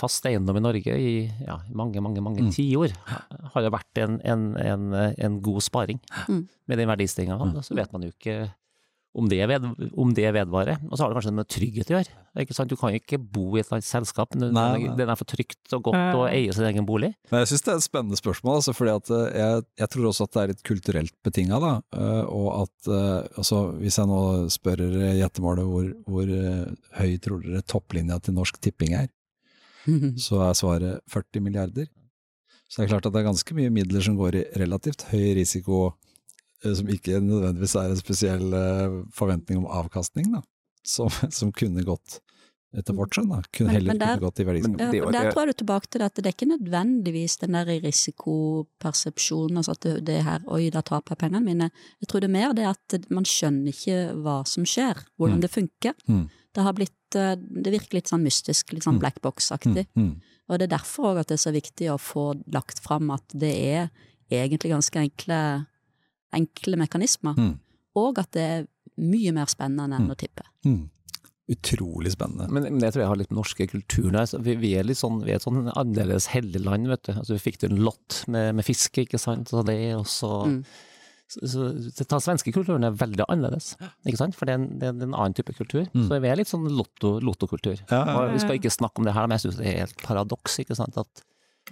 fast 0.01 0.25
eiendom 0.31 0.57
i 0.57 0.63
Norge 0.65 0.95
i 0.97 1.11
ja, 1.45 1.59
mange, 1.77 2.01
mange, 2.01 2.23
mange 2.25 2.41
Mm. 2.47 2.53
tiår 2.57 2.95
har 3.53 3.67
jo 3.67 3.73
vært 3.75 4.01
en, 4.01 4.17
en, 4.25 4.47
en, 4.57 4.87
en 5.13 5.37
god 5.45 5.61
sparing 5.67 6.01
Mm. 6.29 6.47
med 6.73 6.79
den 6.81 6.89
verdistigninga. 6.89 7.37
Mm. 7.53 7.61
Så 7.69 7.77
vet 7.77 7.93
man 7.93 8.09
jo 8.09 8.15
ikke 8.15 8.39
om 9.17 9.29
det, 9.31 9.41
ved, 9.49 9.65
om 9.97 10.13
det 10.15 10.29
vedvarer. 10.37 10.81
Og 10.91 10.97
så 10.97 11.05
har 11.05 11.13
det 11.13 11.17
kanskje 11.19 11.33
med 11.37 11.49
trygghet 11.49 11.91
å 11.91 11.95
gjøre. 11.97 12.17
Ikke 12.43 12.57
sant? 12.57 12.69
Du 12.71 12.77
kan 12.79 12.93
jo 12.93 13.01
ikke 13.01 13.19
bo 13.19 13.47
i 13.57 13.63
et 13.63 13.71
annet 13.73 13.87
selskap. 13.89 14.35
men 14.37 14.53
Nei, 14.53 14.67
nei. 14.83 14.93
det 14.99 15.07
er 15.07 15.19
for 15.19 15.29
trygt 15.31 15.73
og 15.77 15.89
godt 15.89 16.19
å 16.19 16.27
eie 16.29 16.53
sin 16.53 16.67
egen 16.69 16.87
bolig. 16.89 17.15
Men 17.33 17.43
jeg 17.43 17.55
syns 17.55 17.65
det 17.65 17.73
er 17.73 17.81
et 17.81 17.87
spennende 17.87 18.21
spørsmål, 18.21 18.61
altså, 18.61 18.75
fordi 18.77 18.95
at 18.95 19.13
eh, 19.17 19.41
jeg, 19.41 19.67
jeg 19.83 19.93
tror 19.95 20.09
også 20.11 20.29
at 20.29 20.35
det 20.37 20.43
er 20.43 20.53
litt 20.53 20.65
kulturelt 20.69 21.17
betinga. 21.27 21.61
Eh, 21.97 22.25
og 22.29 22.49
at 22.61 22.91
eh, 22.93 23.41
altså, 23.41 23.63
hvis 23.81 24.01
jeg 24.03 24.13
nå 24.13 24.23
spør 24.53 24.85
dere 24.85 25.13
gjettemålet 25.23 25.71
hvor, 25.73 25.93
hvor 26.07 26.33
høy 27.01 27.13
tror 27.25 27.45
dere 27.45 27.65
topplinja 27.65 28.21
til 28.21 28.37
Norsk 28.37 28.61
Tipping 28.61 28.97
er, 29.01 29.13
så 30.27 30.43
er 30.45 30.59
svaret 30.59 31.07
40 31.13 31.47
milliarder. 31.47 31.89
Så 32.67 32.83
det 32.83 32.87
er 32.89 32.97
klart 32.97 33.07
at 33.07 33.15
det 33.15 33.23
er 33.23 33.31
ganske 33.31 33.57
mye 33.57 33.73
midler 33.73 34.03
som 34.03 34.17
går 34.19 34.41
i 34.41 34.49
relativt 34.59 35.07
høy 35.13 35.37
risiko, 35.39 35.95
som 36.63 36.87
ikke 36.89 37.21
nødvendigvis 37.21 37.75
er 37.77 37.91
en 37.91 37.97
spesiell 38.01 38.53
eh, 38.55 39.03
forventning 39.13 39.59
om 39.59 39.67
avkastning, 39.67 40.33
da, 40.33 40.43
som, 40.85 41.09
som 41.31 41.53
kunne 41.53 41.83
gått 41.85 42.21
etter 42.77 42.93
vårt 42.93 43.15
skjønn, 43.15 43.31
da. 43.31 43.39
Kunne, 43.55 43.69
Men- 43.71 43.75
heller 43.77 43.93
men 43.95 43.99
der- 43.99 44.07
kunne 44.19 44.27
gått 44.27 44.41
i 44.41 44.45
verdiskaping. 44.45 44.97
Ja, 45.01 45.11
der 45.15 45.31
tror 45.33 45.47
jeg 45.47 45.55
du 45.55 45.59
tilbake 45.65 45.89
til 45.95 46.03
at 46.03 46.15
det 46.19 46.27
er 46.27 46.35
ikke 46.35 46.49
nødvendigvis 46.51 47.37
den 47.41 47.53
der 47.57 47.71
risikopersepsjonen, 47.81 49.57
altså 49.61 49.73
at 49.77 49.81
det, 49.87 49.95
det 50.07 50.19
her 50.27 50.41
oi, 50.53 50.67
da 50.75 50.83
taper 50.85 51.15
jeg 51.15 51.21
pengene 51.25 51.45
mine. 51.47 51.69
Jeg 52.03 52.09
tror 52.11 52.21
det 52.25 52.29
er 52.31 52.35
mer 52.37 52.53
det 52.57 52.67
at 52.69 52.97
man 53.15 53.25
skjønner 53.29 53.73
ikke 53.73 53.99
hva 54.25 54.39
som 54.49 54.65
skjer, 54.69 55.01
hvordan 55.17 55.39
Mm. 55.39 55.45
det 55.47 55.51
funker. 55.55 55.95
Mm. 56.09 56.27
Det 56.57 56.63
har 56.65 56.73
blitt, 56.73 57.15
eh, 57.17 57.37
det 57.37 57.73
virker 57.73 57.95
litt 57.99 58.09
sånn 58.09 58.25
mystisk, 58.25 58.73
litt 58.73 58.85
sånn 58.85 58.97
Mm. 58.97 59.01
black 59.01 59.21
box-aktig. 59.23 59.87
Mm, 59.97 60.03
mm. 60.03 60.21
Og 60.49 60.59
det 60.59 60.67
er 60.71 60.77
derfor 60.77 61.15
òg 61.15 61.21
at 61.21 61.29
det 61.29 61.35
er 61.41 61.45
så 61.51 61.53
viktig 61.53 61.89
å 61.91 61.99
få 62.01 62.43
lagt 62.53 62.79
fram 62.81 63.11
at 63.11 63.25
det 63.35 63.55
er 63.57 63.91
egentlig 64.31 64.71
ganske 64.73 64.97
enkle, 65.01 65.67
enkle 66.37 66.77
mekanismer. 66.81 67.35
Mm. 67.39 67.55
Og 67.97 68.19
at 68.23 68.31
det 68.37 68.45
er 68.45 68.67
mye 69.01 69.33
mer 69.37 69.49
spennende 69.53 69.97
enn 69.97 70.07
Mm. 70.07 70.13
å 70.15 70.19
tippe. 70.21 70.45
Mm. 70.69 70.85
Utrolig 71.49 72.11
spennende. 72.11 72.49
Men, 72.51 72.65
men 72.75 72.81
det 72.83 72.89
tror 72.95 73.05
jeg 73.05 73.09
har 73.13 73.19
litt 73.21 73.31
med 73.31 73.39
norske 73.39 73.67
kulturen 73.71 74.17
her. 74.19 74.33
Vi, 74.43 74.57
vi 74.59 74.73
er 74.81 74.87
litt 74.89 74.99
sånn, 74.99 75.21
vi 75.23 75.31
er 75.31 75.39
et 75.39 75.45
sånn 75.47 75.69
annerledes 75.79 76.27
heldig 76.33 76.63
land, 76.65 76.89
vet 76.91 77.05
du. 77.07 77.13
Altså, 77.15 77.37
vi 77.37 77.43
fikk 77.45 77.61
til 77.63 77.71
en 77.77 77.85
lott 77.87 78.25
med, 78.27 78.57
med 78.59 78.67
fiske, 78.67 79.05
ikke 79.07 79.21
sant. 79.23 79.53
Så 79.53 79.63
det 79.69 79.77
er 79.79 79.95
også 80.01 80.33
Mm. 80.51 80.57
så, 81.31 81.41
så, 81.53 81.69
så, 81.95 82.05
Den 82.11 82.21
svenske 82.25 82.53
kulturen 82.55 82.85
er 82.87 82.99
veldig 82.99 83.25
annerledes, 83.31 83.77
ikke 84.07 84.19
sant. 84.19 84.35
For 84.39 84.47
det 84.47 84.57
er 84.57 84.59
en, 84.61 84.67
det 84.83 84.89
er 84.91 85.07
en 85.07 85.15
annen 85.15 85.35
type 85.39 85.55
kultur. 85.55 85.87
Mm. 85.95 86.09
Så 86.11 86.19
vi 86.23 86.29
er 86.33 86.37
litt 86.43 86.51
sånn 86.51 86.67
lotto, 86.71 87.17
lottokultur. 87.23 87.79
Ja, 87.91 88.03
ja, 88.03 88.19
Og 88.25 88.35
Vi 88.35 88.43
skal 88.43 88.59
ikke 88.59 88.75
snakke 88.75 88.99
om 89.03 89.07
det 89.07 89.15
her, 89.15 89.27
men 89.31 89.39
jeg 89.39 89.47
syns 89.47 89.63
det 89.63 89.71
er 89.71 89.81
helt 89.87 90.03
paradoks, 90.03 90.59
ikke 90.65 90.75
sant. 90.79 90.99
At 90.99 91.23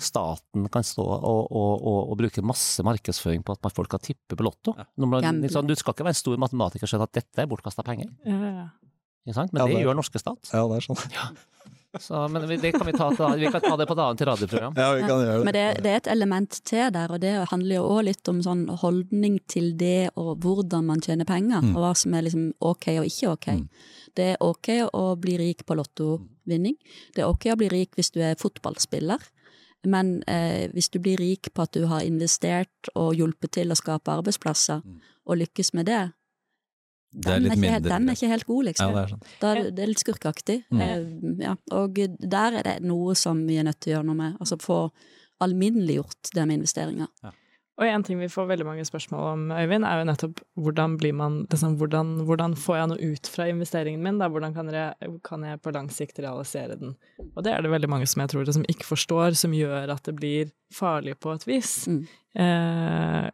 staten 0.02 0.68
kan 0.72 0.82
stå 0.82 1.02
og, 1.04 1.50
og, 1.54 1.72
og, 1.86 1.98
og 2.10 2.18
bruke 2.18 2.42
masse 2.42 2.82
markedsføring 2.82 3.44
på 3.46 3.54
at 3.56 3.72
folk 3.74 3.88
kan 3.94 4.00
tippe 4.02 4.34
på 4.36 4.42
lotto. 4.46 4.74
Ja. 4.78 4.84
man, 5.06 5.42
liksom, 5.42 5.66
du 5.66 5.74
skal 5.78 5.94
ikke 5.94 6.04
være 6.08 6.16
en 6.16 6.22
stor 6.22 6.36
matematiker 6.40 6.84
og 6.86 6.90
skjønne 6.90 7.08
at 7.10 7.12
dette 7.20 7.42
er 7.44 7.46
bortkasta 7.50 7.82
penger, 7.86 8.10
Ja, 8.26 8.38
ja. 8.50 8.68
ikke 9.26 9.34
sant. 9.38 9.52
Men 9.52 9.60
Ja, 9.62 9.66
det 9.68 9.76
det- 9.76 9.84
gjør 9.86 9.94
norske 10.00 10.18
stat. 10.18 10.50
Ja, 10.52 10.66
det 10.68 10.76
er 10.82 10.88
sånn. 10.88 11.02
Så, 11.94 12.24
men 12.26 12.42
det 12.48 12.72
kan 12.74 12.82
vi, 12.88 12.92
ta, 12.92 13.06
til- 13.14 13.38
vi 13.38 13.46
kan 13.54 13.60
ta 13.62 13.76
det 13.78 13.84
på 13.86 13.94
et 13.94 14.00
annet 14.02 14.22
radioprogram. 14.26 14.72
Ja, 14.76 14.88
vi 14.98 15.02
kan 15.06 15.10
gjøre 15.22 15.36
det. 15.38 15.44
Men 15.46 15.54
det, 15.54 15.82
det 15.84 15.90
er 15.92 15.96
et 16.00 16.08
element 16.10 16.56
til 16.66 16.88
der, 16.90 17.12
og 17.14 17.20
det 17.22 17.34
handler 17.52 17.76
jo 17.76 17.84
òg 17.86 18.00
litt 18.08 18.28
om 18.32 18.40
sånn 18.42 18.64
holdning 18.82 19.36
til 19.46 19.76
det 19.78 20.10
og 20.18 20.40
hvordan 20.42 20.88
man 20.90 20.98
tjener 21.00 21.24
penger, 21.24 21.62
Mm. 21.62 21.76
og 21.76 21.84
hva 21.84 21.92
som 21.96 22.12
er 22.18 22.22
liksom 22.26 22.48
ok 22.60 22.88
og 22.98 23.06
ikke 23.06 23.30
ok. 23.30 23.46
Mm. 23.46 23.68
Det 24.18 24.26
er 24.32 24.36
ok 24.42 24.68
å 24.90 25.04
bli 25.22 25.36
rik 25.38 25.62
på 25.64 25.76
lottovinning. 25.78 26.74
Det 27.14 27.22
er 27.22 27.30
ok 27.30 27.46
å 27.54 27.56
bli 27.62 27.68
rik 27.70 27.94
hvis 27.94 28.10
du 28.10 28.18
er 28.26 28.34
fotballspiller. 28.42 29.22
Men 29.86 30.22
eh, 30.28 30.68
hvis 30.72 30.88
du 30.90 30.98
blir 30.98 31.18
rik 31.20 31.50
på 31.54 31.62
at 31.62 31.72
du 31.72 31.86
har 31.90 32.00
investert 32.06 32.90
og 32.94 33.14
hjulpet 33.18 33.50
til 33.58 33.70
å 33.70 33.76
skape 33.78 34.12
arbeidsplasser, 34.12 34.82
Mm. 34.84 35.00
og 35.26 35.36
lykkes 35.38 35.74
med 35.74 35.86
det, 35.86 36.12
Det 37.14 37.30
er 37.30 37.38
den, 37.38 37.46
er 37.46 37.54
ikke, 37.54 37.60
mindre. 37.60 37.90
den 37.90 38.08
er 38.08 38.12
ikke 38.14 38.28
helt 38.28 38.46
god, 38.46 38.64
liksom. 38.64 38.88
Ja, 38.90 38.94
det 38.94 39.02
er 39.04 39.12
sånn. 39.14 39.22
Da 39.40 39.54
det, 39.70 39.78
er 39.82 39.86
litt 39.86 40.02
skurkeaktig. 40.02 40.64
Mm. 40.70 40.80
Eh, 40.80 41.44
ja. 41.44 41.54
Og 41.72 41.94
der 41.94 42.58
er 42.58 42.62
det 42.62 42.82
noe 42.82 43.14
som 43.14 43.46
vi 43.46 43.56
er 43.56 43.64
nødt 43.64 43.78
til 43.80 43.92
å 43.92 43.96
gjøre 43.98 44.06
noe 44.06 44.14
med. 44.18 44.36
Altså 44.40 44.58
få 44.58 44.90
alminneliggjort 45.40 46.32
det 46.34 46.46
med 46.46 46.58
investeringer. 46.60 47.08
Og 47.74 47.86
en 47.88 48.04
ting 48.06 48.20
vi 48.20 48.30
får 48.30 48.46
veldig 48.46 48.66
mange 48.68 48.84
spørsmål 48.86 49.24
om, 49.32 49.40
Øyvind, 49.50 49.86
er 49.88 49.98
jo 49.98 50.06
nettopp 50.06 50.42
hvordan 50.62 50.92
blir 51.00 51.14
man 51.18 51.40
liksom, 51.50 51.74
hvordan, 51.80 52.12
hvordan 52.28 52.54
får 52.54 52.76
jeg 52.78 52.90
noe 52.92 53.08
ut 53.10 53.30
fra 53.32 53.48
investeringen 53.50 54.04
min? 54.04 54.20
Da? 54.22 54.28
Hvordan 54.30 54.54
kan 54.54 54.70
jeg, 54.70 55.14
kan 55.26 55.42
jeg 55.42 55.62
på 55.62 55.72
lang 55.74 55.90
sikt 55.90 56.20
realisere 56.22 56.78
den? 56.78 56.94
Og 57.34 57.42
det 57.42 57.50
er 57.50 57.64
det 57.64 57.72
veldig 57.72 57.90
mange 57.90 58.06
som 58.06 58.22
jeg 58.22 58.30
tror 58.30 58.52
som 58.54 58.68
ikke 58.70 58.86
forstår, 58.92 59.34
som 59.40 59.56
gjør 59.58 59.90
at 59.96 60.06
det 60.06 60.14
blir 60.20 60.54
farlig 60.74 61.16
på 61.18 61.34
et 61.34 61.48
vis. 61.50 61.72
Mm. 61.90 62.04
Eh, 62.44 63.26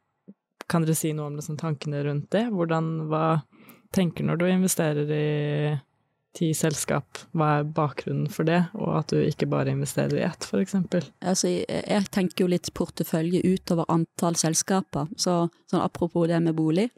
kan 0.71 0.87
dere 0.87 0.97
si 0.97 1.13
noe 1.13 1.29
om 1.29 1.37
liksom, 1.37 1.61
tankene 1.61 2.01
rundt 2.07 2.31
det? 2.33 2.47
Hvordan, 2.49 2.91
hva 3.13 3.43
tenker 3.93 4.25
når 4.25 4.41
du 4.41 4.49
investerer 4.49 5.13
i 5.13 5.29
ti 6.37 6.53
selskap, 6.55 7.19
hva 7.35 7.51
er 7.59 7.71
bakgrunnen 7.75 8.29
for 8.31 8.47
det, 8.47 8.61
og 8.79 9.01
at 9.01 9.13
du 9.13 9.19
ikke 9.19 9.49
bare 9.51 9.73
investerer 9.75 10.21
i 10.21 10.25
ett, 10.27 10.47
for 10.47 10.63
eksempel? 10.63 11.05
Altså, 11.21 11.51
jeg, 11.51 12.07
tenker 12.15 12.45
jo 12.45 12.51
litt 12.53 12.71
portefølje 12.77 13.43
utover 13.43 13.89
antall 13.91 14.39
selskaper. 14.39 15.11
Så 15.19 15.43
sånn 15.71 15.83
apropos 15.83 16.29
det 16.31 16.39
med 16.45 16.55
bolig. 16.59 16.89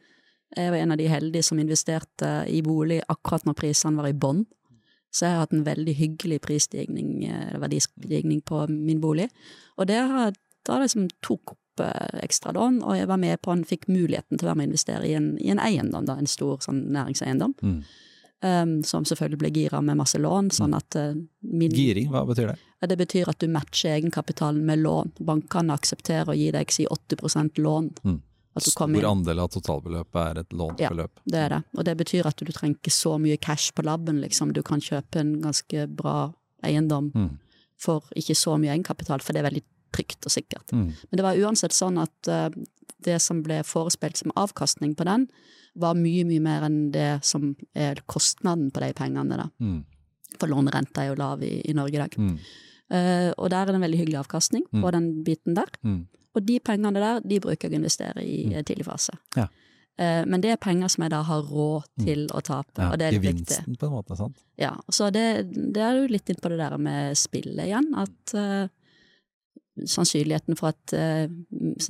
Jeg 0.53 0.73
var 0.75 0.83
en 0.83 0.93
av 0.93 1.01
de 1.01 1.09
heldige 1.09 1.47
som 1.49 1.61
investerte 1.63 2.33
i 2.53 2.61
bolig 2.65 3.01
akkurat 3.09 3.47
når 3.49 3.57
prisene 3.57 4.03
var 4.03 4.11
i 4.13 4.17
bånn. 4.17 4.45
Så 5.13 5.27
jeg 5.27 5.35
har 5.35 5.45
hatt 5.45 5.57
en 5.57 5.65
veldig 5.65 5.95
hyggelig 5.97 6.39
prisstigning, 6.45 7.25
eh, 7.29 7.57
verdistigning 7.61 8.41
på 8.49 8.67
min 8.69 9.01
bolig. 9.01 9.29
Og 9.77 9.89
det 9.89 10.01
har 10.01 10.33
da 10.69 10.79
liksom 10.81 11.09
tok 11.25 11.55
opp 11.55 11.85
eh, 11.85 12.23
ekstra 12.25 12.53
lån, 12.57 12.81
og 12.85 12.97
jeg 12.97 13.09
var 13.09 13.21
med 13.21 13.41
på 13.45 13.53
en, 13.53 13.65
fikk 13.65 13.89
muligheten 13.89 14.39
til 14.39 14.47
å 14.47 14.53
være 14.53 14.61
med 14.61 14.71
og 14.71 14.73
investere 14.73 15.09
i 15.09 15.17
en, 15.19 15.35
i 15.41 15.53
en 15.53 15.61
eiendom, 15.61 16.07
da, 16.09 16.17
en 16.17 16.31
stor 16.31 16.63
sånn 16.65 16.87
næringseiendom. 16.95 17.57
Mm. 17.61 17.83
Um, 18.43 18.83
som 18.83 19.05
selvfølgelig 19.07 19.39
blir 19.39 19.53
gira 19.55 19.79
med 19.87 19.97
masse 20.01 20.19
lån, 20.19 20.49
sånn 20.51 20.73
at 20.75 20.97
uh, 20.99 21.13
min 21.47 21.71
Giring, 21.71 22.09
hva 22.11 22.25
betyr 22.27 22.49
det? 22.51 22.57
ja, 22.81 22.87
Det 22.91 22.97
betyr 22.99 23.29
at 23.31 23.39
du 23.39 23.47
matcher 23.47 23.93
egenkapitalen 24.01 24.65
med 24.67 24.81
lån. 24.83 25.13
Bankene 25.23 25.77
aksepterer 25.77 26.33
å 26.33 26.35
gi 26.35 26.49
deg 26.51 26.73
si 26.75 26.87
80% 26.91 27.61
lån. 27.63 27.93
Mm. 28.03 28.17
Stor 28.59 28.91
inn. 28.91 29.05
andel 29.07 29.39
av 29.45 29.49
totalbeløpet 29.55 30.19
er 30.27 30.41
et 30.43 30.51
lånbeløp. 30.59 31.13
Ja. 31.23 31.23
Det 31.25 31.39
er 31.45 31.49
det. 31.55 31.61
Og 31.79 31.85
det 31.87 31.95
betyr 32.03 32.27
at 32.27 32.37
du 32.43 32.51
trenger 32.53 32.77
ikke 32.83 32.91
så 32.93 33.15
mye 33.23 33.39
cash 33.41 33.71
på 33.73 33.87
labben, 33.87 34.19
liksom. 34.21 34.51
Du 34.53 34.61
kan 34.67 34.83
kjøpe 34.83 35.23
en 35.23 35.37
ganske 35.41 35.87
bra 35.89 36.33
eiendom 36.67 37.13
Mm. 37.15 37.39
for 37.79 38.03
ikke 38.17 38.35
så 38.35 38.59
mye 38.59 38.75
egenkapital, 38.75 39.23
for 39.23 39.33
det 39.33 39.45
er 39.45 39.51
veldig 39.51 39.63
trygt 39.93 40.27
og 40.27 40.33
sikkert. 40.35 40.67
Mm. 40.73 40.91
Men 41.11 41.17
det 41.17 41.23
var 41.23 41.37
uansett 41.47 41.73
sånn 41.73 41.97
at 42.03 42.29
eh, 42.29 42.51
det 43.05 43.19
som 43.23 43.43
ble 43.45 43.61
forespeilt 43.67 44.17
som 44.21 44.33
avkastning 44.39 44.95
på 44.99 45.05
den, 45.09 45.29
var 45.75 45.95
mye, 45.97 46.25
mye 46.29 46.43
mer 46.45 46.67
enn 46.67 46.91
det 46.93 47.25
som 47.25 47.55
er 47.75 48.03
kostnaden 48.07 48.71
på 48.75 48.83
de 48.85 48.91
pengene, 48.97 49.39
da. 49.41 49.47
Mm. 49.63 49.79
For 50.41 50.49
lånerenta 50.49 51.03
er 51.05 51.13
jo 51.13 51.17
lav 51.21 51.43
i, 51.45 51.55
i 51.69 51.75
Norge 51.77 51.97
i 51.97 52.03
dag. 52.03 52.17
Mm. 52.19 52.37
Uh, 52.93 53.31
og 53.41 53.49
der 53.53 53.63
er 53.63 53.71
det 53.73 53.79
en 53.79 53.85
veldig 53.87 53.99
hyggelig 54.03 54.19
avkastning 54.21 54.67
på 54.69 54.83
Mm. 54.85 54.93
den 54.93 55.07
biten 55.25 55.55
der. 55.57 55.71
Mm. 55.83 56.07
Og 56.35 56.45
de 56.47 56.59
pengene 56.61 57.01
der, 57.01 57.21
de 57.25 57.39
bruker 57.41 57.69
jeg 57.69 57.73
å 57.73 57.81
investere 57.81 58.25
i 58.25 58.47
mm. 58.53 58.65
tidlig 58.69 58.85
fase. 58.89 59.13
Ja. 59.37 59.47
Uh, 60.01 60.25
men 60.29 60.41
det 60.41 60.51
er 60.53 60.61
penger 60.61 60.89
som 60.93 61.05
jeg 61.05 61.13
da 61.13 61.23
har 61.23 61.43
råd 61.49 61.89
til 62.05 62.27
å 62.33 62.41
tape, 62.45 62.81
Ja, 62.81 62.91
og 62.93 62.99
det 62.99 63.07
er 63.07 63.13
litt 63.17 63.23
viktig. 63.23 63.47
gevinsten 63.49 63.77
på 63.81 63.89
en 63.89 63.93
måte, 63.93 64.17
sant? 64.17 64.37
Ja, 64.61 64.75
så 64.89 65.11
det, 65.13 65.27
det 65.53 65.83
er 65.85 66.01
jo 66.01 66.07
litt 66.13 66.29
inn 66.33 66.41
på 66.41 66.49
det 66.53 66.61
der 66.61 66.77
med 66.81 67.17
spillet 67.17 67.65
igjen, 67.67 67.91
at 67.97 68.35
eh, 68.35 68.69
sannsynligheten 69.89 70.57
for 70.59 70.69
at 70.75 70.93
eh, 70.97 71.29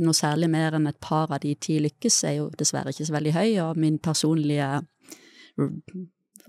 noe 0.00 0.14
særlig 0.14 0.48
mer 0.52 0.76
enn 0.78 0.86
et 0.86 1.00
par 1.02 1.32
av 1.34 1.40
de 1.42 1.54
ti 1.54 1.78
lykkes, 1.82 2.20
er 2.28 2.36
jo 2.38 2.50
dessverre 2.58 2.92
ikke 2.94 3.06
så 3.08 3.16
veldig 3.16 3.32
høy, 3.34 3.48
og 3.64 3.76
min 3.82 3.98
personlige 3.98 4.68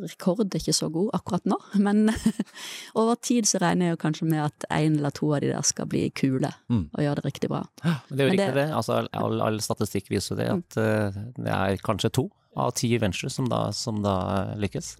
rekord 0.03 0.39
er 0.47 0.57
ikke 0.57 0.73
så 0.73 0.87
god 0.93 1.11
akkurat 1.13 1.45
nå, 1.49 1.57
men 1.85 2.07
over 2.99 3.15
tid 3.21 3.45
så 3.49 3.59
regner 3.61 3.91
jeg 3.91 3.95
jo 3.97 4.01
kanskje 4.01 4.27
med 4.29 4.41
at 4.47 4.65
en 4.73 4.95
eller 4.97 5.13
to 5.13 5.29
av 5.35 5.43
de 5.43 5.51
der 5.53 5.65
skal 5.67 5.89
bli 5.91 6.07
kule 6.17 6.49
Mm. 6.69 6.87
og 6.93 7.03
gjøre 7.03 7.15
det 7.21 7.25
riktig 7.27 7.49
bra. 7.51 7.59
Men 7.83 8.17
det 8.17 8.19
er 8.19 8.25
jo 8.25 8.31
riktig 8.31 8.47
det- 8.47 8.55
det. 8.55 8.69
Altså, 8.73 9.01
all, 9.13 9.41
all 9.41 9.59
statistikk 9.61 10.09
viser 10.09 10.35
det 10.39 10.47
at 10.49 10.77
eh, 10.81 11.19
det 11.37 11.51
er 11.53 11.77
kanskje 11.85 12.09
to 12.17 12.29
av 12.57 12.71
ti 12.77 12.91
ventures 13.01 13.33
som 13.33 13.47
da, 13.49 13.71
som 13.73 14.01
da 14.05 14.53
lykkes. 14.57 14.95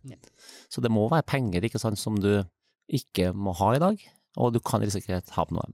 Så 0.70 0.82
det 0.82 0.90
må 0.92 1.08
være 1.10 1.26
penger 1.30 1.62
ikke 1.66 1.80
sant, 1.82 1.98
som 2.02 2.16
du 2.20 2.44
ikke 2.90 3.32
må 3.34 3.54
ha 3.58 3.74
i 3.76 3.80
dag, 3.82 3.98
og 4.38 4.54
du 4.54 4.60
kan 4.60 4.82
risikere 4.82 5.22
å 5.22 5.26
tape 5.30 5.54
noe. 5.54 5.70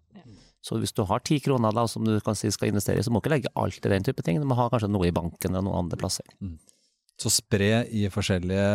Så 0.61 0.75
hvis 0.79 0.91
du 0.93 1.05
har 1.07 1.19
ti 1.23 1.39
kroner 1.39 1.71
da, 1.73 1.85
som 1.87 2.03
du 2.03 2.19
kan 2.19 2.35
si 2.35 2.49
skal 2.51 2.67
investere 2.73 2.99
i, 2.99 3.03
så 3.05 3.11
må 3.11 3.21
du 3.21 3.27
ikke 3.29 3.35
legge 3.37 3.53
alt 3.55 3.79
i 3.85 3.89
den 3.89 4.03
type 4.03 4.21
ting. 4.25 4.39
Du 4.41 4.45
må 4.49 4.55
ha 4.59 4.69
kanskje 4.69 4.89
noe 4.91 5.07
i 5.07 5.11
banken 5.15 5.53
eller 5.53 5.63
noen 5.63 5.85
andre 5.85 5.97
plasser. 5.97 6.25
Så 7.19 7.27
spre 7.35 7.85
i 7.91 8.05
forskjellige 8.07 8.67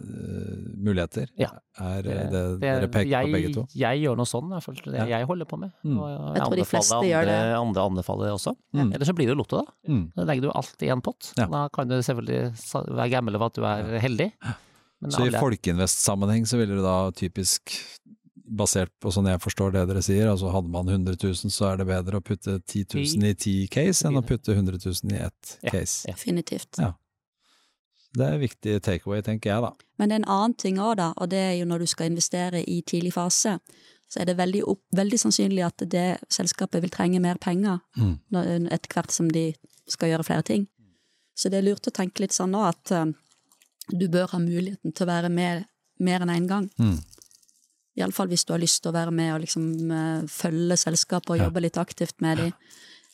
uh, 0.00 0.60
muligheter. 0.80 1.26
Ja. 1.36 1.50
Er 1.78 2.02
Det- 2.02 2.30
det, 2.32 2.60
dere 2.60 2.88
peker 2.88 3.10
jeg, 3.10 3.26
på 3.26 3.32
begge 3.32 3.54
to? 3.54 3.66
Jeg 3.76 4.00
gjør 4.00 4.16
noe 4.16 4.24
sånn, 4.28 4.46
i 4.48 4.54
hvert 4.56 4.64
fall. 4.64 4.74
Det 4.84 4.94
Ja. 4.98 5.04
jeg 5.18 5.26
holder 5.28 5.44
på 5.44 5.58
med. 5.60 5.72
Mm. 5.84 5.98
Og 6.00 6.36
Jeg 6.36 6.42
tror 6.46 6.56
de 6.56 6.64
fleste 6.64 6.94
andre, 6.96 7.08
gjør 7.10 7.24
det. 7.26 7.56
andre, 7.60 7.82
anbefaler 7.90 8.24
det 8.24 8.32
også. 8.32 8.56
Mm. 8.74 8.92
Ellers 8.94 9.08
så 9.08 9.14
blir 9.14 9.26
det 9.28 9.36
lotto, 9.36 9.60
da. 9.64 9.72
Mm. 9.92 10.12
Da 10.16 10.24
legger 10.24 10.40
du 10.42 10.50
alt 10.54 10.82
i 10.82 10.88
en 10.88 11.00
pott. 11.02 11.32
Ja. 11.36 11.46
Da 11.46 11.68
kan 11.68 11.88
du 11.88 11.94
selvfølgelig 12.00 12.52
være 12.96 13.10
gammel 13.10 13.36
over 13.36 13.46
at 13.46 13.54
du 13.54 13.62
er 13.64 14.00
heldig. 14.00 14.32
Men 15.02 15.10
Så 15.10 15.26
i 15.26 15.30
folkeinvest-sammenheng 15.30 16.46
så 16.46 16.56
ville 16.58 16.76
du 16.76 16.82
da 16.82 17.10
typisk, 17.10 17.72
basert 18.52 18.92
på 19.00 19.10
sånn 19.14 19.28
jeg 19.30 19.40
forstår 19.40 19.72
det 19.74 19.82
dere 19.88 20.02
sier, 20.04 20.28
altså 20.30 20.50
hadde 20.52 20.70
man 20.72 20.88
100 20.92 21.16
000 21.22 21.52
så 21.54 21.70
er 21.70 21.78
det 21.80 21.86
bedre 21.88 22.18
å 22.20 22.24
putte 22.24 22.58
10 22.60 22.84
000 23.16 23.30
i 23.30 23.34
10 23.34 23.68
case 23.72 24.04
enn 24.08 24.18
å 24.20 24.24
putte 24.26 24.52
100 24.52 24.76
000 24.84 25.14
i 25.14 25.22
ett 25.24 25.54
case. 25.70 26.02
ja. 26.08 26.14
Definitivt. 26.16 26.76
Ja. 26.82 26.92
Det 28.12 28.26
er 28.28 28.42
viktig 28.42 28.74
takeaway, 28.84 29.22
tenker 29.24 29.54
jeg 29.54 29.64
da. 29.64 29.70
Men 29.96 30.10
det 30.10 30.16
er 30.18 30.20
en 30.20 30.28
annen 30.34 30.54
ting 30.60 30.76
òg, 30.82 30.98
da, 31.00 31.12
og 31.16 31.30
det 31.32 31.38
er 31.40 31.54
jo 31.62 31.68
når 31.70 31.84
du 31.86 31.88
skal 31.88 32.10
investere 32.10 32.60
i 32.68 32.82
tidlig 32.84 33.14
fase, 33.16 33.54
så 34.12 34.20
er 34.20 34.28
det 34.28 34.36
veldig, 34.36 34.60
opp, 34.68 34.82
veldig 34.92 35.18
sannsynlig 35.22 35.64
at 35.64 35.84
det 35.88 36.18
selskapet 36.28 36.82
vil 36.84 36.92
trenge 36.92 37.20
mer 37.24 37.40
penger 37.40 37.80
Mm. 37.96 38.18
etter 38.68 38.92
hvert 38.92 39.10
som 39.10 39.30
de 39.32 39.54
skal 39.88 40.10
gjøre 40.12 40.26
flere 40.28 40.42
ting. 40.44 40.66
Så 41.34 41.48
det 41.48 41.62
er 41.62 41.70
lurt 41.70 41.88
å 41.88 41.94
tenke 41.94 42.20
litt 42.20 42.36
sånn 42.36 42.52
nå 42.52 42.60
at 42.68 42.92
eh, 42.92 43.06
du 43.88 44.08
bør 44.08 44.28
ha 44.34 44.38
muligheten 44.38 44.92
til 44.92 45.06
å 45.06 45.08
være 45.08 45.30
med 45.32 45.64
mer 45.98 46.20
enn 46.20 46.28
én 46.28 46.36
en 46.42 46.46
gang. 46.46 46.68
Mm. 46.78 46.98
Iallfall 47.98 48.28
hvis 48.32 48.46
du 48.48 48.54
har 48.54 48.62
lyst 48.62 48.82
til 48.82 48.92
å 48.92 48.96
være 48.96 49.12
med 49.12 49.34
og 49.34 49.42
liksom 49.44 49.66
eh, 49.92 50.22
følge 50.32 50.78
selskapet 50.80 51.30
og 51.34 51.38
Ja. 51.38 51.44
jobbe 51.50 51.60
litt 51.60 51.76
aktivt 51.76 52.20
med 52.24 52.38
dem. 52.38 52.52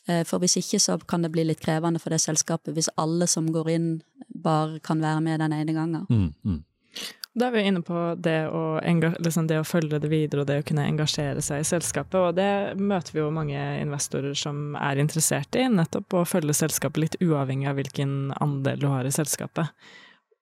Eh, 0.06 0.24
For 0.24 0.38
hvis 0.38 0.56
ikke 0.56 0.78
så 0.80 0.98
kan 1.06 1.22
det 1.22 1.32
bli 1.32 1.44
litt 1.44 1.60
krevende 1.60 2.00
for 2.00 2.10
det 2.10 2.20
selskapet 2.20 2.74
hvis 2.74 2.88
alle 2.96 3.26
som 3.26 3.46
går 3.52 3.70
inn, 3.74 4.02
bare 4.34 4.78
kan 4.80 5.00
være 5.00 5.20
med 5.20 5.40
den 5.40 5.52
ene 5.52 5.74
gangen. 5.74 6.06
Mm. 6.08 6.34
Mm. 6.44 6.64
Da 7.38 7.46
er 7.46 7.50
vi 7.52 7.60
inne 7.68 7.82
på 7.82 7.94
det 8.20 8.48
å, 8.50 8.80
liksom 9.22 9.46
det 9.46 9.60
å 9.60 9.66
følge 9.66 10.00
det 10.00 10.08
videre 10.10 10.40
og 10.42 10.46
det 10.48 10.56
å 10.62 10.66
kunne 10.66 10.86
engasjere 10.88 11.42
seg 11.44 11.60
i 11.60 11.66
selskapet, 11.68 12.14
og 12.18 12.34
det 12.34 12.76
møter 12.80 13.12
vi 13.12 13.20
jo 13.20 13.30
mange 13.30 13.58
investorer 13.82 14.34
som 14.34 14.74
er 14.74 14.98
interessert 14.98 15.54
i, 15.54 15.68
nettopp 15.70 16.14
å 16.18 16.24
følge 16.26 16.54
selskapet 16.56 16.98
litt 16.98 17.16
uavhengig 17.22 17.68
av 17.70 17.76
hvilken 17.78 18.32
andel 18.40 18.80
du 18.80 18.88
har 18.90 19.06
i 19.06 19.12
selskapet. 19.14 19.70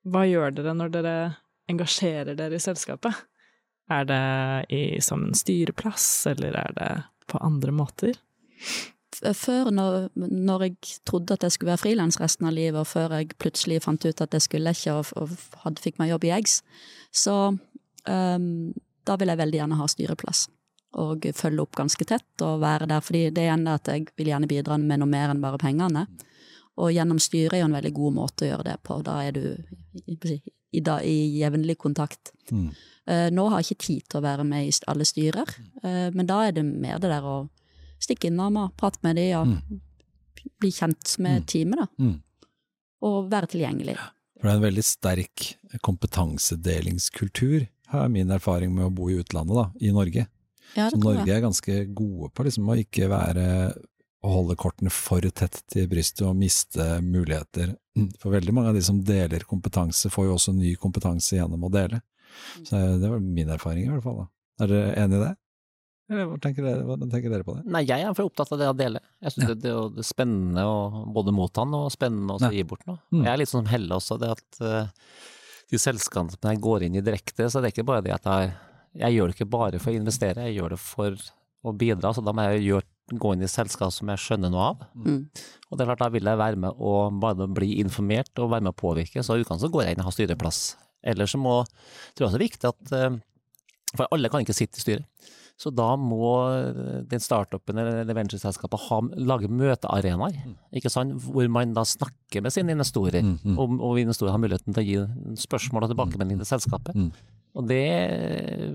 Hva 0.07 0.25
gjør 0.25 0.55
dere 0.57 0.72
når 0.79 0.94
dere 0.94 1.16
engasjerer 1.68 2.37
dere 2.38 2.55
i 2.57 2.62
selskapet? 2.62 3.12
Er 3.92 4.07
det 4.09 4.22
i, 4.75 5.01
som 5.01 5.29
en 5.29 5.37
styreplass, 5.38 6.27
eller 6.27 6.57
er 6.59 6.72
det 6.75 6.90
på 7.31 7.38
andre 7.38 7.75
måter? 7.75 8.16
Før, 9.16 9.70
når, 9.72 10.09
når 10.16 10.64
jeg 10.66 10.99
trodde 11.09 11.37
at 11.37 11.46
jeg 11.46 11.55
skulle 11.55 11.72
være 11.72 11.85
frilans 11.85 12.18
resten 12.20 12.49
av 12.49 12.57
livet, 12.57 12.81
og 12.83 12.88
før 12.90 13.14
jeg 13.16 13.37
plutselig 13.40 13.81
fant 13.85 14.03
ut 14.05 14.20
at 14.20 14.35
jeg 14.35 14.44
skulle 14.44 14.75
ikke, 14.75 14.99
og, 14.99 15.12
og 15.16 15.62
hadde, 15.62 15.83
fikk 15.85 16.01
meg 16.03 16.11
jobb 16.11 16.27
i 16.27 16.35
Eggs, 16.37 16.59
så 17.14 17.37
um, 17.55 18.51
da 19.07 19.16
vil 19.16 19.33
jeg 19.33 19.40
veldig 19.40 19.61
gjerne 19.62 19.81
ha 19.81 19.88
styreplass. 19.88 20.46
Og 21.01 21.29
følge 21.37 21.62
opp 21.62 21.79
ganske 21.79 22.09
tett 22.09 22.44
og 22.44 22.61
være 22.62 22.88
der, 22.90 23.05
fordi 23.05 23.22
det 23.31 23.44
er 23.44 23.51
igjen 23.51 23.66
at 23.70 23.88
jeg 23.92 24.09
vil 24.18 24.33
gjerne 24.33 24.51
bidra 24.51 24.79
med 24.81 25.03
noe 25.03 25.11
mer 25.12 25.33
enn 25.33 25.42
bare 25.42 25.61
pengene. 25.61 26.07
Og 26.77 26.92
gjennom 26.92 27.20
styret 27.22 27.57
er 27.57 27.64
jo 27.64 27.70
en 27.70 27.79
veldig 27.79 27.92
god 27.96 28.16
måte 28.16 28.44
å 28.44 28.51
gjøre 28.51 28.68
det 28.68 28.77
på. 28.85 28.99
Da 29.05 29.20
er 29.25 29.37
du 29.37 29.44
i, 30.77 30.83
da, 30.85 30.99
i 31.03 31.39
jevnlig 31.41 31.79
kontakt. 31.81 32.33
Mm. 32.53 32.69
Uh, 33.07 33.29
nå 33.33 33.47
har 33.53 33.62
jeg 33.62 33.71
ikke 33.77 33.87
tid 33.87 34.07
til 34.11 34.21
å 34.21 34.25
være 34.27 34.45
med 34.45 34.67
i 34.69 34.75
alle 34.91 35.07
styrer, 35.09 35.51
uh, 35.85 36.09
men 36.12 36.27
da 36.29 36.43
er 36.47 36.57
det 36.57 36.65
mer 36.67 36.99
det 37.03 37.11
der 37.12 37.25
å 37.27 37.37
stikke 38.03 38.29
innom 38.29 38.59
og 38.61 38.75
prate 38.77 39.01
med 39.07 39.17
dem 39.17 39.41
og 39.41 40.51
bli 40.61 40.71
kjent 40.75 41.17
med 41.23 41.41
Mm. 41.43 41.47
teamet, 41.49 41.79
da. 41.81 41.87
Mm. 41.99 42.17
Og 43.07 43.31
være 43.31 43.49
tilgjengelig. 43.55 43.97
For 44.37 44.49
det 44.49 44.53
er 44.53 44.59
en 44.59 44.67
veldig 44.67 44.85
sterk 44.85 45.47
kompetansedelingskultur, 45.87 47.67
har 47.93 48.03
jeg 48.07 48.12
min 48.15 48.31
erfaring 48.35 48.75
med 48.75 48.89
å 48.89 48.95
bo 48.95 49.09
i 49.11 49.19
utlandet, 49.21 49.57
da, 49.57 49.67
i 49.81 49.93
Norge. 49.95 50.27
Ja, 50.77 50.91
Så 50.91 50.99
Norge 51.01 51.31
er 51.31 51.41
ganske 51.45 51.95
gode 51.95 52.31
på 52.35 52.45
liksom 52.45 52.69
å 52.69 52.77
ikke 52.77 53.09
være 53.09 53.47
å 54.27 54.33
holde 54.33 54.57
kortene 54.59 54.91
for 54.91 55.21
tett 55.31 55.62
til 55.71 55.87
brystet 55.89 56.27
og 56.27 56.37
miste 56.37 57.01
muligheter. 57.03 57.77
For 58.21 58.35
veldig 58.35 58.53
mange 58.55 58.71
av 58.73 58.77
de 58.77 58.83
som 58.85 58.99
deler 59.05 59.45
kompetanse, 59.49 60.11
får 60.13 60.29
jo 60.29 60.37
også 60.37 60.53
ny 60.57 60.75
kompetanse 60.81 61.39
gjennom 61.39 61.65
å 61.67 61.73
dele. 61.73 62.03
Så 62.67 62.77
det 63.01 63.09
var 63.11 63.21
min 63.25 63.49
erfaring 63.55 63.87
i 63.87 63.93
hvert 63.95 64.05
fall. 64.05 64.19
da. 64.25 64.27
Er 64.65 64.73
dere 64.73 64.95
enig 65.05 65.19
i 65.21 65.23
det? 65.25 65.35
Eller 66.07 66.29
hva 66.31 66.37
tenker 66.39 66.63
dere, 66.63 66.83
hva 66.87 66.97
tenker 67.03 67.33
dere 67.33 67.43
på 67.47 67.55
det? 67.57 67.65
Nei, 67.75 67.81
jeg 67.89 68.05
er 68.07 68.13
for 68.15 68.29
opptatt 68.29 68.53
av 68.55 68.61
det 68.61 68.69
å 68.71 68.77
dele. 68.79 69.01
Jeg 69.25 69.33
syns 69.35 69.43
Ja. 69.49 69.55
det, 69.55 69.57
det, 69.65 69.73
det 69.97 70.05
er 70.05 70.07
spennende 70.07 70.67
å 70.71 70.77
både 71.17 71.33
motta 71.35 71.65
noe 71.67 71.89
og 71.89 71.95
spennende 71.95 72.37
å 72.37 72.53
gi 72.53 72.63
bort 72.69 72.85
noe. 72.87 73.01
Mm. 73.11 73.25
Jeg 73.25 73.33
er 73.33 73.41
litt 73.41 73.51
sånn 73.51 73.65
som 73.65 73.73
Helle 73.73 73.97
også, 73.99 74.19
det 74.23 74.31
at 74.37 74.61
uh, 74.63 74.93
de 75.73 75.81
selskapene 75.83 76.53
jeg 76.55 76.63
går 76.63 76.87
inn 76.87 77.01
i 77.01 77.03
direkte, 77.03 77.49
så 77.51 77.59
det 77.59 77.73
er 77.73 77.75
ikke 77.75 77.89
bare 77.91 78.05
det 78.07 78.15
at 78.21 78.29
jeg 78.31 78.53
Jeg 78.97 79.13
gjør 79.13 79.29
det 79.29 79.35
ikke 79.37 79.51
bare 79.53 79.79
for 79.83 79.93
å 79.93 79.99
investere, 79.99 80.45
jeg 80.47 80.57
gjør 80.57 80.71
det 80.73 80.79
for 80.81 81.17
å 81.67 81.73
bidra. 81.77 82.15
Så 82.17 82.23
da 82.25 82.33
må 82.33 82.47
jeg 82.49 82.63
gjøre, 82.65 82.87
gå 83.14 83.33
inn 83.35 83.45
i 83.47 83.51
selskap 83.51 83.92
som 83.95 84.11
jeg 84.11 84.23
skjønner 84.23 84.51
noe 84.51 84.64
av. 84.73 84.83
Mm. 84.99 85.21
Og 85.71 85.79
det 85.79 85.85
er 85.85 85.90
klart, 85.92 86.03
da 86.03 86.11
vil 86.14 86.27
jeg 86.27 86.40
være 86.40 86.61
med 86.64 86.83
og 86.83 87.21
bare 87.23 87.47
bli 87.47 87.77
informert 87.83 88.42
og 88.42 88.51
være 88.55 88.66
med 88.66 88.75
å 88.75 88.81
påvirke. 88.81 89.23
Så 89.23 89.37
i 89.37 89.45
utgangspunktet 89.45 89.75
går 89.77 89.87
jeg 89.87 89.97
inn 89.97 90.03
og 90.03 90.11
har 90.11 90.16
styreplass. 90.16 90.61
Ellers 91.07 91.35
så 91.35 91.40
må 91.40 91.61
tror 91.62 92.25
jeg 92.25 92.29
også 92.29 92.38
det 92.38 92.42
er 92.42 92.49
viktig 92.49 92.71
at 92.73 92.95
eh, 92.97 93.19
For 93.95 94.09
alle 94.11 94.31
kan 94.33 94.42
ikke 94.42 94.57
sitte 94.57 94.81
i 94.81 94.83
styret. 94.83 95.33
Så 95.57 95.71
da 95.73 95.92
må 95.97 96.33
eh, 96.51 96.99
den 97.09 97.23
startupen 97.23 97.79
eller 97.81 98.03
det 98.05 98.16
ventureselskapet 98.19 99.14
lage 99.25 99.49
møtearenaer, 99.49 100.37
ikke 100.77 100.92
sant? 100.92 101.14
hvor 101.23 101.47
man 101.53 101.73
da 101.77 101.87
snakker 101.87 102.45
med 102.45 102.53
sine 102.53 102.75
investorer. 102.75 103.23
Mm, 103.25 103.38
mm. 103.40 103.57
Og, 103.62 103.79
og 103.81 104.03
investorer 104.03 104.35
har 104.35 104.42
muligheten 104.42 104.77
til 104.77 104.83
å 104.83 104.90
gi 104.90 105.40
spørsmål 105.47 105.87
og 105.87 105.95
tilbakemelding 105.95 106.42
til 106.42 106.51
selskapet. 106.51 106.99
Mm. 106.99 107.09
Og 107.57 107.71
det 107.71 107.87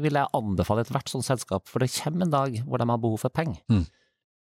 vil 0.01 0.17
jeg 0.17 0.33
anbefale 0.39 0.81
ethvert 0.81 1.11
sånt 1.11 1.27
selskap, 1.27 1.67
for 1.69 1.83
det 1.83 1.91
kommer 1.99 2.25
en 2.25 2.33
dag 2.33 2.55
hvor 2.65 2.81
de 2.81 2.87
har 2.89 3.03
behov 3.03 3.21
for 3.27 3.35
penger. 3.35 3.59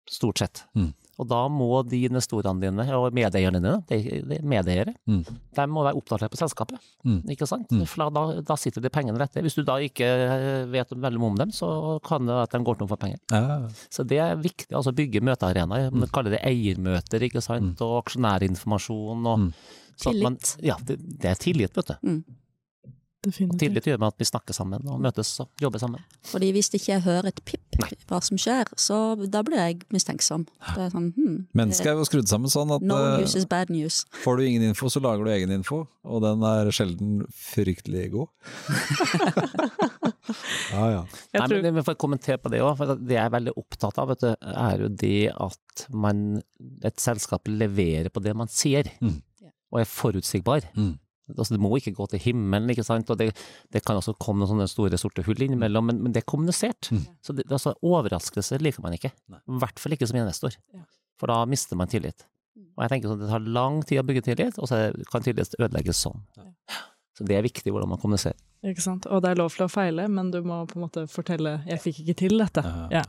Mm. 0.05 0.11
Stort 0.15 0.39
sett. 0.39 0.65
Mm. 0.77 0.93
Og 1.17 1.29
da 1.31 1.45
må 1.49 1.69
de 1.89 2.01
investorene 2.09 2.59
dine, 2.61 2.85
og 2.93 3.13
medeierne 3.15 3.61
dine, 3.63 3.77
de, 3.89 3.99
er 4.35 4.43
medeiere, 4.43 4.95
Mm. 5.07 5.23
de 5.55 5.67
må 5.71 5.85
være 5.87 5.95
oppdatert 5.97 6.31
på 6.33 6.37
selskapet. 6.41 6.77
Mm. 7.07 7.23
Ikke 7.31 7.47
sant? 7.47 7.71
Mm. 7.71 7.85
For 7.87 8.11
da, 8.11 8.25
da 8.43 8.57
sitter 8.57 8.83
de 8.83 8.91
pengene 8.91 9.17
rette. 9.23 9.41
Hvis 9.41 9.55
du 9.55 9.63
da 9.63 9.77
ikke 9.79 10.05
eh, 10.05 10.65
vet 10.67 10.91
veldig 10.91 11.21
mye 11.23 11.31
om 11.31 11.37
dem, 11.37 11.51
så 11.55 12.01
kan 12.05 12.27
det 12.27 12.35
at 12.35 12.51
de 12.51 12.59
går 12.67 12.77
tom 12.83 12.89
for 12.91 12.97
penger. 13.01 13.19
Ja, 13.31 13.69
Så 13.89 14.05
det 14.05 14.19
er 14.19 14.35
viktig, 14.37 14.75
altså 14.75 14.93
bygge 14.93 15.23
møtearenaer. 15.23 15.91
Man 15.95 16.09
kaller 16.13 16.35
det 16.37 16.43
eiermøter, 16.45 17.23
ikke 17.23 17.41
sant, 17.41 17.81
og 17.81 18.03
aksjonærinformasjon 18.05 19.27
og 19.27 19.39
Mm. 19.39 19.53
så 19.97 20.11
at 20.11 20.23
man- 20.23 20.37
Tillit. 20.37 20.57
Ja, 20.63 20.75
det, 20.85 20.99
det 21.21 21.31
er 21.31 21.35
tillit, 21.37 21.75
vet 21.77 21.87
du. 21.87 22.25
Definitivt. 23.25 23.59
Tillit 23.63 23.87
gjør 23.89 23.99
med 24.03 24.09
at 24.13 24.19
vi 24.21 24.27
snakker 24.29 24.55
sammen 24.57 24.85
og 24.91 25.01
møtes 25.01 25.31
og 25.43 25.49
jobber 25.63 25.81
sammen. 25.83 26.03
Fordi 26.29 26.51
hvis 26.55 26.69
ikke 26.75 26.93
jeg 26.95 27.03
hører 27.07 27.31
et 27.33 27.41
pip 27.45 27.61
Nei. 27.81 27.89
hva 28.07 28.21
som 28.23 28.39
skjer, 28.39 28.69
så 28.79 28.99
da 29.31 29.41
blir 29.43 29.59
jeg 29.59 29.81
mistenksom. 29.95 30.45
Det 30.75 30.85
er 30.85 30.91
sånn, 30.93 31.09
hmm, 31.17 31.39
Mennesket 31.59 31.91
er 31.91 31.99
jo 31.99 32.05
skrudd 32.07 32.29
sammen 32.31 32.53
sånn 32.53 32.71
at 32.77 32.85
No 32.87 32.99
eh, 33.01 33.19
news 33.23 33.35
is 33.41 33.47
bad 33.51 33.71
news. 33.73 34.05
får 34.23 34.39
du 34.39 34.45
ingen 34.47 34.63
info, 34.71 34.87
så 34.93 35.03
lager 35.03 35.25
du 35.27 35.31
egen 35.35 35.51
info, 35.57 35.81
og 36.05 36.23
den 36.23 36.45
er 36.47 36.71
sjelden 36.71 37.25
fryktelig 37.35 38.11
god. 38.15 38.29
ja, 40.73 40.85
ja. 40.93 41.03
Jeg 41.35 41.43
Nei, 41.43 41.61
men 41.63 41.75
Vi 41.79 41.85
får 41.87 41.97
kommentere 42.01 42.39
på 42.43 42.51
det 42.53 42.61
òg, 42.65 42.75
for 42.79 42.95
det 42.99 43.17
jeg 43.17 43.23
er 43.25 43.33
veldig 43.35 43.55
opptatt 43.61 43.99
av, 44.01 44.11
vet 44.13 44.25
du, 44.25 44.31
er 44.55 44.85
jo 44.87 44.91
det 45.03 45.19
at 45.35 45.87
man, 45.95 46.25
et 46.85 47.01
selskap 47.03 47.49
leverer 47.51 48.11
på 48.15 48.23
det 48.25 48.35
man 48.37 48.51
sier, 48.53 48.89
Mm. 49.01 49.19
og 49.73 49.81
er 49.81 49.89
forutsigbar. 49.91 50.69
Mm. 50.79 50.95
Altså, 51.33 51.55
det 51.55 51.63
må 51.65 51.71
ikke 51.79 51.95
gå 51.97 52.07
til 52.13 52.21
himmelen, 52.21 52.69
ikke 52.75 52.85
sant, 52.85 53.09
og 53.11 53.17
det, 53.21 53.31
det 53.73 53.81
kan 53.87 53.97
også 53.97 54.13
komme 54.21 54.43
noen 54.43 54.51
sånne 54.53 54.69
store 54.69 54.99
sorte 55.01 55.25
hull 55.25 55.41
innimellom, 55.47 55.89
men, 55.89 56.03
men 56.05 56.13
det 56.13 56.21
er 56.21 56.29
kommunisert. 56.29 56.91
Mm. 56.93 57.07
Så 57.25 57.37
det, 57.39 57.47
altså, 57.49 57.73
overraskelser 57.81 58.61
liker 58.65 58.85
man 58.85 58.99
ikke. 58.99 59.15
I 59.33 59.61
hvert 59.63 59.81
fall 59.81 59.97
ikke 59.97 60.11
som 60.11 60.21
investor. 60.21 60.59
Ja. 60.75 60.85
For 61.21 61.33
da 61.33 61.41
mister 61.49 61.81
man 61.81 61.89
tillit. 61.89 62.27
Og 62.75 62.83
jeg 62.85 62.91
tenker 62.91 63.11
sånn, 63.11 63.23
Det 63.23 63.31
tar 63.31 63.47
lang 63.57 63.81
tid 63.87 64.03
å 64.03 64.07
bygge 64.07 64.25
tillit, 64.29 64.59
og 64.59 64.69
så 64.71 64.89
kan 65.11 65.25
tillit 65.25 65.57
ødelegges 65.59 66.03
sånn. 66.05 66.21
Så 67.15 67.27
det 67.27 67.37
er 67.39 67.47
viktig 67.47 67.71
hvordan 67.71 67.93
man 67.93 68.01
kommuniserer. 68.03 68.39
Ikke 68.67 68.83
sant? 68.83 69.07
Og 69.13 69.21
det 69.23 69.31
er 69.31 69.39
lov 69.39 69.53
til 69.55 69.67
å 69.67 69.71
feile, 69.71 70.07
men 70.11 70.31
du 70.33 70.41
må 70.43 70.63
på 70.67 70.79
en 70.79 70.87
måte 70.87 71.05
fortelle 71.11 71.63
'jeg 71.69 71.81
fikk 71.81 72.01
ikke 72.03 72.17
til 72.23 72.41
dette'. 72.41 72.65
Ja. 72.91 73.03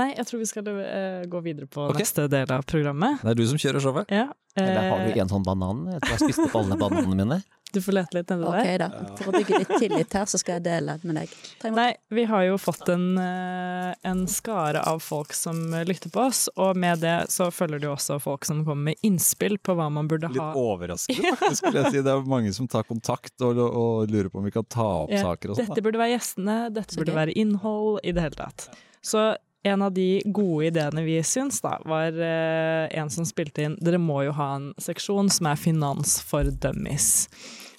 Nei, 0.00 0.10
jeg 0.16 0.28
tror 0.30 0.40
vi 0.40 0.48
skal 0.48 0.68
uh, 0.72 1.22
gå 1.30 1.44
videre 1.44 1.68
på 1.70 1.86
okay. 1.90 2.02
neste 2.04 2.26
del 2.32 2.52
av 2.54 2.66
programmet. 2.68 3.20
Det 3.24 3.34
er 3.34 3.40
du 3.40 3.46
som 3.50 3.60
kjører 3.60 3.84
showet. 3.84 4.12
Ja. 4.12 4.28
Eller 4.58 4.90
har 4.90 5.06
du 5.06 5.20
en 5.22 5.30
sånn 5.30 5.46
banan? 5.46 5.86
Jeg 5.94 6.02
tror 6.02 6.16
jeg 6.16 6.30
spiste 6.30 6.46
opp 6.48 6.60
alle 6.64 6.78
bananene 6.80 7.24
mine. 7.24 7.42
Du 7.70 7.78
får 7.78 7.94
lete 7.94 8.16
litt 8.16 8.30
nedi 8.32 8.46
okay, 8.50 8.78
der. 8.80 8.90
Ok 8.90 9.10
da, 9.10 9.16
for 9.20 9.30
å 9.30 9.40
bygge 9.40 9.58
litt 9.62 9.72
tillit 9.78 10.14
her, 10.18 10.24
så 10.26 10.38
skal 10.40 10.56
jeg 10.56 10.64
dele 10.64 10.96
med 11.06 11.20
deg. 11.20 11.34
Nei, 11.70 11.90
vi 12.10 12.24
har 12.26 12.42
jo 12.48 12.56
fått 12.58 12.88
en, 12.90 13.04
eh, 13.22 13.92
en, 14.10 14.24
skare 14.26 14.82
av 14.90 14.98
folk 15.04 15.30
som 15.38 15.60
lytter 15.86 16.10
på 16.10 16.24
oss, 16.24 16.40
og 16.58 16.80
med 16.82 16.98
det 17.04 17.14
så 17.30 17.46
følger 17.54 17.78
det 17.78 17.86
jo 17.86 17.92
også 17.94 18.18
folk 18.24 18.48
som 18.48 18.64
kommer 18.64 18.90
med 18.90 19.06
innspill 19.06 19.54
på 19.62 19.76
hva 19.78 19.86
man 19.86 20.10
burde 20.10 20.32
litt 20.32 20.42
ha. 20.42 20.48
Litt 20.50 20.64
overraskende, 20.64 21.36
faktisk, 21.44 21.62
skulle 21.62 21.84
jeg 21.84 21.94
si. 21.94 22.02
Det 22.08 22.16
er 22.16 22.26
mange 22.34 22.50
som 22.56 22.66
tar 22.70 22.88
kontakt 22.90 23.46
og, 23.46 23.62
og 23.68 24.10
lurer 24.10 24.32
på 24.32 24.42
om 24.42 24.50
vi 24.50 24.54
kan 24.56 24.66
ta 24.66 24.88
opp 25.04 25.14
ja, 25.14 25.22
saker 25.28 25.52
og 25.52 25.60
sånn. 25.60 25.70
Dette 25.70 25.86
burde 25.86 26.02
være 26.02 26.16
gjestene, 26.16 26.58
dette 26.74 26.98
burde 26.98 27.14
være 27.20 27.38
innhold, 27.38 28.02
i 28.02 28.16
det 28.16 28.26
hele 28.26 28.40
tatt. 28.40 28.66
Så 28.98 29.28
en 29.62 29.82
av 29.82 29.92
de 29.92 30.22
gode 30.24 30.66
ideene 30.70 31.02
vi 31.04 31.18
syns, 31.26 31.60
da, 31.60 31.76
var 31.84 32.16
uh, 32.16 32.86
en 32.96 33.10
som 33.12 33.26
spilte 33.28 33.66
inn 33.66 33.78
Dere 33.80 34.00
må 34.00 34.22
jo 34.24 34.34
ha 34.38 34.54
en 34.56 34.70
seksjon 34.80 35.28
som 35.32 35.50
er 35.50 35.60
finans 35.60 36.18
for 36.24 36.48
dummies. 36.62 37.28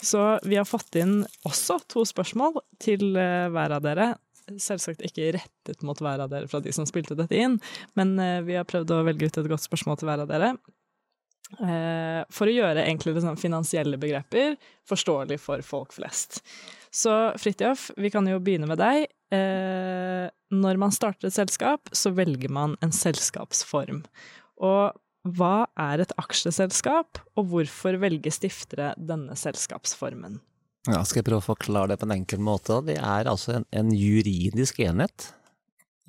Så 0.02 0.22
vi 0.46 0.58
har 0.58 0.66
fått 0.66 0.98
inn 1.02 1.22
også 1.48 1.80
to 1.90 2.06
spørsmål 2.08 2.60
til 2.82 3.16
uh, 3.18 3.50
hver 3.54 3.78
av 3.78 3.86
dere. 3.86 4.12
Selvsagt 4.62 5.02
ikke 5.08 5.32
rettet 5.38 5.82
mot 5.86 5.98
hver 6.02 6.22
av 6.22 6.30
dere 6.34 6.50
fra 6.52 6.62
de 6.62 6.74
som 6.76 6.86
spilte 6.90 7.18
dette 7.18 7.38
inn, 7.38 7.58
men 7.98 8.14
uh, 8.20 8.42
vi 8.46 8.60
har 8.60 8.70
prøvd 8.70 8.94
å 8.94 9.02
velge 9.08 9.30
ut 9.32 9.42
et 9.42 9.50
godt 9.50 9.66
spørsmål 9.66 9.98
til 10.02 10.12
hver 10.12 10.26
av 10.26 10.32
dere. 10.32 10.54
For 11.52 12.48
å 12.48 12.52
gjøre 12.54 12.86
enklere 12.88 13.20
sånn 13.20 13.36
finansielle 13.36 13.98
begreper 14.00 14.54
forståelig 14.88 15.36
for 15.44 15.60
folk 15.68 15.92
flest. 15.92 16.38
Så 16.88 17.12
Fridtjof, 17.36 17.90
vi 18.00 18.08
kan 18.14 18.24
jo 18.32 18.40
begynne 18.40 18.70
med 18.72 18.80
deg. 18.80 19.10
Når 19.32 20.80
man 20.82 20.92
starter 20.92 21.30
et 21.30 21.36
selskap, 21.38 21.88
så 21.96 22.12
velger 22.12 22.52
man 22.52 22.74
en 22.84 22.92
selskapsform. 22.92 24.02
Og 24.60 24.98
hva 25.38 25.56
er 25.80 26.02
et 26.02 26.14
aksjeselskap, 26.20 27.22
og 27.38 27.52
hvorfor 27.52 28.00
velger 28.02 28.34
stiftere 28.34 28.92
denne 28.98 29.38
selskapsformen? 29.38 30.40
Ja, 30.90 31.04
skal 31.06 31.22
jeg 31.22 31.28
prøve 31.28 31.44
å 31.44 31.52
forklare 31.52 31.92
det 31.92 32.00
på 32.02 32.08
en 32.08 32.16
enkel 32.16 32.42
måte? 32.42 32.80
Det 32.88 32.98
er 32.98 33.30
altså 33.30 33.60
en, 33.60 33.68
en 33.70 33.92
juridisk 33.94 34.82
enhet 34.82 35.30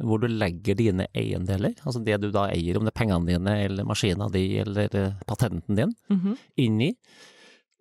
hvor 0.02 0.22
du 0.22 0.26
legger 0.26 0.74
dine 0.78 1.06
eiendeler, 1.14 1.76
altså 1.84 2.00
det 2.02 2.16
du 2.22 2.30
da 2.32 2.46
eier, 2.50 2.78
om 2.78 2.86
det 2.86 2.90
er 2.94 2.98
pengene 3.02 3.28
dine 3.28 3.56
eller 3.66 3.86
maskina 3.86 4.26
di 4.32 4.46
eller 4.62 4.96
eh, 4.98 5.18
patenten 5.28 5.76
din, 5.78 5.92
mm 6.10 6.18
-hmm. 6.18 6.36
inn 6.56 6.80
i, 6.80 6.94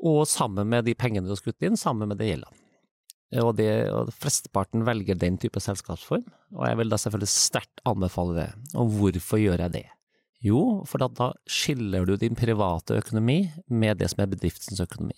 og 0.04 0.28
sammen 0.28 0.70
med 0.70 0.86
de 0.86 0.94
pengene 0.94 1.26
du 1.26 1.32
har 1.32 1.40
skutt 1.40 1.64
inn, 1.64 1.78
sammen 1.78 2.08
med 2.10 2.18
det 2.18 2.28
gjelda. 2.28 2.52
Og, 3.40 3.54
det, 3.56 3.70
og 3.96 4.10
flesteparten 4.20 4.84
velger 4.84 5.16
den 5.16 5.38
type 5.40 5.62
selskapsform, 5.64 6.26
og 6.58 6.66
jeg 6.68 6.80
vil 6.82 6.92
da 6.92 6.98
selvfølgelig 7.00 7.32
sterkt 7.32 7.84
anbefale 7.88 8.36
det. 8.36 8.48
Og 8.76 8.92
hvorfor 8.98 9.40
gjør 9.40 9.64
jeg 9.64 9.76
det? 9.78 9.86
Jo, 10.44 10.82
for 10.90 11.00
da 11.00 11.30
skiller 11.48 12.04
du 12.10 12.18
din 12.20 12.36
private 12.36 12.98
økonomi 13.00 13.46
med 13.72 14.02
det 14.02 14.10
som 14.12 14.24
er 14.24 14.34
bedriftens 14.34 14.82
økonomi. 14.84 15.16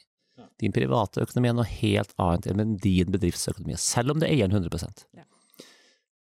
Din 0.62 0.74
private 0.76 1.24
økonomi 1.24 1.50
er 1.50 1.56
noe 1.58 1.70
helt 1.70 2.14
annet 2.22 2.50
enn 2.52 2.76
din 2.82 3.14
bedriftsøkonomi, 3.14 3.78
selv 3.82 4.14
om 4.14 4.22
det 4.22 4.30
eier 4.32 4.50
den 4.50 4.62
100% 4.62 5.08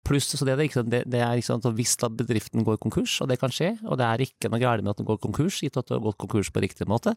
Pluss, 0.02 0.26
så 0.26 0.42
det, 0.42 0.57
er 0.57 0.64
ikke, 0.64 0.83
det, 0.90 1.05
det 1.07 1.20
er 1.22 1.38
ikke 1.38 1.46
sånn 1.46 1.61
at 1.62 1.76
hvis 1.78 1.92
da 2.00 2.09
bedriften 2.11 2.64
går 2.66 2.81
konkurs, 2.83 3.20
og 3.22 3.28
det 3.31 3.37
kan 3.38 3.52
skje, 3.55 3.76
og 3.87 4.00
det 4.00 4.09
er 4.09 4.24
ikke 4.24 4.50
noe 4.50 4.59
galt 4.59 4.83
med 4.83 4.96
at 4.96 4.98
den 4.98 5.07
går 5.07 5.20
konkurs, 5.22 5.61
gitt 5.62 5.78
at 5.78 5.87
du 5.87 5.94
har 5.94 6.02
gått 6.02 6.18
konkurs 6.18 6.50
på 6.50 6.62
riktig 6.64 6.88
måte, 6.90 7.14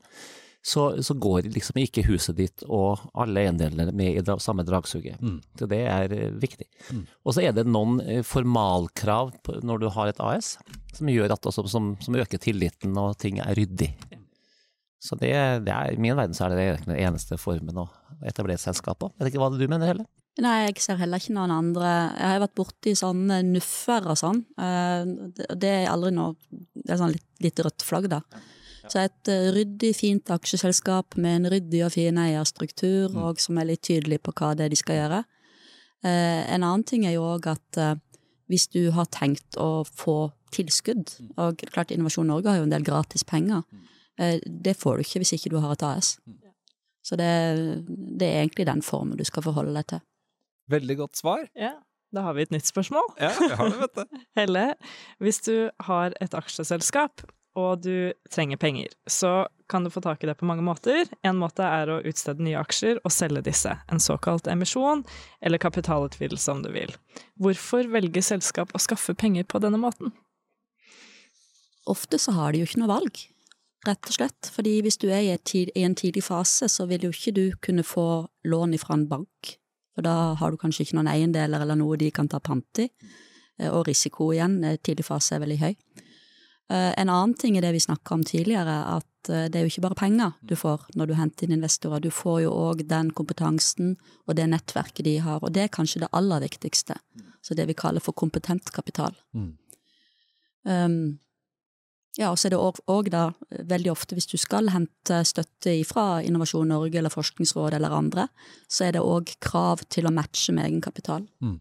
så, 0.66 1.04
så, 1.04 1.14
går 1.14 1.46
liksom 1.54 1.78
ikke 1.78 2.02
huset 2.08 2.40
ditt 2.40 2.64
og 2.66 3.04
alle 3.14 3.44
eiendelene 3.44 3.94
med 3.94 4.18
i 4.18 4.22
dra, 4.26 4.40
samme 4.42 4.64
dragsuget. 4.66 5.20
Mm. 5.22 5.36
Så 5.60 5.68
det 5.70 5.82
er 5.86 6.10
uh, 6.10 6.40
viktig. 6.42 6.66
Mm. 6.90 7.04
Og 7.22 7.36
så 7.36 7.44
er 7.46 7.54
det 7.54 7.68
noen 7.70 8.00
uh, 8.02 8.24
formalkrav 8.26 9.36
når 9.62 9.84
du 9.84 9.86
har 9.94 10.10
et 10.10 10.22
AS, 10.26 10.56
som 10.98 11.12
gjør 11.14 11.36
at 11.36 11.46
også, 11.52 11.68
som, 11.70 11.92
som 12.02 12.18
øker 12.18 12.42
tilliten 12.42 12.98
og 12.98 13.14
ting 13.22 13.38
er 13.44 13.54
ryddig. 13.60 13.92
Så 15.06 15.20
det, 15.22 15.36
det 15.68 15.76
er, 15.76 15.94
i 15.94 16.02
min 16.02 16.18
verden 16.18 16.34
så 16.34 16.48
er 16.48 16.56
det 16.58 16.66
den 16.88 16.98
eneste 16.98 17.38
formen 17.38 17.84
å 17.84 17.86
etablere 18.26 18.58
selskap 18.58 19.04
på. 19.04 19.12
Vet 19.20 19.30
ikke 19.30 19.44
hva 19.44 19.52
du 19.54 19.62
mener 19.70 19.94
heller? 19.94 20.10
Nei, 20.42 20.56
jeg 20.66 20.82
ser 20.82 20.98
heller 20.98 21.22
ikke 21.22 21.38
noen 21.38 21.54
andre. 21.54 21.94
Jeg 22.18 22.32
har 22.32 22.42
vært 22.42 22.58
borti 22.58 22.96
sånne 22.98 23.38
nuffer 23.52 24.10
og 24.10 24.18
sånn. 24.20 24.42
Det, 24.58 25.46
det 25.62 25.78
er 25.78 25.94
aldri 25.94 26.10
noe 26.18 26.34
Det 26.50 26.90
er 26.90 27.00
sånn 27.00 27.14
litt, 27.14 27.30
litt 27.46 27.62
rødt 27.64 27.86
flagg, 27.86 28.10
da. 28.12 28.24
Så 28.92 29.06
et 29.06 29.32
uh, 29.32 29.50
ryddig, 29.56 29.92
fint 29.98 30.32
aksjeselskap 30.34 31.18
med 31.22 31.40
en 31.40 31.52
ryddig 31.56 31.84
og 31.86 31.94
fin 31.96 32.20
eierstruktur, 32.22 33.14
mm. 33.14 33.22
og 33.28 33.42
som 33.44 33.60
er 33.60 33.72
litt 33.72 33.84
tydelig 33.88 34.22
på 34.26 34.34
hva 34.36 34.54
det 34.58 34.68
er 34.68 34.74
de 34.74 34.80
skal 34.80 35.00
gjøre. 35.02 35.22
Uh, 36.06 36.42
en 36.54 36.62
annen 36.62 36.86
ting 36.88 37.08
er 37.08 37.16
jo 37.18 37.26
òg 37.28 37.50
at 37.56 37.82
uh, 37.82 37.96
hvis 38.52 38.68
du 38.74 38.92
har 38.94 39.10
tenkt 39.14 39.58
å 39.58 39.86
få 39.90 40.32
tilskudd, 40.56 41.18
mm. 41.18 41.32
og 41.42 41.66
klart 41.74 41.94
Innovasjon 41.96 42.30
Norge 42.30 42.52
har 42.52 42.62
jo 42.62 42.68
en 42.68 42.74
del 42.76 42.86
gratis 42.86 43.26
penger, 43.28 43.66
mm. 43.70 44.44
det 44.46 44.78
får 44.80 44.98
du 44.98 45.08
ikke 45.08 45.24
hvis 45.24 45.36
ikke 45.40 45.52
du 45.56 45.60
har 45.64 45.74
et 45.74 45.88
AS. 45.88 46.16
Mm. 46.26 46.42
Så 47.06 47.18
det, 47.20 47.32
det 47.88 48.28
er 48.28 48.44
egentlig 48.44 48.66
den 48.66 48.82
formen 48.82 49.18
du 49.18 49.26
skal 49.28 49.44
forholde 49.46 49.76
deg 49.76 49.90
til. 49.92 50.06
Veldig 50.74 50.96
godt 51.04 51.20
svar. 51.20 51.44
Ja. 51.54 51.76
Da 52.16 52.24
har 52.26 52.36
vi 52.38 52.46
et 52.46 52.54
nytt 52.54 52.70
spørsmål. 52.70 53.10
Ja, 53.20 53.32
vi 53.38 53.50
har 53.60 53.70
det, 53.70 53.80
vet 53.82 53.98
du. 53.98 54.20
Helle, 54.40 54.66
hvis 55.20 55.42
du 55.46 55.70
har 55.88 56.16
et 56.24 56.38
aksjeselskap, 56.38 57.26
og 57.56 57.86
du 57.86 58.12
trenger 58.32 58.60
penger, 58.60 58.92
så 59.08 59.46
kan 59.72 59.86
du 59.86 59.90
få 59.90 60.02
tak 60.04 60.24
i 60.24 60.28
det 60.28 60.36
på 60.38 60.48
mange 60.48 60.64
måter. 60.66 61.08
En 61.26 61.38
måte 61.40 61.66
er 61.66 61.90
å 61.90 62.02
utstede 62.06 62.44
nye 62.44 62.60
aksjer 62.60 63.00
og 63.02 63.14
selge 63.14 63.46
disse, 63.48 63.72
en 63.92 64.02
såkalt 64.04 64.50
emisjon, 64.52 65.06
eller 65.42 65.62
kapitalutvidelse 65.62 66.52
om 66.52 66.62
du 66.66 66.70
vil. 66.76 66.92
Hvorfor 67.42 67.88
velger 67.92 68.26
selskap 68.26 68.76
å 68.76 68.82
skaffe 68.84 69.16
penger 69.18 69.48
på 69.48 69.64
denne 69.64 69.80
måten? 69.82 70.14
Ofte 71.90 72.20
så 72.22 72.34
har 72.36 72.54
de 72.54 72.62
jo 72.62 72.68
ikke 72.68 72.82
noe 72.82 72.92
valg, 72.92 73.20
rett 73.88 74.10
og 74.10 74.18
slett. 74.18 74.50
Fordi 74.52 74.80
hvis 74.86 75.00
du 75.02 75.08
er 75.10 75.24
i, 75.24 75.36
tid, 75.38 75.72
i 75.78 75.86
en 75.88 75.96
tidlig 75.98 76.26
fase, 76.28 76.70
så 76.72 76.88
vil 76.90 77.08
jo 77.08 77.14
ikke 77.14 77.36
du 77.36 77.46
kunne 77.64 77.86
få 77.86 78.26
lån 78.46 78.76
ifra 78.78 78.98
en 78.98 79.08
bank. 79.10 79.56
For 79.96 80.06
da 80.06 80.34
har 80.36 80.52
du 80.52 80.60
kanskje 80.60 80.84
ikke 80.84 80.98
noen 81.00 81.12
eiendeler 81.14 81.64
eller 81.64 81.80
noe 81.80 81.98
de 82.02 82.10
kan 82.12 82.28
ta 82.28 82.42
pant 82.44 82.84
i. 82.84 82.90
Og 83.70 83.86
risiko 83.88 84.34
igjen, 84.36 84.60
tidlig 84.84 85.06
fase 85.08 85.38
er 85.38 85.46
veldig 85.46 85.62
høy. 85.62 85.76
Eh, 86.70 86.94
en 86.98 87.10
annen 87.10 87.36
ting 87.38 87.58
er 87.58 87.62
det 87.62 87.76
vi 87.76 87.84
snakka 87.84 88.16
om 88.16 88.24
tidligere, 88.26 88.78
at 88.96 89.30
eh, 89.30 89.46
det 89.54 89.60
er 89.60 89.66
jo 89.66 89.74
ikke 89.74 89.84
bare 89.86 90.00
penger 90.00 90.32
du 90.42 90.56
får 90.58 90.88
når 90.98 91.12
du 91.12 91.18
henter 91.20 91.46
inn 91.46 91.60
investorer, 91.60 92.02
du 92.02 92.10
får 92.10 92.40
jo 92.48 92.54
òg 92.54 92.82
den 92.90 93.12
kompetansen 93.14 93.94
og 94.26 94.38
det 94.40 94.48
nettverket 94.50 95.06
de 95.06 95.20
har, 95.22 95.44
og 95.44 95.54
det 95.54 95.68
er 95.68 95.76
kanskje 95.76 96.02
det 96.06 96.10
aller 96.18 96.42
viktigste. 96.42 96.98
Så 97.46 97.54
det 97.54 97.68
vi 97.70 97.78
kaller 97.78 98.02
for 98.02 98.18
kompetent 98.18 98.72
kapital. 98.74 99.14
Mm. 99.38 99.52
Um, 100.66 100.98
ja, 102.18 102.32
og 102.32 102.40
så 102.40 102.48
er 102.48 102.56
det 102.56 102.62
òg 102.90 103.12
da 103.14 103.28
veldig 103.70 103.92
ofte 103.92 104.16
hvis 104.18 104.30
du 104.32 104.38
skal 104.42 104.72
hente 104.74 105.20
støtte 105.28 105.76
fra 105.86 106.24
Innovasjon 106.26 106.72
Norge 106.72 106.98
eller 106.98 107.14
Forskningsrådet 107.14 107.78
eller 107.78 107.94
andre, 107.94 108.26
så 108.72 108.88
er 108.88 108.96
det 108.96 109.04
òg 109.06 109.36
krav 109.44 109.84
til 109.94 110.08
å 110.08 110.14
matche 110.16 110.56
med 110.56 110.66
egenkapital. 110.70 111.28
Mm. 111.44 111.60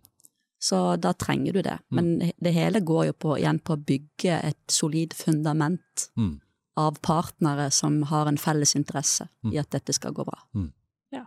Så 0.64 0.78
da 0.96 1.12
trenger 1.12 1.52
du 1.52 1.60
det. 1.62 1.76
Mm. 1.92 1.96
Men 1.96 2.32
det 2.40 2.54
hele 2.56 2.80
går 2.80 3.10
jo 3.10 3.16
på, 3.26 3.36
igjen 3.36 3.60
på 3.60 3.76
å 3.76 3.82
bygge 3.90 4.38
et 4.48 4.72
solid 4.72 5.12
fundament 5.16 6.06
mm. 6.16 6.38
av 6.80 7.00
partnere 7.04 7.68
som 7.74 8.00
har 8.08 8.30
en 8.30 8.40
felles 8.40 8.72
interesse 8.78 9.26
mm. 9.44 9.52
i 9.52 9.60
at 9.60 9.68
dette 9.76 9.92
skal 9.92 10.16
gå 10.16 10.24
bra. 10.24 10.38
Mm. 10.56 10.70
Ja. 11.18 11.26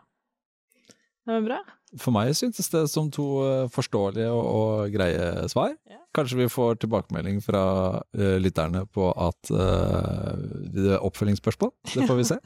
Det 0.90 1.36
var 1.36 1.46
bra. 1.52 1.60
For 2.02 2.16
meg 2.16 2.34
syntes 2.36 2.72
det 2.74 2.84
som 2.92 3.12
to 3.14 3.28
eh, 3.46 3.70
forståelige 3.72 4.34
og, 4.34 4.50
og 4.58 4.98
greie 4.98 5.46
svar. 5.54 5.78
Ja. 5.86 6.02
Kanskje 6.18 6.42
vi 6.42 6.50
får 6.50 6.82
tilbakemelding 6.82 7.38
fra 7.46 7.64
uh, 8.02 8.36
lytterne 8.42 8.88
på 8.90 9.12
at 9.14 9.52
uh, 9.54 10.34
det 10.74 10.96
er 10.96 11.04
oppfølgingsspørsmål? 11.06 11.76
Det 11.94 12.08
får 12.10 12.18
vi 12.18 12.26
se. 12.32 12.38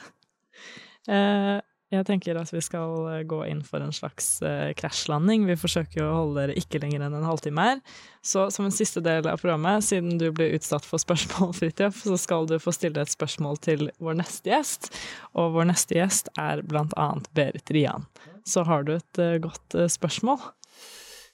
uh, 1.08 1.62
Jeg 1.92 2.06
tenker 2.08 2.38
at 2.40 2.52
vi 2.54 2.62
skal 2.64 2.94
eh, 3.12 3.24
gå 3.28 3.42
inn 3.50 3.60
for 3.68 3.84
en 3.84 3.92
slags 3.92 4.38
uh, 4.46 4.72
krasjlanding. 4.80 5.44
Vi 5.50 5.58
forsøker 5.60 6.06
å 6.06 6.14
holde 6.22 6.38
dere 6.40 6.56
ikke 6.60 6.80
lenger 6.80 7.04
enn 7.04 7.18
en 7.18 7.28
halvtime 7.28 7.66
her. 7.66 7.82
Så 8.24 8.46
som 8.56 8.68
en 8.68 8.72
siste 8.76 9.04
del 9.04 9.28
av 9.28 9.42
programmet, 9.44 9.84
siden 9.84 10.16
du 10.22 10.30
ble 10.36 10.54
utsatt 10.56 10.88
for 10.88 11.04
spørsmål, 11.04 11.52
Fridtjof, 11.60 12.00
så 12.08 12.16
skal 12.22 12.48
du 12.48 12.56
få 12.64 12.72
stille 12.78 13.04
et 13.04 13.12
spørsmål 13.12 13.60
til 13.68 13.90
vår 14.00 14.22
neste 14.22 14.54
gjest. 14.54 14.88
Og 15.36 15.52
vår 15.58 15.68
neste 15.74 16.00
gjest 16.00 16.32
er 16.40 16.64
blant 16.64 16.96
annet 16.96 17.28
Berit 17.36 17.76
Rian. 17.76 18.08
Så 18.48 18.64
har 18.72 18.88
du 18.88 18.96
et 18.96 19.20
uh, 19.20 19.36
godt 19.44 19.80
spørsmål? 19.92 20.40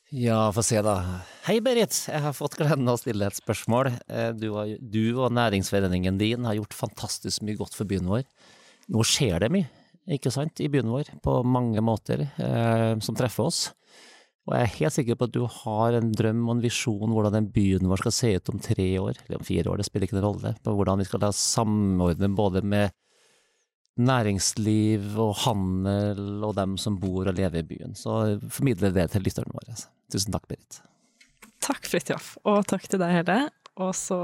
Ja, 0.09 0.41
få 0.55 0.65
se 0.65 0.81
da. 0.81 0.97
Hei 1.45 1.59
Berit, 1.61 1.93
jeg 2.09 2.25
har 2.25 2.33
fått 2.33 2.57
gleden 2.57 2.89
av 2.89 2.97
å 2.97 3.03
stille 3.03 3.29
et 3.29 3.37
spørsmål. 3.37 3.91
Du, 4.39 4.53
og, 4.55 4.77
du 4.79 5.03
og 5.19 5.35
næringsforeningen 5.35 6.17
din 6.17 6.47
har 6.47 6.57
gjort 6.57 6.77
fantastisk 6.79 7.43
mye 7.45 7.59
godt 7.59 7.75
for 7.77 7.85
byen 7.85 8.07
vår. 8.09 8.23
Nå 8.87 9.03
skjer 9.05 9.43
det 9.43 9.51
mye 9.53 9.76
ikke 10.07 10.31
sant, 10.31 10.61
i 10.63 10.69
byen 10.71 10.91
vår, 10.91 11.09
på 11.23 11.39
mange 11.43 11.83
måter, 11.83 12.29
eh, 12.39 12.93
som 13.03 13.17
treffer 13.17 13.49
oss. 13.49 13.61
Og 14.47 14.53
jeg 14.55 14.63
er 14.63 14.75
helt 14.77 14.95
sikker 14.95 15.17
på 15.19 15.27
at 15.27 15.33
du 15.35 15.41
har 15.51 15.97
en 15.97 16.13
drøm 16.15 16.45
og 16.45 16.53
en 16.55 16.63
visjon 16.63 17.11
hvordan 17.11 17.35
den 17.35 17.49
byen 17.51 17.89
vår 17.89 18.05
skal 18.05 18.15
se 18.15 18.29
ut 18.37 18.51
om 18.53 18.61
tre 18.63 18.87
år, 19.01 19.19
eller 19.25 19.41
om 19.41 19.47
fire 19.47 19.67
år, 19.67 19.81
det 19.81 19.87
spiller 19.89 20.07
ikke 20.07 20.15
noen 20.19 20.29
rolle, 20.29 20.53
på 20.63 20.75
hvordan 20.77 21.01
vi 21.01 21.07
skal 21.09 21.25
da 21.25 21.33
samordne 21.35 22.31
både 22.37 22.63
med 22.63 22.95
næringsliv 23.97 25.17
og 25.19 25.33
handel 25.41 26.45
og 26.45 26.53
dem 26.55 26.77
som 26.79 26.99
bor 27.01 27.27
og 27.27 27.35
lever 27.35 27.63
i 27.63 27.67
byen. 27.67 27.97
Så 27.97 28.37
formidle 28.53 28.93
det 28.95 29.09
til 29.11 29.25
lytterne 29.25 29.51
våre. 29.51 29.75
Tusen 30.13 30.35
takk, 30.35 30.47
Berit. 30.47 30.79
Takk, 31.65 31.87
Fridtjof, 31.89 32.35
og 32.47 32.61
takk 32.69 32.85
til 32.87 33.01
deg, 33.01 33.15
Helle. 33.19 33.39
Og 33.83 33.91
så 33.97 34.17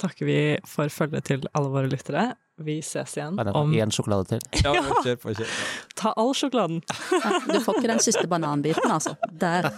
takker 0.00 0.26
vi 0.28 0.40
for 0.68 0.90
følget 0.92 1.28
til 1.28 1.46
alle 1.56 1.70
våre 1.72 1.90
lyttere. 1.92 2.32
Vi 2.58 2.80
ses 2.82 3.12
igjen 3.16 3.36
Bare 3.38 3.52
om 3.54 3.70
én 3.72 3.90
sjokolade 3.94 4.24
til. 4.32 4.40
Ja, 4.66 4.72
kjør 5.04 5.16
på, 5.22 5.34
kjør 5.38 5.46
på. 5.46 5.66
Ta 5.98 6.12
all 6.18 6.32
sjokoladen! 6.34 6.80
Du 7.52 7.60
får 7.62 7.78
ikke 7.78 7.90
den 7.92 8.02
siste 8.02 8.26
bananbiten, 8.30 8.90
altså. 8.90 9.14
Der, 9.30 9.68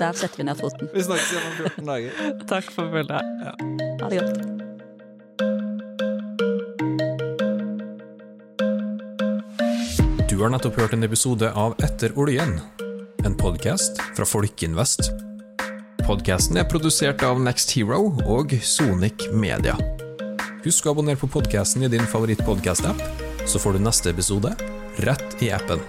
der 0.00 0.12
setter 0.18 0.36
vi 0.42 0.48
ned 0.48 0.58
foten. 0.58 0.90
Vi 0.94 1.02
snakkes 1.06 1.30
igjen 1.32 1.46
om 1.46 1.54
14 1.62 1.86
dager. 1.92 2.10
Takk 2.50 2.74
for 2.74 2.90
følget. 2.90 3.22
Ha 4.02 4.10
det 4.10 4.18
godt. 4.18 4.36
Du 10.30 10.40
har 10.42 10.50
nettopp 10.50 10.78
hørt 10.80 10.94
en 10.96 11.06
episode 11.06 11.50
av 11.54 11.76
Etter 11.86 12.18
oljen, 12.18 12.56
en 13.22 13.36
podkast 13.38 14.00
fra 14.16 14.26
Folkeinvest. 14.26 15.12
Podkasten 16.02 16.58
er 16.58 16.66
produsert 16.66 17.22
av 17.22 17.38
Next 17.38 17.76
Hero 17.76 18.08
og 18.26 18.56
Sonic 18.66 19.28
Media. 19.30 19.76
Husk 20.62 20.86
å 20.86 20.92
abonnere 20.94 21.18
på 21.18 21.26
podkasten 21.26 21.82
i 21.82 21.90
din 21.90 22.06
favorittpodkast-app, 22.06 23.02
så 23.50 23.58
får 23.58 23.74
du 23.74 23.82
neste 23.82 24.12
episode 24.14 24.54
rett 25.02 25.42
i 25.42 25.50
appen. 25.50 25.82